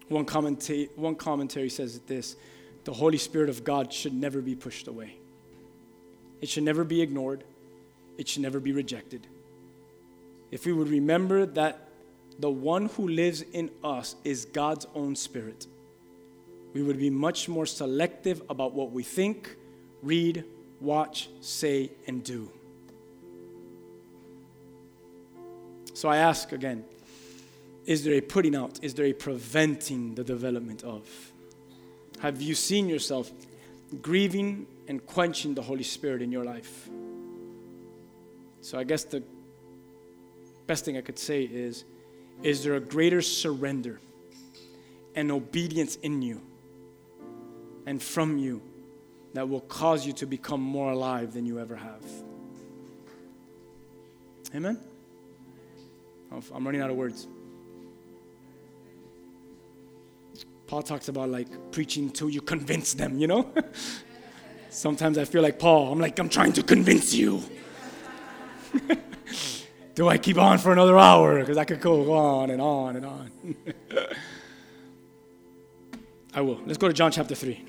One, 0.09 0.27
commenta- 0.27 0.95
one 0.95 1.15
commentary 1.15 1.69
says 1.69 1.97
this 2.01 2.35
the 2.83 2.93
Holy 2.93 3.17
Spirit 3.17 3.49
of 3.49 3.63
God 3.63 3.91
should 3.91 4.13
never 4.13 4.41
be 4.41 4.53
pushed 4.53 4.87
away. 4.87 5.15
It 6.41 6.49
should 6.49 6.63
never 6.63 6.83
be 6.83 7.01
ignored. 7.01 7.43
It 8.17 8.27
should 8.27 8.41
never 8.41 8.59
be 8.59 8.71
rejected. 8.71 9.27
If 10.51 10.65
we 10.65 10.73
would 10.73 10.89
remember 10.89 11.45
that 11.45 11.87
the 12.39 12.49
one 12.49 12.87
who 12.87 13.07
lives 13.07 13.41
in 13.41 13.69
us 13.83 14.15
is 14.23 14.45
God's 14.45 14.87
own 14.95 15.15
spirit, 15.15 15.67
we 16.73 16.81
would 16.81 16.97
be 16.97 17.09
much 17.09 17.49
more 17.49 17.65
selective 17.65 18.41
about 18.49 18.73
what 18.73 18.91
we 18.91 19.03
think, 19.03 19.55
read, 20.01 20.45
watch, 20.79 21.29
say, 21.41 21.91
and 22.07 22.23
do. 22.23 22.51
So 25.93 26.07
I 26.07 26.17
ask 26.17 26.51
again 26.51 26.85
is 27.85 28.03
there 28.03 28.13
a 28.13 28.21
putting 28.21 28.55
out? 28.55 28.79
Is 28.83 28.93
there 28.93 29.07
a 29.07 29.13
preventing 29.13 30.13
the 30.13 30.23
development 30.23 30.83
of? 30.83 31.09
Have 32.19 32.39
you 32.41 32.53
seen 32.53 32.87
yourself 32.87 33.31
grieving 34.01 34.67
and 34.87 35.05
quenching 35.05 35.53
the 35.53 35.61
Holy 35.61 35.83
Spirit 35.83 36.21
in 36.21 36.31
your 36.31 36.43
life. 36.43 36.89
So 38.61 38.77
I 38.77 38.83
guess 38.83 39.03
the 39.03 39.23
best 40.67 40.85
thing 40.85 40.97
I 40.97 41.01
could 41.01 41.19
say 41.19 41.43
is 41.43 41.85
is 42.43 42.63
there 42.63 42.75
a 42.75 42.79
greater 42.79 43.21
surrender 43.21 43.99
and 45.15 45.31
obedience 45.31 45.97
in 45.97 46.21
you 46.21 46.41
and 47.85 48.01
from 48.01 48.37
you 48.37 48.61
that 49.33 49.47
will 49.47 49.61
cause 49.61 50.05
you 50.05 50.13
to 50.13 50.25
become 50.25 50.61
more 50.61 50.91
alive 50.91 51.33
than 51.33 51.45
you 51.45 51.59
ever 51.59 51.75
have? 51.75 52.03
Amen? 54.55 54.79
I'm 56.31 56.65
running 56.65 56.81
out 56.81 56.89
of 56.89 56.95
words. 56.95 57.27
Paul 60.69 60.83
talks 60.83 61.07
about 61.07 61.29
like 61.29 61.47
preaching 61.71 62.03
until 62.03 62.29
you 62.29 62.41
convince 62.41 62.93
them, 62.93 63.17
you 63.17 63.25
know? 63.25 63.51
Sometimes 64.69 65.17
I 65.17 65.25
feel 65.25 65.41
like 65.41 65.57
Paul. 65.57 65.91
I'm 65.91 65.99
like, 65.99 66.19
I'm 66.19 66.29
trying 66.29 66.53
to 66.53 66.61
convince 66.61 67.11
you. 67.11 67.41
Do 69.95 70.07
I 70.07 70.19
keep 70.19 70.37
on 70.37 70.59
for 70.59 70.71
another 70.71 70.95
hour? 70.95 71.39
Because 71.39 71.57
I 71.57 71.65
could 71.65 71.81
go 71.81 72.13
on 72.13 72.51
and 72.51 72.61
on 72.61 72.97
and 72.97 73.03
on. 73.03 73.31
I 76.35 76.41
will. 76.41 76.61
Let's 76.67 76.77
go 76.77 76.87
to 76.87 76.93
John 76.93 77.11
chapter 77.11 77.33
3. 77.33 77.65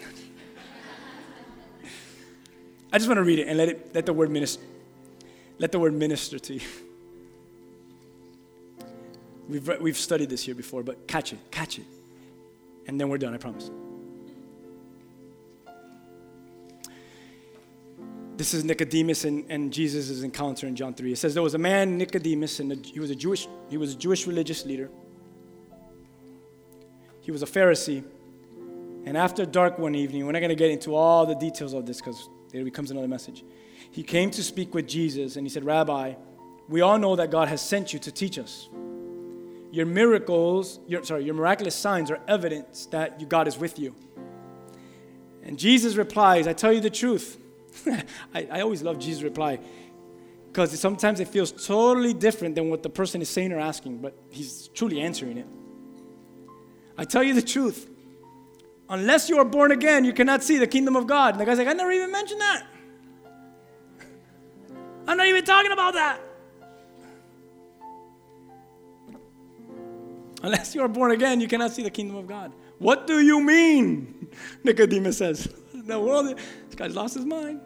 I 2.92 2.98
just 2.98 3.08
want 3.08 3.16
to 3.16 3.24
read 3.24 3.38
it 3.38 3.48
and 3.48 3.56
let 3.56 3.70
it 3.70 3.94
let 3.94 4.04
the 4.04 4.12
word 4.12 4.30
minister 4.30 4.62
let 5.58 5.72
the 5.72 5.78
word 5.78 5.94
minister 5.94 6.38
to 6.38 6.54
you. 6.54 6.60
We've, 9.48 9.80
we've 9.80 9.96
studied 9.96 10.28
this 10.28 10.42
here 10.42 10.54
before, 10.54 10.82
but 10.82 11.08
catch 11.08 11.32
it, 11.32 11.38
catch 11.50 11.78
it. 11.78 11.86
And 12.86 13.00
then 13.00 13.08
we're 13.08 13.18
done, 13.18 13.34
I 13.34 13.38
promise. 13.38 13.70
This 18.36 18.54
is 18.54 18.64
Nicodemus 18.64 19.24
and, 19.24 19.44
and 19.50 19.70
Jesus' 19.70 20.22
encounter 20.22 20.66
in 20.66 20.74
John 20.74 20.94
3. 20.94 21.12
It 21.12 21.16
says 21.16 21.34
there 21.34 21.42
was 21.42 21.54
a 21.54 21.58
man, 21.58 21.98
Nicodemus, 21.98 22.58
and 22.58 22.84
he 22.86 22.98
was 22.98 23.10
a 23.10 23.14
Jewish, 23.14 23.46
he 23.68 23.76
was 23.76 23.92
a 23.92 23.96
Jewish 23.96 24.26
religious 24.26 24.64
leader. 24.64 24.88
He 27.20 27.30
was 27.30 27.42
a 27.42 27.46
Pharisee. 27.46 28.02
And 29.04 29.16
after 29.16 29.44
dark 29.44 29.78
one 29.78 29.94
evening, 29.94 30.24
we're 30.24 30.32
not 30.32 30.40
going 30.40 30.48
to 30.48 30.54
get 30.54 30.70
into 30.70 30.94
all 30.94 31.26
the 31.26 31.34
details 31.34 31.74
of 31.74 31.84
this 31.84 31.98
because 31.98 32.28
it 32.52 32.64
becomes 32.64 32.90
another 32.90 33.08
message. 33.08 33.44
He 33.90 34.02
came 34.02 34.30
to 34.30 34.42
speak 34.42 34.74
with 34.74 34.88
Jesus 34.88 35.36
and 35.36 35.46
he 35.46 35.50
said, 35.50 35.64
Rabbi, 35.64 36.14
we 36.68 36.80
all 36.80 36.98
know 36.98 37.16
that 37.16 37.30
God 37.30 37.48
has 37.48 37.60
sent 37.60 37.92
you 37.92 37.98
to 37.98 38.10
teach 38.10 38.38
us. 38.38 38.68
Your 39.72 39.86
miracles, 39.86 40.80
your, 40.86 41.04
sorry, 41.04 41.24
your 41.24 41.34
miraculous 41.34 41.74
signs 41.74 42.10
are 42.10 42.20
evidence 42.26 42.86
that 42.86 43.28
God 43.28 43.46
is 43.46 43.56
with 43.56 43.78
you. 43.78 43.94
And 45.42 45.58
Jesus 45.58 45.96
replies, 45.96 46.46
I 46.46 46.52
tell 46.52 46.72
you 46.72 46.80
the 46.80 46.90
truth. 46.90 47.38
I, 48.34 48.48
I 48.50 48.60
always 48.60 48.82
love 48.82 48.98
Jesus' 48.98 49.22
reply 49.22 49.60
because 50.48 50.78
sometimes 50.78 51.20
it 51.20 51.28
feels 51.28 51.52
totally 51.52 52.12
different 52.12 52.56
than 52.56 52.70
what 52.70 52.82
the 52.82 52.90
person 52.90 53.22
is 53.22 53.28
saying 53.28 53.52
or 53.52 53.60
asking, 53.60 53.98
but 53.98 54.18
he's 54.30 54.68
truly 54.68 55.00
answering 55.00 55.38
it. 55.38 55.46
I 56.98 57.04
tell 57.04 57.22
you 57.22 57.34
the 57.34 57.42
truth. 57.42 57.88
Unless 58.88 59.28
you 59.28 59.38
are 59.38 59.44
born 59.44 59.70
again, 59.70 60.04
you 60.04 60.12
cannot 60.12 60.42
see 60.42 60.58
the 60.58 60.66
kingdom 60.66 60.96
of 60.96 61.06
God. 61.06 61.34
And 61.34 61.40
the 61.40 61.44
guy's 61.44 61.58
like, 61.58 61.68
I 61.68 61.72
never 61.72 61.92
even 61.92 62.10
mentioned 62.10 62.40
that. 62.40 62.66
I'm 65.06 65.16
not 65.16 65.28
even 65.28 65.44
talking 65.44 65.70
about 65.70 65.94
that. 65.94 66.20
Unless 70.42 70.74
you 70.74 70.82
are 70.82 70.88
born 70.88 71.10
again, 71.10 71.40
you 71.40 71.48
cannot 71.48 71.72
see 71.72 71.82
the 71.82 71.90
kingdom 71.90 72.16
of 72.16 72.26
God. 72.26 72.52
What 72.78 73.06
do 73.06 73.20
you 73.20 73.40
mean? 73.40 74.28
Nicodemus 74.64 75.18
says. 75.18 75.48
The 75.80 75.98
world, 75.98 76.36
this 76.36 76.74
guy's 76.76 76.94
lost 76.94 77.14
his 77.14 77.24
mind. 77.24 77.60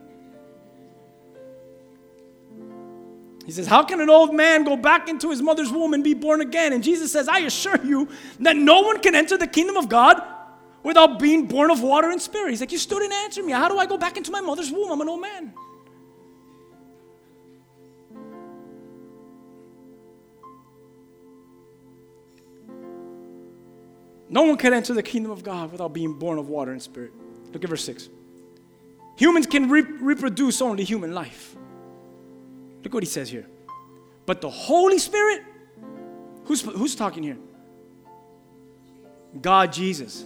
He 3.45 3.53
says, 3.53 3.67
How 3.67 3.83
can 3.83 4.01
an 4.01 4.09
old 4.09 4.35
man 4.35 4.65
go 4.65 4.77
back 4.77 5.09
into 5.09 5.31
his 5.31 5.43
mother's 5.43 5.71
womb 5.71 5.95
and 5.95 6.03
be 6.03 6.15
born 6.15 6.41
again? 6.41 6.73
And 6.73 6.83
Jesus 6.83 7.13
says, 7.13 7.29
I 7.29 7.41
assure 7.41 7.85
you 7.85 8.09
that 8.41 8.57
no 8.57 8.81
one 8.81 9.01
can 9.01 9.15
enter 9.15 9.37
the 9.37 9.47
kingdom 9.47 9.77
of 9.77 9.89
God 9.89 10.23
without 10.83 11.19
being 11.19 11.47
born 11.47 11.71
of 11.71 11.83
water 11.83 12.11
and 12.11 12.23
spirit. 12.23 12.51
He's 12.51 12.61
like, 12.61 12.73
You 12.73 12.79
still 12.79 13.01
didn't 13.01 13.15
answer 13.25 13.43
me. 13.43 13.53
How 13.53 13.69
do 13.69 13.79
I 13.79 13.85
go 13.85 13.99
back 13.99 14.17
into 14.17 14.31
my 14.31 14.41
mother's 14.41 14.71
womb? 14.71 14.91
I'm 14.91 15.01
an 15.01 15.09
old 15.09 15.21
man. 15.21 15.53
No 24.35 24.43
one 24.43 24.57
can 24.57 24.75
enter 24.75 24.93
the 24.93 25.03
kingdom 25.03 25.31
of 25.31 25.45
God 25.45 25.71
without 25.71 25.93
being 25.93 26.13
born 26.13 26.39
of 26.39 26.49
water 26.49 26.73
and 26.73 26.83
spirit. 26.83 27.13
Look 27.53 27.63
at 27.63 27.71
verse 27.71 27.85
6. 27.85 28.09
Humans 29.15 29.47
can 29.47 29.71
re- 29.71 29.83
reproduce 29.83 30.61
only 30.61 30.83
human 30.83 31.15
life. 31.15 31.55
Look 32.83 32.93
what 32.93 33.05
he 33.05 33.09
says 33.09 33.31
here. 33.31 33.47
But 34.27 34.41
the 34.41 34.51
Holy 34.51 34.99
Spirit, 34.99 35.45
who's, 36.47 36.63
who's 36.63 36.97
talking 36.97 37.23
here? 37.23 37.37
God, 39.41 39.73
Jesus. 39.73 40.25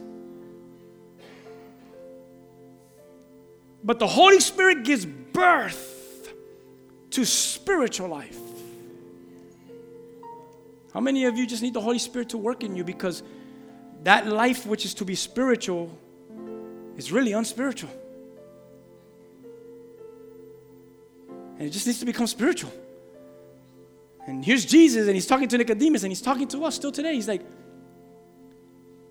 But 3.84 3.98
the 3.98 4.06
Holy 4.06 4.40
Spirit 4.40 4.84
gives 4.84 5.04
birth 5.04 6.32
to 7.10 7.26
spiritual 7.26 8.08
life. 8.08 8.38
How 10.94 11.00
many 11.00 11.26
of 11.26 11.36
you 11.36 11.46
just 11.46 11.62
need 11.62 11.74
the 11.74 11.82
Holy 11.82 11.98
Spirit 11.98 12.30
to 12.30 12.38
work 12.38 12.64
in 12.64 12.74
you 12.74 12.84
because 12.84 13.22
that 14.04 14.26
life 14.26 14.66
which 14.66 14.84
is 14.84 14.94
to 14.94 15.04
be 15.04 15.14
spiritual 15.14 15.96
is 16.96 17.12
really 17.12 17.32
unspiritual? 17.32 17.90
And 21.58 21.66
it 21.66 21.70
just 21.70 21.86
needs 21.86 21.98
to 21.98 22.06
become 22.06 22.26
spiritual. 22.26 22.72
And 24.26 24.44
here's 24.44 24.64
Jesus, 24.64 25.06
and 25.06 25.14
he's 25.14 25.26
talking 25.26 25.48
to 25.48 25.58
Nicodemus, 25.58 26.02
and 26.02 26.10
he's 26.12 26.22
talking 26.22 26.46
to 26.48 26.64
us 26.64 26.76
still 26.76 26.92
today. 26.92 27.14
He's 27.14 27.28
like, 27.28 27.42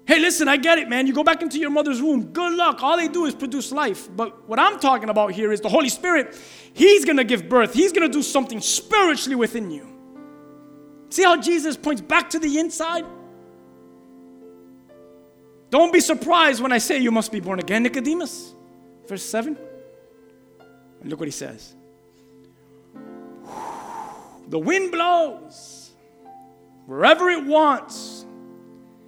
Hey, 0.08 0.20
listen, 0.20 0.48
I 0.48 0.56
get 0.56 0.78
it, 0.78 0.88
man. 0.88 1.06
You 1.06 1.12
go 1.12 1.24
back 1.24 1.42
into 1.42 1.60
your 1.60 1.70
mother's 1.70 2.02
womb. 2.02 2.28
Good 2.32 2.54
luck. 2.54 2.82
All 2.82 2.96
they 2.96 3.10
do 3.10 3.26
is 3.26 3.36
produce 3.36 3.74
life. 3.74 4.08
But 4.16 4.48
what 4.48 4.58
I'm 4.58 4.80
talking 4.80 5.10
about 5.10 5.34
here 5.34 5.52
is 5.52 5.60
the 5.60 5.68
Holy 5.68 5.90
Spirit. 5.90 6.40
He's 6.74 7.04
going 7.04 7.18
to 7.18 7.26
give 7.26 7.50
birth, 7.50 7.74
He's 7.74 7.92
going 7.92 8.10
to 8.10 8.18
do 8.18 8.24
something 8.24 8.62
spiritually 8.62 9.36
within 9.36 9.70
you. 9.70 9.86
See 11.10 11.24
how 11.24 11.36
Jesus 11.42 11.76
points 11.76 12.02
back 12.02 12.30
to 12.30 12.40
the 12.40 12.58
inside? 12.58 13.06
Don't 15.70 15.92
be 15.92 16.00
surprised 16.00 16.62
when 16.62 16.72
I 16.72 16.78
say 16.78 16.98
you 16.98 17.12
must 17.12 17.32
be 17.32 17.40
born 17.40 17.60
again, 17.60 17.84
Nicodemus. 17.84 18.54
Verse 19.08 19.24
7. 19.24 19.58
And 21.02 21.10
look 21.10 21.20
what 21.20 21.28
he 21.28 21.32
says. 21.32 21.76
The 24.50 24.60
wind 24.60 24.92
blows 24.92 25.92
wherever 26.86 27.30
it 27.30 27.46
wants. 27.46 28.26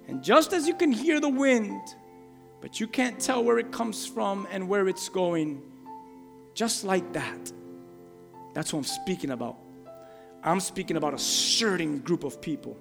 And 0.06 0.22
just 0.22 0.52
as 0.52 0.68
you 0.68 0.74
can 0.74 0.92
hear 0.92 1.18
the 1.20 1.28
wind, 1.28 1.80
but 2.60 2.78
you 2.78 2.86
can't 2.86 3.18
tell 3.18 3.42
where 3.42 3.58
it 3.58 3.72
comes 3.72 4.06
from 4.06 4.46
and 4.50 4.68
where 4.68 4.86
it's 4.86 5.08
going, 5.08 5.62
just 6.54 6.84
like 6.84 7.12
that. 7.14 7.52
That's 8.52 8.72
what 8.72 8.80
I'm 8.80 8.84
speaking 8.84 9.30
about. 9.30 9.56
I'm 10.42 10.60
speaking 10.60 10.96
about 10.96 11.14
a 11.14 11.18
certain 11.18 12.00
group 12.00 12.24
of 12.24 12.40
people. 12.40 12.76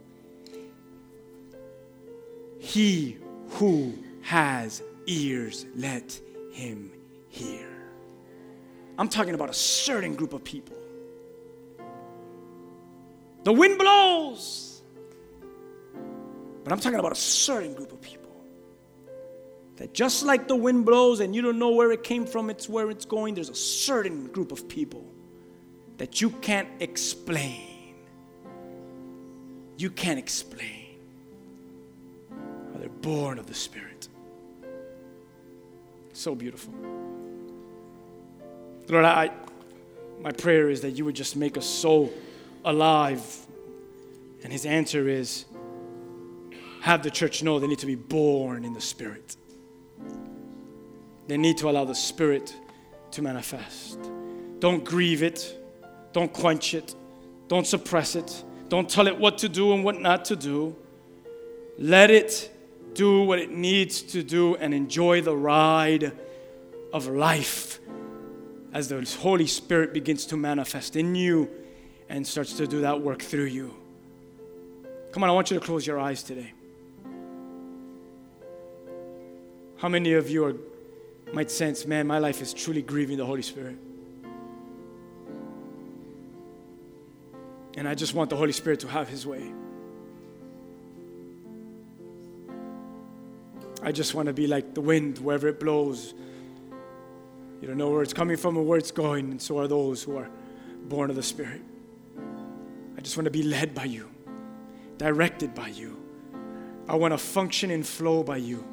He 2.59 3.17
who 3.49 3.93
has 4.21 4.81
ears, 5.07 5.65
let 5.75 6.19
him 6.51 6.91
hear. 7.29 7.67
I'm 8.97 9.09
talking 9.09 9.33
about 9.33 9.49
a 9.49 9.53
certain 9.53 10.15
group 10.15 10.33
of 10.33 10.43
people. 10.43 10.77
The 13.43 13.53
wind 13.53 13.77
blows. 13.77 14.81
But 16.63 16.73
I'm 16.73 16.79
talking 16.79 16.99
about 16.99 17.13
a 17.13 17.15
certain 17.15 17.73
group 17.73 17.91
of 17.91 18.01
people. 18.01 18.29
That 19.77 19.93
just 19.93 20.23
like 20.23 20.47
the 20.49 20.57
wind 20.57 20.85
blows 20.85 21.21
and 21.21 21.33
you 21.33 21.41
don't 21.41 21.57
know 21.57 21.71
where 21.71 21.91
it 21.91 22.03
came 22.03 22.25
from, 22.25 22.49
it's 22.49 22.67
where 22.67 22.91
it's 22.91 23.05
going, 23.05 23.35
there's 23.35 23.49
a 23.49 23.55
certain 23.55 24.27
group 24.27 24.51
of 24.51 24.67
people 24.67 25.05
that 25.97 26.19
you 26.19 26.29
can't 26.29 26.67
explain. 26.81 27.95
You 29.77 29.89
can't 29.89 30.19
explain 30.19 30.78
they're 32.79 32.89
born 32.89 33.37
of 33.39 33.47
the 33.47 33.53
Spirit. 33.53 34.07
So 36.13 36.35
beautiful. 36.35 36.73
Lord, 38.89 39.05
I, 39.05 39.31
my 40.21 40.31
prayer 40.31 40.69
is 40.69 40.81
that 40.81 40.91
you 40.91 41.05
would 41.05 41.15
just 41.15 41.35
make 41.35 41.57
us 41.57 41.65
so 41.65 42.09
alive. 42.65 43.23
And 44.43 44.51
his 44.51 44.65
answer 44.65 45.07
is 45.07 45.45
have 46.81 47.03
the 47.03 47.11
church 47.11 47.43
know 47.43 47.59
they 47.59 47.67
need 47.67 47.79
to 47.79 47.85
be 47.85 47.95
born 47.95 48.65
in 48.65 48.73
the 48.73 48.81
Spirit. 48.81 49.35
They 51.27 51.37
need 51.37 51.57
to 51.57 51.69
allow 51.69 51.85
the 51.85 51.95
Spirit 51.95 52.55
to 53.11 53.21
manifest. 53.21 53.99
Don't 54.59 54.83
grieve 54.83 55.23
it, 55.23 55.55
don't 56.11 56.33
quench 56.33 56.73
it, 56.73 56.95
don't 57.47 57.67
suppress 57.67 58.15
it, 58.15 58.43
don't 58.67 58.89
tell 58.89 59.07
it 59.07 59.17
what 59.17 59.37
to 59.39 59.49
do 59.49 59.73
and 59.73 59.83
what 59.83 59.99
not 59.99 60.25
to 60.25 60.35
do. 60.35 60.75
Let 61.77 62.11
it 62.11 62.51
do 62.93 63.23
what 63.23 63.39
it 63.39 63.51
needs 63.51 64.01
to 64.01 64.23
do 64.23 64.55
and 64.55 64.73
enjoy 64.73 65.21
the 65.21 65.35
ride 65.35 66.11
of 66.91 67.07
life 67.07 67.79
as 68.73 68.87
the 68.87 69.17
Holy 69.19 69.47
Spirit 69.47 69.93
begins 69.93 70.25
to 70.27 70.37
manifest 70.37 70.95
in 70.95 71.15
you 71.15 71.49
and 72.07 72.25
starts 72.25 72.53
to 72.53 72.67
do 72.67 72.81
that 72.81 73.01
work 73.01 73.21
through 73.21 73.45
you. 73.45 73.73
Come 75.11 75.23
on, 75.23 75.29
I 75.29 75.33
want 75.33 75.49
you 75.49 75.59
to 75.59 75.65
close 75.65 75.85
your 75.85 75.99
eyes 75.99 76.21
today. 76.21 76.53
How 79.77 79.89
many 79.89 80.13
of 80.13 80.29
you 80.29 80.45
are, 80.45 80.55
might 81.33 81.49
sense, 81.49 81.85
man, 81.85 82.05
my 82.05 82.19
life 82.19 82.41
is 82.41 82.53
truly 82.53 82.81
grieving 82.81 83.17
the 83.17 83.25
Holy 83.25 83.41
Spirit? 83.41 83.77
And 87.75 87.87
I 87.87 87.95
just 87.95 88.13
want 88.13 88.29
the 88.29 88.35
Holy 88.35 88.51
Spirit 88.51 88.81
to 88.81 88.87
have 88.87 89.07
His 89.07 89.25
way. 89.25 89.53
I 93.81 93.91
just 93.91 94.13
want 94.13 94.27
to 94.27 94.33
be 94.33 94.47
like 94.47 94.73
the 94.73 94.81
wind 94.81 95.19
wherever 95.19 95.47
it 95.47 95.59
blows. 95.59 96.13
You 97.61 97.67
don't 97.67 97.77
know 97.77 97.89
where 97.89 98.01
it's 98.01 98.13
coming 98.13 98.37
from 98.37 98.57
or 98.57 98.63
where 98.63 98.77
it's 98.77 98.91
going, 98.91 99.31
and 99.31 99.41
so 99.41 99.57
are 99.59 99.67
those 99.67 100.03
who 100.03 100.17
are 100.17 100.29
born 100.85 101.09
of 101.09 101.15
the 101.15 101.23
Spirit. 101.23 101.61
I 102.97 103.01
just 103.01 103.15
want 103.15 103.25
to 103.25 103.31
be 103.31 103.43
led 103.43 103.73
by 103.73 103.85
you, 103.85 104.09
directed 104.97 105.55
by 105.55 105.69
you. 105.69 105.97
I 106.87 106.95
want 106.95 107.13
to 107.13 107.17
function 107.17 107.71
and 107.71 107.85
flow 107.85 108.23
by 108.23 108.37
you. 108.37 108.63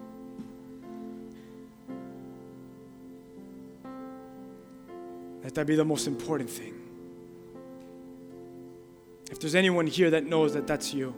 Let 5.45 5.55
that 5.55 5.67
be 5.67 5.77
the 5.77 5.85
most 5.85 6.09
important 6.09 6.51
thing. 6.51 6.75
If 9.31 9.39
there's 9.39 9.55
anyone 9.55 9.87
here 9.87 10.11
that 10.11 10.25
knows 10.25 10.55
that 10.55 10.67
that's 10.67 10.93
you 10.93 11.15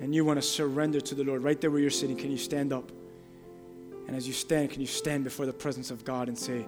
and 0.00 0.14
you 0.14 0.24
want 0.24 0.40
to 0.40 0.46
surrender 0.46 1.00
to 1.00 1.14
the 1.14 1.24
Lord, 1.24 1.42
right 1.42 1.60
there 1.60 1.70
where 1.70 1.80
you're 1.80 1.90
sitting, 1.90 2.16
can 2.16 2.30
you 2.30 2.38
stand 2.38 2.72
up? 2.72 2.90
And 4.06 4.16
as 4.16 4.26
you 4.26 4.32
stand, 4.32 4.70
can 4.70 4.80
you 4.80 4.86
stand 4.86 5.24
before 5.24 5.44
the 5.44 5.52
presence 5.52 5.90
of 5.90 6.04
God 6.04 6.28
and 6.28 6.38
say, 6.38 6.66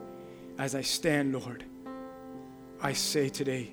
As 0.58 0.74
I 0.74 0.82
stand, 0.82 1.32
Lord, 1.32 1.64
I 2.82 2.92
say 2.92 3.28
today 3.28 3.72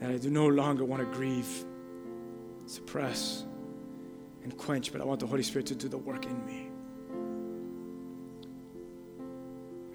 that 0.00 0.10
I 0.10 0.18
do 0.18 0.30
no 0.30 0.46
longer 0.46 0.84
want 0.84 1.02
to 1.02 1.16
grieve, 1.16 1.48
suppress, 2.66 3.44
and 4.44 4.56
quench, 4.56 4.92
but 4.92 5.00
I 5.00 5.04
want 5.04 5.20
the 5.20 5.26
Holy 5.26 5.42
Spirit 5.42 5.66
to 5.66 5.74
do 5.74 5.88
the 5.88 5.98
work 5.98 6.26
in 6.26 6.46
me. 6.46 6.68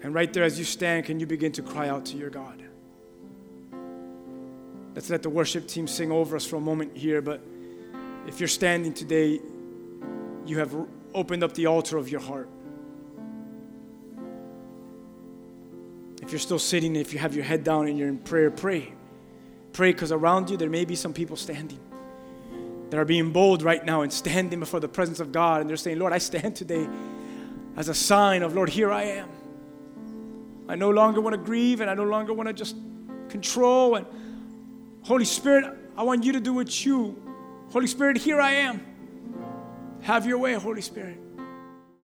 And 0.02 0.12
right 0.14 0.30
there, 0.32 0.44
as 0.44 0.58
you 0.58 0.66
stand, 0.66 1.06
can 1.06 1.18
you 1.18 1.26
begin 1.26 1.52
to 1.52 1.62
cry 1.62 1.88
out 1.88 2.04
to 2.06 2.16
your 2.18 2.28
God? 2.28 2.62
Let's 4.94 5.08
let 5.08 5.22
the 5.22 5.30
worship 5.30 5.66
team 5.66 5.88
sing 5.88 6.12
over 6.12 6.36
us 6.36 6.44
for 6.44 6.56
a 6.56 6.60
moment 6.60 6.96
here. 6.96 7.22
But 7.22 7.40
if 8.26 8.40
you're 8.40 8.48
standing 8.48 8.92
today, 8.92 9.40
you 10.46 10.58
have 10.58 10.74
opened 11.14 11.44
up 11.44 11.54
the 11.54 11.66
altar 11.66 11.96
of 11.96 12.08
your 12.08 12.20
heart. 12.20 12.48
If 16.22 16.32
you're 16.32 16.38
still 16.38 16.58
sitting, 16.58 16.96
if 16.96 17.12
you 17.12 17.18
have 17.18 17.34
your 17.34 17.44
head 17.44 17.64
down 17.64 17.86
and 17.86 17.98
you're 17.98 18.08
in 18.08 18.18
prayer, 18.18 18.50
pray. 18.50 18.92
Pray 19.72 19.92
because 19.92 20.10
around 20.10 20.50
you 20.50 20.56
there 20.56 20.70
may 20.70 20.84
be 20.84 20.96
some 20.96 21.12
people 21.12 21.36
standing 21.36 21.80
that 22.90 22.98
are 22.98 23.04
being 23.04 23.32
bold 23.32 23.62
right 23.62 23.84
now 23.84 24.02
and 24.02 24.12
standing 24.12 24.60
before 24.60 24.80
the 24.80 24.88
presence 24.88 25.20
of 25.20 25.32
God 25.32 25.60
and 25.60 25.68
they're 25.68 25.76
saying, 25.76 25.98
Lord, 25.98 26.12
I 26.12 26.18
stand 26.18 26.56
today 26.56 26.88
as 27.76 27.88
a 27.88 27.94
sign 27.94 28.42
of, 28.42 28.54
Lord, 28.54 28.68
here 28.68 28.90
I 28.92 29.02
am. 29.04 29.28
I 30.68 30.76
no 30.76 30.90
longer 30.90 31.20
want 31.20 31.34
to 31.34 31.38
grieve 31.38 31.80
and 31.80 31.90
I 31.90 31.94
no 31.94 32.04
longer 32.04 32.32
want 32.32 32.48
to 32.48 32.52
just 32.52 32.76
control. 33.28 33.96
And 33.96 34.06
Holy 35.02 35.24
Spirit, 35.24 35.76
I 35.96 36.04
want 36.04 36.24
you 36.24 36.32
to 36.32 36.40
do 36.40 36.54
what 36.54 36.84
you 36.86 37.20
Holy 37.70 37.86
Spirit, 37.86 38.18
here 38.18 38.40
I 38.40 38.52
am. 38.52 38.80
Have 40.02 40.26
your 40.26 40.38
way, 40.38 40.54
Holy 40.54 40.82
Spirit. 40.82 41.23